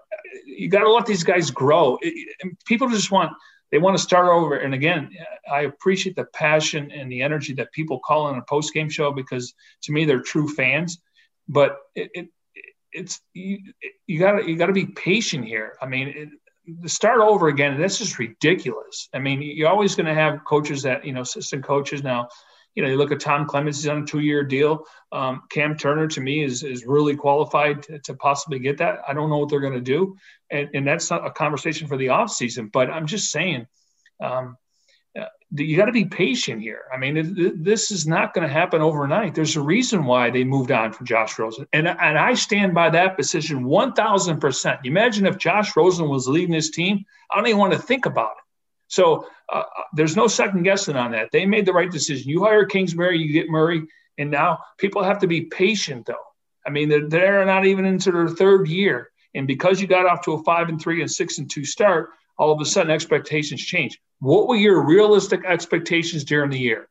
you 0.47 0.69
got 0.69 0.85
to 0.85 0.93
let 0.93 1.07
these 1.07 1.25
guys 1.25 1.51
grow. 1.51 1.99
It, 2.01 2.57
people 2.67 2.89
just 2.89 3.11
want 3.11 3.33
they 3.73 3.79
want 3.79 3.97
to 3.97 4.03
start 4.03 4.29
over. 4.29 4.55
And 4.55 4.75
again, 4.75 5.11
I 5.51 5.63
appreciate 5.63 6.15
the 6.15 6.27
passion 6.27 6.93
and 6.93 7.11
the 7.11 7.23
energy 7.23 7.53
that 7.55 7.73
people 7.73 7.99
call 7.99 8.29
in 8.29 8.39
a 8.39 8.43
post 8.43 8.73
game 8.73 8.89
show 8.89 9.11
because 9.11 9.55
to 9.83 9.93
me 9.93 10.05
they're 10.05 10.21
true 10.21 10.49
fans. 10.49 11.01
But 11.49 11.79
it, 11.97 12.13
it 12.15 12.29
it's 12.93 13.21
you, 13.35 13.59
you 14.07 14.21
got 14.21 14.47
you 14.47 14.55
got 14.55 14.67
to 14.67 14.73
be 14.73 14.87
patient 14.87 15.47
here. 15.47 15.77
I 15.83 15.87
mean, 15.87 16.09
it, 16.17 16.29
start 16.89 17.19
over 17.19 17.49
again. 17.49 17.77
This 17.81 18.01
is 18.01 18.21
ridiculous. 18.21 19.09
I 19.13 19.19
mean, 19.19 19.43
you're 19.43 19.69
always 19.69 19.97
going 19.97 20.07
to 20.07 20.15
have 20.15 20.45
coaches 20.45 20.83
that, 20.83 21.05
you 21.05 21.13
know, 21.13 21.23
assistant 21.23 21.65
coaches 21.65 22.05
now, 22.05 22.29
you 22.75 22.83
know, 22.83 22.89
you 22.89 22.97
look 22.97 23.13
at 23.13 23.21
Tom 23.21 23.47
Clements, 23.47 23.79
he's 23.79 23.89
on 23.89 24.03
a 24.03 24.07
two-year 24.07 24.45
deal. 24.45 24.85
Um, 25.13 25.43
Cam 25.51 25.77
Turner, 25.77 26.07
to 26.09 26.21
me, 26.21 26.43
is 26.43 26.63
is 26.63 26.87
really 26.87 27.17
qualified 27.17 27.83
to, 27.85 27.99
to 28.01 28.15
possibly 28.15 28.59
get 28.59 28.79
that. 28.79 29.01
I 29.07 29.13
don't 29.13 29.29
know 29.29 29.39
what 29.39 29.51
they're 29.51 29.61
going 29.61 29.73
to 29.75 29.81
do, 29.81 30.17
and, 30.51 30.71
and 30.75 30.87
that's 30.87 31.11
a 31.11 31.31
conversation 31.37 31.87
for 31.87 31.97
the 31.97 32.07
offseason. 32.07 32.73
But 32.73 32.91
I'm 32.91 33.07
just 33.07 33.31
saying, 33.31 33.67
um, 34.23 34.57
you 35.55 35.77
got 35.77 35.85
to 35.85 35.93
be 35.93 36.07
patient 36.07 36.63
here. 36.63 36.85
I 36.91 36.97
mean, 36.97 37.63
this 37.63 37.91
is 37.91 38.07
not 38.07 38.33
going 38.33 38.49
to 38.49 38.53
happen 38.53 38.81
overnight. 38.81 39.35
There's 39.35 39.57
a 39.57 39.61
reason 39.61 40.07
why 40.07 40.31
they 40.31 40.45
moved 40.45 40.73
on 40.73 40.95
from 40.95 41.05
Josh 41.05 41.39
Rosen, 41.39 41.67
and 41.75 41.87
and 41.87 42.19
I 42.19 42.33
stand 42.33 42.73
by 42.73 42.89
that 42.89 43.19
position 43.19 43.65
one 43.65 43.93
thousand 43.93 44.41
percent. 44.41 44.81
Imagine 44.85 45.27
if 45.27 45.37
Josh 45.37 45.77
Rosen 45.77 46.09
was 46.09 46.27
leading 46.27 46.53
this 46.53 46.71
team. 46.71 47.05
I 47.31 47.37
don't 47.37 47.47
even 47.47 47.59
want 47.59 47.75
to 47.75 47.79
think 47.79 48.07
about 48.07 48.31
it. 48.31 48.45
So 48.89 49.27
uh, 49.53 49.59
uh, 49.59 49.83
there's 49.93 50.17
no 50.17 50.27
second 50.27 50.63
guessing 50.63 50.97
on 50.97 51.13
that. 51.13 51.31
They 51.31 51.47
made 51.47 51.67
the 51.67 51.73
right 51.73 51.91
decision. 51.91 52.29
You 52.29 52.45
hire 52.45 52.65
Kingsbury, 52.65 53.19
you 53.19 53.33
get 53.33 53.51
Murray, 53.51 53.83
and 54.19 54.31
now 54.31 54.59
people 54.79 55.03
have 55.03 55.19
to 55.21 55.27
be 55.27 55.43
patient 55.43 56.07
though. 56.07 56.15
I 56.67 56.71
mean, 56.71 56.89
they're, 56.89 57.09
they're 57.09 57.45
not 57.45 57.67
even 57.67 57.85
into 57.85 58.13
their 58.13 58.29
third 58.29 58.69
year, 58.69 59.11
and 59.35 59.47
because 59.47 59.81
you 59.81 59.87
got 59.87 60.07
off 60.07 60.23
to 60.23 60.35
a 60.35 60.43
five 60.43 60.69
and 60.69 60.81
three 60.81 61.01
and 61.01 61.11
six 61.11 61.39
and 61.39 61.51
two 61.51 61.65
start, 61.65 62.11
all 62.39 62.53
of 62.53 62.61
a 62.61 62.65
sudden 62.65 62.91
expectations 62.91 63.61
change. 63.61 63.99
What 64.21 64.49
were 64.49 64.57
your 64.57 64.85
realistic 64.85 65.45
expectations 65.45 66.25
during 66.25 66.51
the 66.51 66.59
year? 66.59 66.89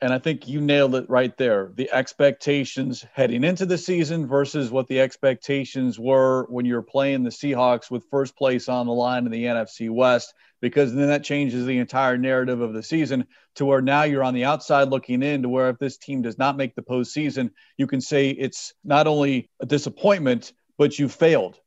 And 0.00 0.12
I 0.12 0.18
think 0.18 0.46
you 0.46 0.60
nailed 0.60 0.94
it 0.94 1.08
right 1.08 1.36
there. 1.36 1.70
The 1.74 1.90
expectations 1.92 3.04
heading 3.12 3.44
into 3.44 3.64
the 3.66 3.78
season 3.78 4.26
versus 4.26 4.70
what 4.70 4.88
the 4.88 5.00
expectations 5.00 5.98
were 5.98 6.44
when 6.48 6.66
you're 6.66 6.82
playing 6.82 7.24
the 7.24 7.30
Seahawks 7.30 7.90
with 7.90 8.04
first 8.10 8.36
place 8.36 8.68
on 8.68 8.86
the 8.86 8.92
line 8.92 9.24
in 9.24 9.32
the 9.32 9.44
NFC 9.44 9.90
West, 9.90 10.34
because 10.60 10.94
then 10.94 11.08
that 11.08 11.24
changes 11.24 11.64
the 11.64 11.78
entire 11.78 12.18
narrative 12.18 12.60
of 12.60 12.72
the 12.72 12.82
season 12.82 13.26
to 13.54 13.64
where 13.64 13.80
now 13.80 14.02
you're 14.02 14.24
on 14.24 14.34
the 14.34 14.44
outside 14.44 14.88
looking 14.88 15.22
in 15.22 15.42
to 15.42 15.48
where 15.48 15.70
if 15.70 15.78
this 15.78 15.96
team 15.96 16.22
does 16.22 16.38
not 16.38 16.56
make 16.56 16.74
the 16.74 16.82
postseason, 16.82 17.50
you 17.76 17.86
can 17.86 18.00
say 18.00 18.30
it's 18.30 18.74
not 18.84 19.06
only 19.06 19.50
a 19.60 19.66
disappointment, 19.66 20.52
but 20.78 20.98
you 20.98 21.08
failed. 21.08 21.58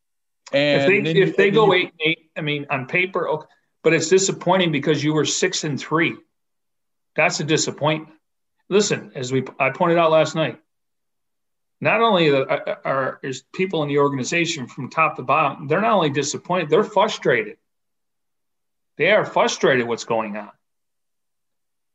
And 0.51 0.91
if 0.91 1.03
they, 1.03 1.21
if 1.21 1.37
they 1.37 1.51
go 1.51 1.73
you, 1.73 1.73
eight 1.73 1.91
and 1.91 2.01
eight, 2.01 2.31
I 2.37 2.41
mean, 2.41 2.67
on 2.69 2.87
paper, 2.87 3.27
okay, 3.29 3.47
but 3.83 3.93
it's 3.93 4.09
disappointing 4.09 4.71
because 4.71 5.03
you 5.03 5.13
were 5.13 5.25
six 5.25 5.63
and 5.63 5.79
three. 5.79 6.15
That's 7.15 7.39
a 7.39 7.43
disappointment. 7.43 8.18
Listen, 8.69 9.11
as 9.15 9.31
we 9.31 9.43
I 9.59 9.71
pointed 9.71 9.97
out 9.97 10.11
last 10.11 10.35
night, 10.35 10.59
not 11.81 12.01
only 12.01 12.29
are, 12.29 12.49
uh, 12.49 12.59
uh, 12.67 12.75
are 12.85 13.19
is 13.23 13.43
people 13.53 13.83
in 13.83 13.89
the 13.89 13.97
organization 13.97 14.67
from 14.67 14.89
top 14.89 15.15
to 15.15 15.23
bottom, 15.23 15.67
they're 15.67 15.81
not 15.81 15.93
only 15.93 16.09
disappointed, 16.09 16.69
they're 16.69 16.83
frustrated. 16.83 17.57
They 18.97 19.11
are 19.11 19.25
frustrated 19.25 19.87
what's 19.87 20.03
going 20.03 20.37
on. 20.37 20.51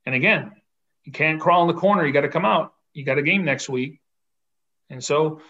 And 0.06 0.14
again, 0.14 0.52
you 1.04 1.12
can't 1.12 1.40
crawl 1.40 1.68
in 1.68 1.74
the 1.74 1.80
corner. 1.80 2.06
You 2.06 2.12
got 2.12 2.22
to 2.22 2.28
come 2.28 2.46
out. 2.46 2.74
You 2.92 3.04
got 3.04 3.18
a 3.18 3.22
game 3.22 3.44
next 3.44 3.68
week. 3.68 4.00
And 4.90 5.04
so 5.04 5.40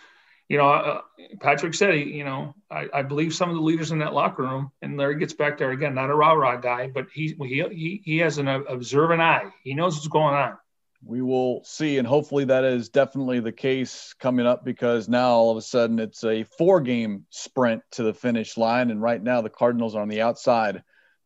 you 0.48 0.58
know, 0.58 0.68
uh, 0.68 1.00
Patrick 1.40 1.74
said, 1.74 1.94
you 1.94 2.24
know, 2.24 2.54
I, 2.70 2.88
I, 2.92 3.02
believe 3.02 3.34
some 3.34 3.48
of 3.48 3.56
the 3.56 3.62
leaders 3.62 3.92
in 3.92 4.00
that 4.00 4.12
locker 4.12 4.42
room, 4.42 4.70
and 4.82 4.96
Larry 4.96 5.18
gets 5.18 5.32
back 5.32 5.56
there 5.56 5.70
again, 5.70 5.94
not 5.94 6.10
a 6.10 6.14
rah 6.14 6.32
rah 6.32 6.56
guy, 6.56 6.86
but 6.86 7.06
he, 7.12 7.34
he, 7.38 8.02
he 8.04 8.18
has 8.18 8.36
an 8.38 8.48
uh, 8.48 8.60
observant 8.68 9.22
eye. 9.22 9.50
He 9.62 9.74
knows 9.74 9.96
what's 9.96 10.08
going 10.08 10.34
on. 10.34 10.58
We 11.06 11.20
will 11.20 11.62
see, 11.64 11.98
and 11.98 12.08
hopefully 12.08 12.44
that 12.46 12.64
is 12.64 12.88
definitely 12.88 13.40
the 13.40 13.52
case 13.52 14.14
coming 14.18 14.46
up 14.46 14.64
because 14.64 15.08
now 15.08 15.30
all 15.30 15.50
of 15.50 15.58
a 15.58 15.62
sudden 15.62 15.98
it's 15.98 16.24
a 16.24 16.44
four 16.44 16.80
game 16.80 17.26
sprint 17.28 17.82
to 17.92 18.02
the 18.02 18.14
finish 18.14 18.56
line. 18.56 18.90
And 18.90 19.02
right 19.02 19.22
now 19.22 19.42
the 19.42 19.50
Cardinals 19.50 19.94
are 19.94 20.02
on 20.02 20.08
the 20.08 20.22
outside 20.22 20.82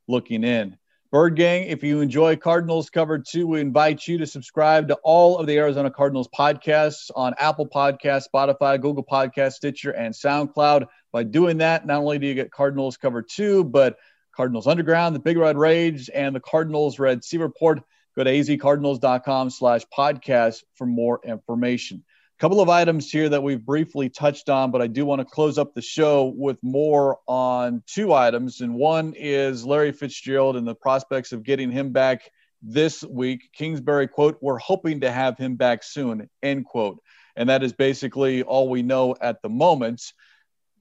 looking 0.08 0.42
in. 0.42 0.76
Bird 1.10 1.36
Gang, 1.36 1.68
if 1.68 1.82
you 1.82 2.00
enjoy 2.00 2.36
Cardinals 2.36 2.90
Cover 2.90 3.18
2, 3.18 3.46
we 3.46 3.60
invite 3.60 4.06
you 4.06 4.18
to 4.18 4.26
subscribe 4.26 4.88
to 4.88 4.98
all 5.02 5.38
of 5.38 5.46
the 5.46 5.56
Arizona 5.56 5.90
Cardinals 5.90 6.28
podcasts 6.36 7.10
on 7.16 7.34
Apple 7.38 7.66
Podcasts, 7.66 8.24
Spotify, 8.34 8.78
Google 8.78 9.04
Podcasts, 9.04 9.54
Stitcher, 9.54 9.92
and 9.92 10.12
SoundCloud. 10.12 10.86
By 11.10 11.22
doing 11.22 11.58
that, 11.58 11.86
not 11.86 12.00
only 12.00 12.18
do 12.18 12.26
you 12.26 12.34
get 12.34 12.50
Cardinals 12.50 12.98
Cover 12.98 13.22
2, 13.22 13.64
but 13.64 13.96
Cardinals 14.36 14.66
Underground, 14.66 15.14
the 15.14 15.20
Big 15.20 15.38
Red 15.38 15.56
Rage, 15.56 16.10
and 16.12 16.36
the 16.36 16.40
Cardinals 16.40 16.98
Red 16.98 17.24
Sea 17.24 17.38
Report. 17.38 17.80
Go 18.18 18.24
to 18.24 18.32
azcardinals.com 18.32 19.50
slash 19.50 19.82
podcast 19.96 20.64
for 20.74 20.88
more 20.88 21.20
information 21.24 22.02
A 22.36 22.40
couple 22.40 22.60
of 22.60 22.68
items 22.68 23.12
here 23.12 23.28
that 23.28 23.44
we've 23.44 23.64
briefly 23.64 24.10
touched 24.10 24.48
on, 24.48 24.72
but 24.72 24.82
I 24.82 24.88
do 24.88 25.06
want 25.06 25.20
to 25.20 25.24
close 25.24 25.56
up 25.56 25.72
the 25.72 25.82
show 25.82 26.34
with 26.36 26.58
more 26.60 27.18
on 27.28 27.84
two 27.86 28.12
items. 28.12 28.60
And 28.60 28.74
one 28.74 29.14
is 29.16 29.64
Larry 29.64 29.92
Fitzgerald 29.92 30.56
and 30.56 30.66
the 30.66 30.74
prospects 30.74 31.30
of 31.30 31.44
getting 31.44 31.70
him 31.70 31.92
back 31.92 32.28
this 32.60 33.04
week. 33.04 33.50
Kingsbury 33.52 34.08
quote, 34.08 34.38
we're 34.40 34.58
hoping 34.58 35.02
to 35.02 35.12
have 35.12 35.38
him 35.38 35.54
back 35.54 35.84
soon, 35.84 36.28
end 36.42 36.64
quote. 36.64 37.00
And 37.36 37.48
that 37.50 37.62
is 37.62 37.72
basically 37.72 38.42
all 38.42 38.68
we 38.68 38.82
know 38.82 39.14
at 39.20 39.42
the 39.42 39.48
moment. 39.48 40.02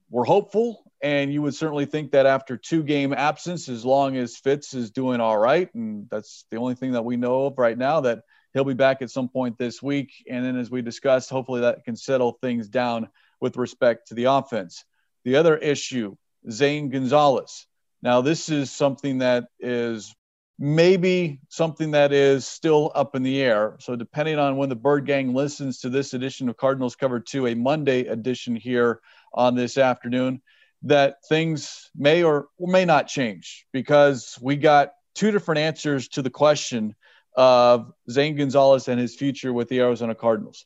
We're 0.10 0.26
hopeful 0.26 0.87
And 1.02 1.32
you 1.32 1.42
would 1.44 1.54
certainly 1.54 1.86
think 1.86 2.12
that 2.12 2.26
after 2.26 2.58
two 2.58 2.84
game 2.84 3.14
absence, 3.14 3.70
as 3.70 3.86
long 3.86 4.18
as 4.18 4.38
Fitz 4.38 4.74
is 4.74 4.90
doing 4.90 5.22
all 5.22 5.38
right, 5.38 5.74
and 5.76 6.08
that's 6.10 6.46
the 6.50 6.58
only 6.58 6.76
thing 6.76 6.94
that 6.94 7.06
we 7.06 7.18
know 7.18 7.46
of 7.46 7.58
right 7.58 7.78
now, 7.78 8.02
that 8.02 8.24
he'll 8.54 8.64
be 8.64 8.74
back 8.74 9.02
at 9.02 9.12
some 9.12 9.30
point 9.30 9.58
this 9.58 9.82
week. 9.82 10.12
And 10.30 10.44
then, 10.44 10.58
as 10.58 10.72
we 10.72 10.82
discussed, 10.82 11.30
hopefully 11.30 11.62
that 11.62 11.84
can 11.84 11.96
settle 11.96 12.38
things 12.42 12.68
down 12.68 13.10
with 13.40 13.58
respect 13.58 14.08
to 14.08 14.16
the 14.16 14.26
offense. 14.26 14.84
The 15.24 15.36
other 15.36 15.56
issue, 15.56 16.16
Zane 16.50 16.90
Gonzalez. 16.90 17.68
Now, 18.02 18.22
this 18.22 18.50
is 18.50 18.72
something 18.72 19.20
that 19.20 19.46
is 19.60 20.16
maybe 20.60 21.40
something 21.50 21.92
that 21.92 22.12
is 22.12 22.48
still 22.48 22.92
up 22.96 23.16
in 23.16 23.22
the 23.22 23.42
air. 23.42 23.76
So, 23.80 23.96
depending 23.96 24.40
on 24.40 24.58
when 24.58 24.70
the 24.70 24.76
Bird 24.76 25.06
Gang 25.06 25.34
listens 25.34 25.80
to 25.80 25.90
this 25.90 26.14
edition 26.14 26.50
of 26.50 26.58
Cardinals 26.58 26.96
Cover 26.96 27.20
2, 27.20 27.48
a 27.48 27.56
Monday 27.56 28.06
edition 28.06 28.56
here 28.56 29.02
on 29.34 29.56
this 29.56 29.78
afternoon, 29.78 30.42
that 30.84 31.18
things 31.28 31.90
may 31.96 32.24
or 32.24 32.48
may 32.60 32.86
not 32.86 33.08
change 33.08 33.66
because 33.74 34.38
we 34.42 34.56
got 34.56 34.92
two 35.16 35.32
different 35.32 35.60
answers 35.60 36.08
to 36.10 36.22
the 36.22 36.30
question 36.30 36.96
of 37.36 37.92
Zane 38.10 38.36
Gonzalez 38.36 38.88
and 38.88 39.00
his 39.00 39.16
future 39.16 39.52
with 39.52 39.70
the 39.70 39.80
Arizona 39.80 40.16
Cardinals. 40.16 40.66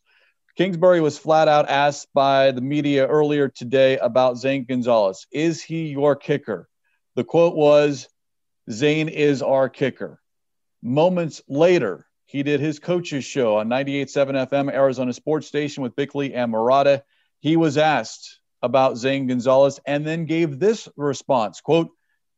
Kingsbury 0.58 1.00
was 1.00 1.18
flat 1.18 1.48
out 1.48 1.70
asked 1.70 2.10
by 2.14 2.52
the 2.52 2.62
media 2.62 3.08
earlier 3.08 3.48
today 3.48 3.98
about 3.98 4.38
Zane 4.38 4.66
Gonzalez. 4.66 5.26
Is 5.32 5.62
he 5.62 5.88
your 5.88 6.16
kicker? 6.16 6.68
The 7.16 7.24
quote 7.24 7.56
was, 7.56 8.10
Zane 8.70 9.10
is 9.10 9.42
our 9.42 9.70
kicker. 9.70 10.20
Moments 10.84 11.42
later, 11.48 12.06
he 12.26 12.44
did 12.44 12.60
his 12.60 12.80
coach's 12.80 13.24
show 13.24 13.58
on 13.58 13.70
98.7 13.70 14.50
FM 14.50 14.74
Arizona 14.74 15.14
Sports 15.14 15.48
Station 15.48 15.84
with 15.84 15.96
Bickley 15.96 16.34
and 16.34 16.54
Marotta. 16.54 17.04
He 17.40 17.56
was 17.56 17.78
asked 17.78 18.41
about 18.62 18.98
Zane 18.98 19.28
Gonzalez 19.28 19.80
and 19.86 20.06
then 20.06 20.26
gave 20.26 20.60
this 20.60 20.88
response 20.96 21.62
quote, 21.62 21.90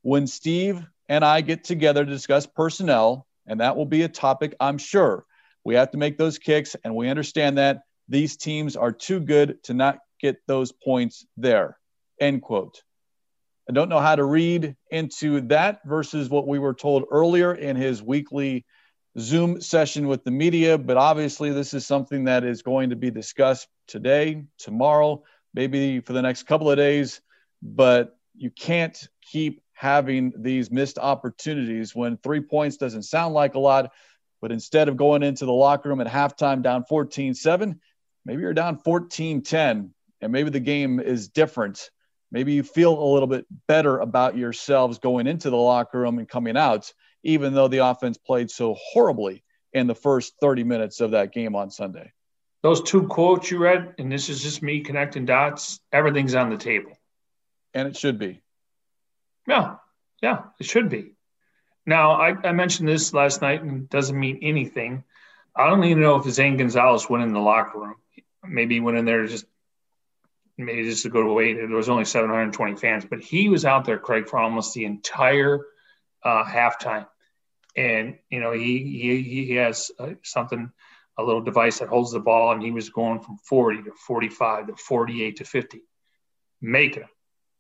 when 0.01 0.28
Steve 0.28 0.86
and 1.09 1.24
I 1.24 1.41
get 1.41 1.63
together 1.63 2.05
to 2.05 2.11
discuss 2.11 2.45
personnel, 2.45 3.28
and 3.45 3.59
that 3.59 3.76
will 3.76 3.86
be 3.86 4.03
a 4.03 4.09
topic, 4.09 4.55
I'm 4.59 4.78
sure. 4.78 5.26
We 5.63 5.76
have 5.76 5.91
to 5.91 5.97
make 5.97 6.17
those 6.17 6.38
kicks, 6.38 6.76
and 6.84 6.95
we 6.95 7.09
understand 7.09 7.57
that 7.57 7.84
these 8.09 8.38
teams 8.38 8.76
are 8.76 8.91
too 8.91 9.19
good 9.19 9.63
to 9.63 9.74
not 9.74 9.99
get 10.19 10.38
those 10.47 10.71
points 10.71 11.26
there. 11.38 11.78
End 12.19 12.41
quote. 12.41 12.82
I 13.69 13.74
don't 13.74 13.89
know 13.89 13.99
how 13.99 14.15
to 14.15 14.26
read 14.26 14.76
into 14.91 15.41
that 15.41 15.80
versus 15.86 16.30
what 16.30 16.47
we 16.47 16.59
were 16.59 16.74
told 16.74 17.05
earlier 17.11 17.53
in 17.53 17.78
his 17.78 18.03
weekly 18.03 18.65
Zoom 19.17 19.61
session 19.61 20.07
with 20.07 20.24
the 20.24 20.32
media, 20.32 20.78
but 20.78 20.97
obviously 20.97 21.51
this 21.51 21.74
is 21.74 21.86
something 21.86 22.26
that 22.26 22.43
is 22.43 22.61
going 22.61 22.89
to 22.89 22.95
be 22.95 23.11
discussed 23.11 23.67
today, 23.88 24.43
tomorrow, 24.57 25.24
maybe 25.54 25.99
for 25.99 26.14
the 26.14 26.22
next 26.22 26.43
couple 26.43 26.70
of 26.70 26.78
days. 26.78 27.22
But 27.62 28.18
you 28.36 28.49
can't 28.49 28.97
keep 29.22 29.62
having 29.74 30.34
these 30.38 30.72
missed 30.72 30.97
opportunities 30.97 31.95
when 31.95 32.18
three 32.18 32.41
points 32.41 32.78
doesn't 32.78 33.04
sound 33.04 33.34
like 33.34 33.56
a 33.56 33.60
lot. 33.60 33.91
But 34.41 34.51
instead 34.51 34.89
of 34.89 34.97
going 34.97 35.24
into 35.24 35.45
the 35.45 35.54
locker 35.54 35.89
room 35.89 36.01
at 36.01 36.08
halftime 36.08 36.62
down 36.62 36.84
14 36.86 37.34
7, 37.34 37.80
maybe 38.26 38.41
you're 38.41 38.54
down 38.54 38.78
14 38.78 39.41
10, 39.41 39.93
and 40.22 40.32
maybe 40.32 40.49
the 40.49 40.60
game 40.60 40.99
is 40.99 41.30
different 41.30 41.89
maybe 42.34 42.51
you 42.51 42.64
feel 42.64 43.01
a 43.01 43.14
little 43.14 43.28
bit 43.28 43.45
better 43.68 43.99
about 43.99 44.36
yourselves 44.36 44.97
going 44.97 45.28
into 45.28 45.49
the 45.49 45.56
locker 45.56 45.99
room 45.99 46.18
and 46.18 46.28
coming 46.28 46.58
out, 46.58 46.91
even 47.24 47.54
though 47.54 47.70
the 47.70 47.78
offense 47.78 48.18
played 48.18 48.49
so 48.51 48.76
horribly 48.78 49.43
in 49.72 49.88
the 49.88 49.95
first 49.95 50.34
30 50.41 50.66
minutes 50.66 50.99
of 50.99 51.12
that 51.12 51.32
game 51.32 51.56
on 51.56 51.70
Sunday. 51.70 52.12
Those 52.64 52.82
two 52.82 53.07
quotes 53.07 53.51
you 53.51 53.59
read, 53.59 53.95
and 53.99 54.11
this 54.11 54.30
is 54.30 54.41
just 54.41 54.64
me 54.64 54.82
connecting 54.82 55.26
dots, 55.26 55.80
everything's 55.91 56.34
on 56.34 56.49
the 56.49 56.57
table. 56.57 56.91
And 57.74 57.88
it 57.88 57.97
should 57.97 58.18
be. 58.18 58.41
Yeah, 59.47 59.76
yeah, 60.22 60.43
it 60.59 60.66
should 60.66 60.89
be. 60.89 61.11
Now, 61.86 62.14
I, 62.14 62.36
I 62.47 62.53
mentioned 62.53 62.88
this 62.88 63.14
last 63.14 63.41
night 63.41 63.61
and 63.61 63.89
doesn't 63.89 64.18
mean 64.18 64.39
anything. 64.41 65.03
I 65.55 65.68
don't 65.68 65.84
even 65.84 66.01
know 66.01 66.16
if 66.16 66.26
Zane 66.32 66.57
Gonzalez 66.57 67.09
went 67.09 67.24
in 67.24 67.34
the 67.34 67.39
locker 67.39 67.78
room. 67.78 67.95
Maybe 68.43 68.76
he 68.76 68.82
went 68.82 68.97
in 68.97 69.05
there 69.05 69.28
just 69.28 69.45
maybe 70.57 70.84
just 70.84 71.03
to 71.03 71.09
go 71.09 71.30
away, 71.30 71.53
there 71.53 71.68
was 71.68 71.89
only 71.89 72.05
720 72.05 72.76
fans, 72.76 73.05
but 73.05 73.22
he 73.22 73.49
was 73.49 73.66
out 73.66 73.86
there, 73.86 73.97
Craig, 73.97 74.28
for 74.28 74.39
almost 74.39 74.74
the 74.74 74.86
entire 74.86 75.66
uh, 76.24 76.43
halftime. 76.43 77.07
And, 77.76 78.20
you 78.30 78.39
know, 78.39 78.51
he, 78.51 78.78
he, 79.24 79.45
he 79.45 79.55
has 79.55 79.91
uh, 79.97 80.11
something, 80.22 80.72
a 81.18 81.24
little 81.24 81.41
device 81.41 81.80
that 81.80 81.89
holds 81.89 82.11
the 82.11 82.20
ball, 82.20 82.51
and 82.51 82.64
he 82.64 82.72
was 82.72 82.89
going 82.89 83.20
from 83.20 83.38
40 83.38 83.84
to 83.84 83.91
45 83.91 84.68
to 84.68 84.76
48 84.76 85.38
to 85.38 85.45
50, 85.45 85.82
making 86.61 87.01
them. 87.01 87.09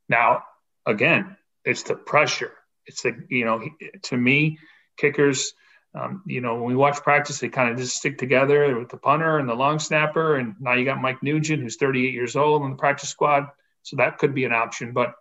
Now, 0.09 0.43
again, 0.85 1.37
it's 1.63 1.83
the 1.83 1.95
pressure. 1.95 2.51
It's 2.85 3.03
the, 3.03 3.15
you 3.29 3.45
know, 3.45 3.63
to 4.03 4.17
me, 4.17 4.59
kickers, 4.97 5.53
um, 5.95 6.23
you 6.25 6.41
know, 6.41 6.55
when 6.55 6.65
we 6.65 6.75
watch 6.75 6.97
practice, 7.03 7.39
they 7.39 7.49
kind 7.49 7.69
of 7.69 7.77
just 7.77 7.95
stick 7.95 8.17
together 8.17 8.77
with 8.77 8.89
the 8.89 8.97
punter 8.97 9.37
and 9.37 9.47
the 9.47 9.53
long 9.53 9.77
snapper. 9.77 10.37
And 10.37 10.55
now 10.59 10.73
you 10.73 10.85
got 10.85 11.01
Mike 11.01 11.21
Nugent, 11.21 11.61
who's 11.61 11.77
38 11.77 12.13
years 12.13 12.35
old 12.35 12.63
in 12.63 12.71
the 12.71 12.77
practice 12.77 13.09
squad. 13.09 13.47
So 13.83 13.97
that 13.97 14.17
could 14.17 14.33
be 14.33 14.45
an 14.45 14.53
option. 14.53 14.93
But 14.93 15.13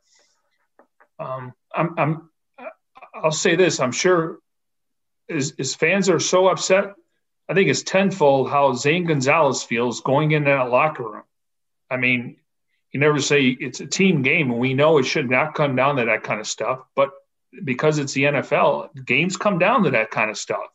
um, 1.18 1.52
I'm, 1.74 1.94
I'm, 1.98 2.30
I'll 3.14 3.32
say 3.32 3.54
this 3.54 3.80
I'm 3.80 3.92
sure 3.92 4.38
as, 5.28 5.52
as 5.58 5.74
fans 5.74 6.08
are 6.08 6.20
so 6.20 6.48
upset, 6.48 6.94
I 7.52 7.54
think 7.54 7.68
it's 7.68 7.82
tenfold 7.82 8.48
how 8.48 8.72
Zane 8.72 9.04
Gonzalez 9.04 9.62
feels 9.62 10.00
going 10.00 10.30
in 10.32 10.44
that 10.44 10.70
locker 10.70 11.02
room. 11.02 11.22
I 11.90 11.98
mean, 11.98 12.36
you 12.92 12.98
never 12.98 13.20
say 13.20 13.48
it's 13.48 13.80
a 13.80 13.86
team 13.86 14.22
game, 14.22 14.50
and 14.50 14.58
we 14.58 14.72
know 14.72 14.96
it 14.96 15.02
should 15.02 15.28
not 15.28 15.54
come 15.54 15.76
down 15.76 15.96
to 15.96 16.06
that 16.06 16.22
kind 16.22 16.40
of 16.40 16.46
stuff. 16.46 16.78
But 16.96 17.10
because 17.62 17.98
it's 17.98 18.14
the 18.14 18.22
NFL, 18.22 19.04
games 19.04 19.36
come 19.36 19.58
down 19.58 19.82
to 19.82 19.90
that 19.90 20.10
kind 20.10 20.30
of 20.30 20.38
stuff. 20.38 20.70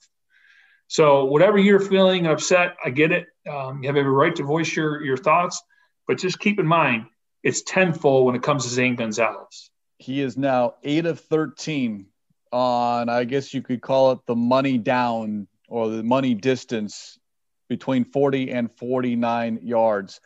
So 0.85 1.25
whatever 1.25 1.57
you're 1.57 1.79
feeling 1.79 2.27
upset, 2.27 2.75
I 2.85 2.91
get 2.91 3.11
it. 3.11 3.25
Um, 3.49 3.81
you 3.81 3.89
have 3.89 3.97
every 3.97 4.11
right 4.11 4.35
to 4.35 4.43
voice 4.43 4.75
your 4.75 5.03
your 5.03 5.17
thoughts, 5.17 5.59
but 6.07 6.19
just 6.19 6.37
keep 6.37 6.59
in 6.59 6.67
mind 6.67 7.07
it's 7.41 7.63
tenfold 7.63 8.27
when 8.27 8.35
it 8.35 8.43
comes 8.43 8.65
to 8.65 8.69
Zane 8.69 8.95
Gonzalez. 8.95 9.71
He 9.97 10.21
is 10.21 10.37
now 10.37 10.75
eight 10.83 11.07
of 11.07 11.21
thirteen 11.21 12.05
on, 12.51 13.09
I 13.09 13.23
guess 13.23 13.51
you 13.51 13.63
could 13.63 13.81
call 13.81 14.11
it 14.11 14.19
the 14.27 14.35
money 14.35 14.77
down 14.77 15.47
or 15.67 15.89
the 15.89 16.03
money 16.03 16.33
distance 16.33 17.17
between 17.69 18.05
40 18.05 18.51
and 18.51 18.71
49 18.71 19.59
yards. 19.63 20.21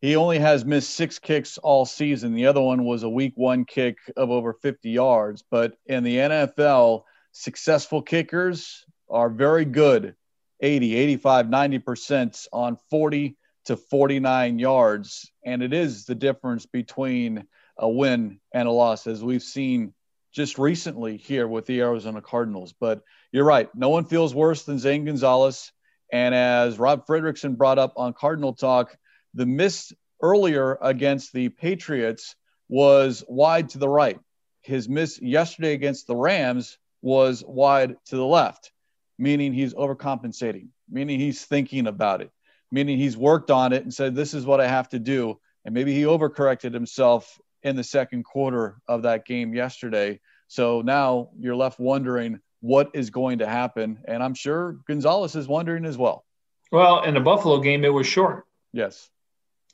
He 0.00 0.16
only 0.16 0.38
has 0.38 0.64
missed 0.64 0.90
six 0.90 1.18
kicks 1.18 1.58
all 1.58 1.86
season. 1.86 2.34
The 2.34 2.46
other 2.46 2.60
one 2.60 2.84
was 2.84 3.04
a 3.04 3.08
week 3.08 3.34
one 3.36 3.64
kick 3.64 3.98
of 4.16 4.30
over 4.30 4.52
50 4.52 4.90
yards. 4.90 5.44
But 5.48 5.76
in 5.86 6.02
the 6.02 6.16
NFL, 6.16 7.04
successful 7.30 8.02
kickers 8.02 8.84
are 9.08 9.28
very 9.28 9.64
good 9.64 10.16
80, 10.60 10.94
85, 10.96 11.46
90% 11.46 12.46
on 12.52 12.76
40 12.90 13.36
to 13.66 13.76
49 13.76 14.58
yards. 14.58 15.30
And 15.44 15.62
it 15.62 15.72
is 15.72 16.04
the 16.04 16.14
difference 16.14 16.66
between 16.66 17.46
a 17.78 17.88
win 17.88 18.40
and 18.52 18.68
a 18.68 18.72
loss, 18.72 19.06
as 19.06 19.22
we've 19.22 19.42
seen 19.42 19.92
just 20.32 20.58
recently 20.58 21.16
here 21.16 21.46
with 21.46 21.66
the 21.66 21.80
Arizona 21.80 22.20
Cardinals. 22.20 22.72
But 22.72 23.02
you're 23.30 23.44
right. 23.44 23.68
No 23.74 23.90
one 23.90 24.04
feels 24.04 24.34
worse 24.34 24.64
than 24.64 24.78
Zane 24.78 25.04
Gonzalez. 25.04 25.72
And 26.12 26.34
as 26.34 26.78
Rob 26.78 27.06
Fredrickson 27.06 27.56
brought 27.56 27.78
up 27.78 27.94
on 27.96 28.12
Cardinal 28.12 28.52
Talk, 28.52 28.96
the 29.34 29.46
miss 29.46 29.92
earlier 30.20 30.78
against 30.80 31.32
the 31.32 31.48
Patriots 31.48 32.36
was 32.68 33.24
wide 33.28 33.70
to 33.70 33.78
the 33.78 33.88
right. 33.88 34.18
His 34.62 34.88
miss 34.88 35.20
yesterday 35.20 35.72
against 35.72 36.06
the 36.06 36.16
Rams 36.16 36.78
was 37.02 37.42
wide 37.46 37.96
to 38.06 38.16
the 38.16 38.24
left, 38.24 38.72
meaning 39.18 39.52
he's 39.52 39.74
overcompensating, 39.74 40.68
meaning 40.88 41.18
he's 41.18 41.44
thinking 41.44 41.86
about 41.86 42.20
it, 42.22 42.30
meaning 42.70 42.98
he's 42.98 43.16
worked 43.16 43.50
on 43.50 43.72
it 43.72 43.82
and 43.82 43.92
said, 43.92 44.14
This 44.14 44.34
is 44.34 44.46
what 44.46 44.60
I 44.60 44.68
have 44.68 44.88
to 44.90 44.98
do. 44.98 45.38
And 45.64 45.74
maybe 45.74 45.92
he 45.92 46.02
overcorrected 46.02 46.72
himself 46.72 47.38
in 47.62 47.76
the 47.76 47.84
second 47.84 48.24
quarter 48.24 48.76
of 48.88 49.02
that 49.02 49.24
game 49.24 49.54
yesterday. 49.54 50.20
So 50.48 50.82
now 50.82 51.30
you're 51.38 51.56
left 51.56 51.78
wondering 51.78 52.40
what 52.60 52.90
is 52.94 53.10
going 53.10 53.38
to 53.38 53.46
happen. 53.46 53.98
And 54.06 54.22
I'm 54.22 54.34
sure 54.34 54.78
Gonzalez 54.86 55.34
is 55.34 55.48
wondering 55.48 55.84
as 55.84 55.96
well. 55.96 56.24
Well, 56.70 57.02
in 57.02 57.14
the 57.14 57.20
Buffalo 57.20 57.60
game, 57.60 57.84
it 57.84 57.92
was 57.92 58.06
short. 58.06 58.46
Yes. 58.72 59.10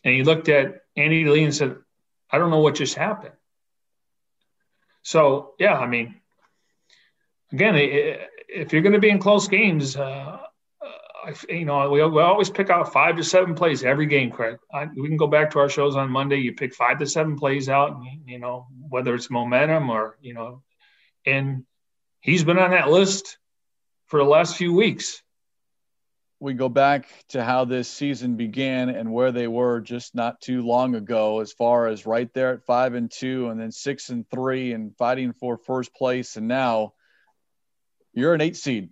And 0.05 0.15
he 0.15 0.25
looked 0.25 0.49
at 0.49 0.83
Andy 0.97 1.25
Lee 1.25 1.45
and 1.45 1.55
said, 1.55 1.77
I 2.31 2.39
don't 2.39 2.51
know 2.51 2.61
what 2.61 2.75
just 2.75 2.95
happened. 2.95 3.35
So, 5.03 5.55
yeah, 5.59 5.79
I 5.79 5.87
mean, 5.87 6.17
again, 7.53 7.75
if 7.77 8.73
you're 8.73 8.83
going 8.83 8.93
to 8.93 8.99
be 8.99 9.11
in 9.11 9.19
close 9.19 9.49
games, 9.49 9.97
uh, 9.97 10.39
you 11.49 11.65
know, 11.65 11.91
we, 11.91 12.05
we 12.05 12.23
always 12.23 12.51
pick 12.51 12.71
out 12.71 12.93
five 12.93 13.17
to 13.17 13.25
seven 13.25 13.55
plays 13.55 13.85
every 13.85 14.07
game, 14.07 14.31
Craig. 14.31 14.59
I, 14.73 14.87
we 14.95 15.09
can 15.09 15.17
go 15.17 15.27
back 15.27 15.51
to 15.51 15.59
our 15.59 15.69
shows 15.69 15.97
on 15.97 16.11
Monday. 16.11 16.37
You 16.37 16.55
pick 16.55 16.75
five 16.75 16.99
to 16.99 17.07
seven 17.07 17.37
plays 17.37 17.69
out, 17.69 17.91
and, 17.91 18.05
you 18.27 18.39
know, 18.39 18.67
whether 18.89 19.15
it's 19.15 19.31
momentum 19.31 19.91
or, 19.91 20.17
you 20.21 20.35
know, 20.35 20.63
and 21.27 21.65
he's 22.21 22.45
been 22.45 22.59
on 22.59 22.71
that 22.71 22.91
list 22.91 23.39
for 24.07 24.19
the 24.19 24.29
last 24.29 24.57
few 24.57 24.73
weeks. 24.73 25.23
we 26.41 26.55
go 26.55 26.69
back 26.69 27.09
to 27.31 27.43
how 27.43 27.65
this 27.65 27.89
season 27.89 28.37
began 28.37 28.89
and 28.91 29.13
where 29.13 29.33
they 29.33 29.49
were 29.49 29.81
just 29.81 30.15
not 30.15 30.41
too 30.41 30.65
long 30.65 30.95
ago, 30.95 31.41
as 31.41 31.53
far 31.53 31.89
as 31.89 32.07
right 32.07 32.33
there 32.33 32.53
at 32.53 32.65
five 32.65 32.95
and 32.95 33.11
two, 33.11 33.49
and 33.49 33.61
then 33.61 33.73
six 33.73 34.09
and 34.09 34.29
three, 34.31 34.73
and 34.73 34.97
fighting 34.97 35.33
for 35.33 35.57
first 35.59 35.93
place, 35.95 36.37
and 36.37 36.47
now 36.47 36.93
you're 38.13 38.35
an 38.35 38.41
eight 38.41 38.57
seed. 38.57 38.91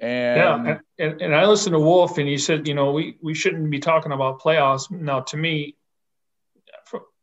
And 0.00 0.66
yeah, 0.66 0.78
and, 0.98 1.20
and 1.20 1.34
I 1.34 1.46
listened 1.46 1.74
to 1.74 1.80
Wolf, 1.80 2.18
and 2.18 2.28
he 2.28 2.38
said, 2.38 2.68
you 2.68 2.74
know, 2.74 2.92
we 2.92 3.16
we 3.20 3.34
shouldn't 3.34 3.68
be 3.70 3.80
talking 3.80 4.12
about 4.12 4.40
playoffs. 4.40 4.90
Now, 4.90 5.20
to 5.20 5.36
me, 5.36 5.76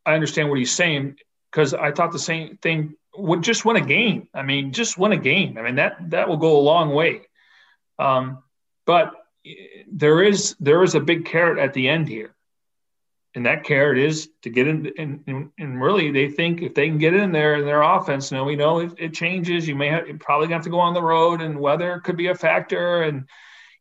I 0.06 0.14
understand 0.14 0.50
what 0.50 0.60
he's 0.60 0.74
saying 0.74 1.16
because 1.52 1.74
I 1.74 1.92
thought 1.92 2.12
the 2.12 2.20
same 2.20 2.58
thing. 2.58 2.96
Would 3.18 3.44
just 3.44 3.64
win 3.64 3.78
a 3.78 3.82
game. 3.82 4.28
I 4.34 4.44
mean, 4.44 4.74
just 4.74 4.98
win 4.98 5.14
a 5.14 5.18
game. 5.18 5.58
I 5.58 5.62
mean 5.62 5.76
that 5.76 6.10
that 6.10 6.28
will 6.28 6.36
go 6.36 6.58
a 6.58 6.60
long 6.60 6.90
way. 6.90 7.22
Um, 7.98 8.44
but 8.86 9.14
there 9.90 10.22
is 10.22 10.58
there 10.60 10.84
is 10.84 10.96
a 10.96 11.00
big 11.00 11.24
carrot 11.24 11.58
at 11.58 11.74
the 11.74 11.88
end 11.88 12.10
here, 12.10 12.35
and 13.36 13.46
that 13.46 13.64
carrot 13.64 13.98
is 13.98 14.30
to 14.42 14.50
get 14.50 14.68
in. 14.68 14.92
And, 14.98 15.52
and 15.60 15.82
really, 15.82 16.12
they 16.12 16.30
think 16.30 16.62
if 16.62 16.74
they 16.74 16.88
can 16.88 16.98
get 16.98 17.14
in 17.14 17.32
there 17.32 17.56
in 17.56 17.66
their 17.66 17.82
offense, 17.82 18.32
now 18.32 18.44
we 18.46 18.56
know 18.56 18.80
it, 18.80 18.94
it 18.98 19.14
changes. 19.14 19.68
You 19.68 19.76
may 19.76 19.90
have, 19.90 20.06
probably 20.20 20.48
have 20.54 20.64
to 20.64 20.70
go 20.70 20.80
on 20.80 20.94
the 20.94 21.04
road, 21.04 21.42
and 21.42 21.60
weather 21.60 22.00
could 22.00 22.18
be 22.18 22.28
a 22.28 22.36
factor. 22.36 23.04
And 23.04 23.28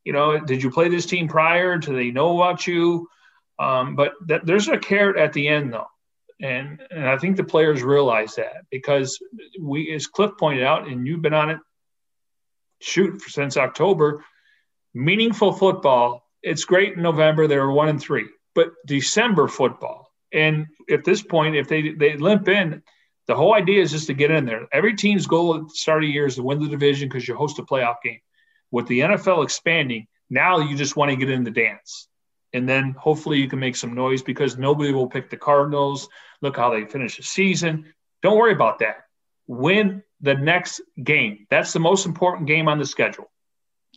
you 0.05 0.13
know, 0.13 0.39
did 0.39 0.63
you 0.63 0.71
play 0.71 0.89
this 0.89 1.07
team 1.07 1.29
prior? 1.29 1.79
Do 1.79 1.95
they 1.95 2.11
know 2.11 2.37
about 2.37 2.67
you? 2.67 3.09
Um, 3.59 3.97
but 3.97 4.13
that, 4.27 4.45
there's 4.45 4.69
a 4.69 4.77
carrot 4.77 5.17
at 5.17 5.33
the 5.33 5.49
end, 5.49 5.73
though. 5.73 5.87
And, 6.43 6.83
and 6.91 7.09
I 7.09 7.17
think 7.17 7.37
the 7.37 7.45
players 7.45 7.83
realize 7.83 8.35
that 8.35 8.65
because 8.71 9.19
we, 9.59 9.95
as 9.95 10.09
Cliff 10.09 10.33
pointed 10.39 10.65
out, 10.65 10.89
and 10.89 11.07
you've 11.07 11.23
been 11.23 11.33
on 11.33 11.51
it, 11.51 11.59
shoot, 12.81 13.23
since 13.23 13.57
October, 13.57 14.25
meaningful 14.93 15.53
football. 15.53 16.29
It's 16.43 16.65
great 16.65 16.95
in 16.95 17.03
November. 17.03 17.47
They 17.47 17.57
were 17.57 17.73
one 17.73 17.89
and 17.89 18.01
three, 18.01 18.27
but 18.55 18.73
December 18.87 19.49
football. 19.49 20.11
And 20.33 20.67
at 20.91 21.05
this 21.05 21.23
point, 21.23 21.57
if 21.57 21.69
they 21.69 21.91
they 21.91 22.17
limp 22.17 22.49
in, 22.49 22.83
the 23.27 23.35
whole 23.35 23.55
idea 23.55 23.81
is 23.81 23.93
just 23.93 24.09
to 24.09 24.15
get 24.15 24.31
in 24.31 24.45
there. 24.45 24.67
Every 24.73 24.95
team's 24.97 25.27
goal 25.27 25.55
at 25.55 25.63
the 25.63 25.71
start 25.71 26.03
of 26.03 26.09
the 26.09 26.13
year 26.13 26.27
is 26.27 26.37
to 26.37 26.43
win 26.43 26.61
the 26.61 26.69
division 26.69 27.09
because 27.09 27.27
you 27.27 27.35
host 27.35 27.59
a 27.59 27.63
playoff 27.63 27.97
game. 28.03 28.21
With 28.71 28.87
the 28.87 29.01
NFL 29.01 29.45
expanding, 29.45 30.07
now 30.29 30.59
you 30.59 30.77
just 30.77 30.97
want 30.97 31.11
to 31.11 31.17
get 31.17 31.31
in 31.31 31.45
the 31.45 31.51
dance. 31.51 32.09
And 32.53 32.69
then 32.69 32.95
hopefully 32.99 33.39
you 33.41 33.49
can 33.49 33.59
make 33.59 33.77
some 33.77 33.95
noise 33.95 34.23
because 34.23 34.59
nobody 34.59 34.93
will 34.93 35.09
pick 35.09 35.31
the 35.31 35.37
Cardinals. 35.37 36.09
Look 36.41 36.57
how 36.57 36.71
they 36.71 36.85
finish 36.85 37.17
the 37.17 37.23
season. 37.23 37.93
Don't 38.23 38.37
worry 38.37 38.53
about 38.53 38.81
that. 38.81 39.05
Win 39.47 40.03
the 40.21 40.35
next 40.35 40.81
game. 41.03 41.47
That's 41.51 41.73
the 41.73 41.81
most 41.81 42.07
important 42.07 42.47
game 42.47 42.69
on 42.69 42.79
the 42.79 42.87
schedule 42.87 43.31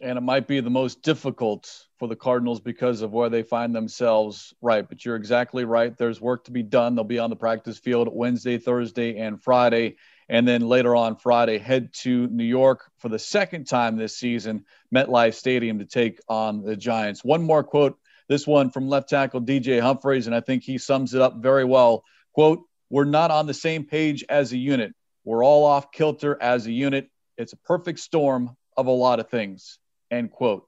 and 0.02 0.18
it 0.18 0.22
might 0.22 0.48
be 0.48 0.60
the 0.60 0.70
most 0.70 1.02
difficult 1.02 1.86
for 1.98 2.08
the 2.08 2.16
Cardinals 2.16 2.60
because 2.60 3.02
of 3.02 3.12
where 3.12 3.30
they 3.30 3.44
find 3.44 3.76
themselves. 3.76 4.54
Right, 4.62 4.88
but 4.88 5.04
you're 5.04 5.16
exactly 5.16 5.66
right. 5.66 5.98
There's 5.98 6.22
work 6.22 6.46
to 6.46 6.52
be 6.52 6.64
done. 6.64 6.96
They'll 6.96 7.04
be 7.04 7.20
on 7.20 7.30
the 7.30 7.36
practice 7.36 7.78
field 7.78 8.10
Wednesday, 8.12 8.58
Thursday, 8.58 9.18
and 9.18 9.42
Friday. 9.42 9.96
And 10.30 10.48
then 10.48 10.62
later 10.62 10.96
on 10.96 11.16
Friday, 11.16 11.58
head 11.58 11.94
to 12.02 12.28
New 12.28 12.44
York 12.44 12.92
for 12.98 13.10
the 13.10 13.20
second 13.20 13.66
time 13.66 13.96
this 13.96 14.18
season, 14.18 14.66
MetLife 14.94 15.36
Stadium, 15.36 15.80
to 15.80 15.86
take 15.86 16.20
on 16.28 16.64
the 16.64 16.76
Giants. 16.76 17.24
One 17.24 17.44
more 17.44 17.64
quote, 17.64 17.98
this 18.28 18.46
one 18.46 18.72
from 18.72 18.90
left 18.90 19.10
tackle 19.10 19.42
DJ 19.42 19.82
Humphries, 19.82 20.28
and 20.28 20.36
I 20.36 20.42
think 20.42 20.64
he 20.64 20.78
sums 20.78 21.14
it 21.14 21.22
up 21.22 21.38
very 21.38 21.64
well. 21.64 22.04
Quote, 22.34 22.64
We're 22.90 23.06
not 23.06 23.32
on 23.32 23.48
the 23.48 23.54
same 23.54 23.86
page 23.86 24.26
as 24.28 24.52
a 24.52 24.58
unit. 24.58 24.94
We're 25.24 25.46
all 25.46 25.66
off 25.66 25.92
kilter 25.92 26.38
as 26.42 26.68
a 26.68 26.72
unit. 26.72 27.10
It's 27.38 27.54
a 27.54 27.58
perfect 27.58 28.00
storm 28.00 28.56
of 28.76 28.88
a 28.88 28.92
lot 28.92 29.20
of 29.20 29.30
things 29.30 29.80
end 30.12 30.32
quote. 30.32 30.68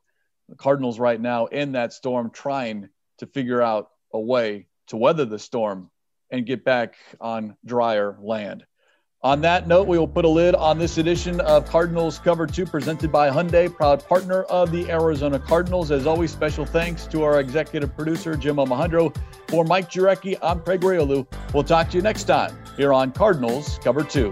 The 0.50 0.56
Cardinals 0.56 1.00
right 1.00 1.20
now 1.20 1.46
in 1.46 1.74
that 1.74 1.94
storm 1.94 2.32
trying 2.32 2.90
to 3.20 3.28
figure 3.28 3.62
out 3.62 3.90
a 4.14 4.20
way 4.20 4.68
to 4.88 4.98
weather 4.98 5.26
the 5.26 5.40
storm 5.40 5.90
and 6.32 6.46
get 6.46 6.64
back 6.64 6.96
on 7.20 7.56
drier 7.66 8.18
land. 8.22 8.66
On 9.22 9.42
that 9.42 9.68
note, 9.68 9.86
we 9.86 10.00
will 10.00 10.08
put 10.08 10.24
a 10.24 10.30
lid 10.30 10.56
on 10.56 10.80
this 10.80 10.98
edition 10.98 11.42
of 11.42 11.66
Cardinals 11.66 12.20
Cover 12.20 12.48
2 12.48 12.66
presented 12.66 13.12
by 13.12 13.30
Hyundai, 13.30 13.74
proud 13.74 14.08
partner 14.08 14.44
of 14.44 14.72
the 14.72 14.90
Arizona 14.90 15.38
Cardinals. 15.38 15.92
As 15.92 16.08
always, 16.08 16.32
special 16.32 16.66
thanks 16.66 17.06
to 17.08 17.24
our 17.24 17.42
executive 17.42 17.94
producer, 17.98 18.38
Jim 18.38 18.56
Omahundro. 18.56 19.14
For 19.50 19.66
Mike 19.66 19.92
Jurecki, 19.92 20.38
I'm 20.42 20.62
Craig 20.62 20.80
Grialou. 20.80 21.28
We'll 21.54 21.66
talk 21.66 21.90
to 21.90 21.98
you 21.98 22.02
next 22.02 22.24
time 22.26 22.58
here 22.78 22.94
on 22.94 23.12
Cardinals 23.12 23.78
Cover 23.84 24.06
2. 24.06 24.32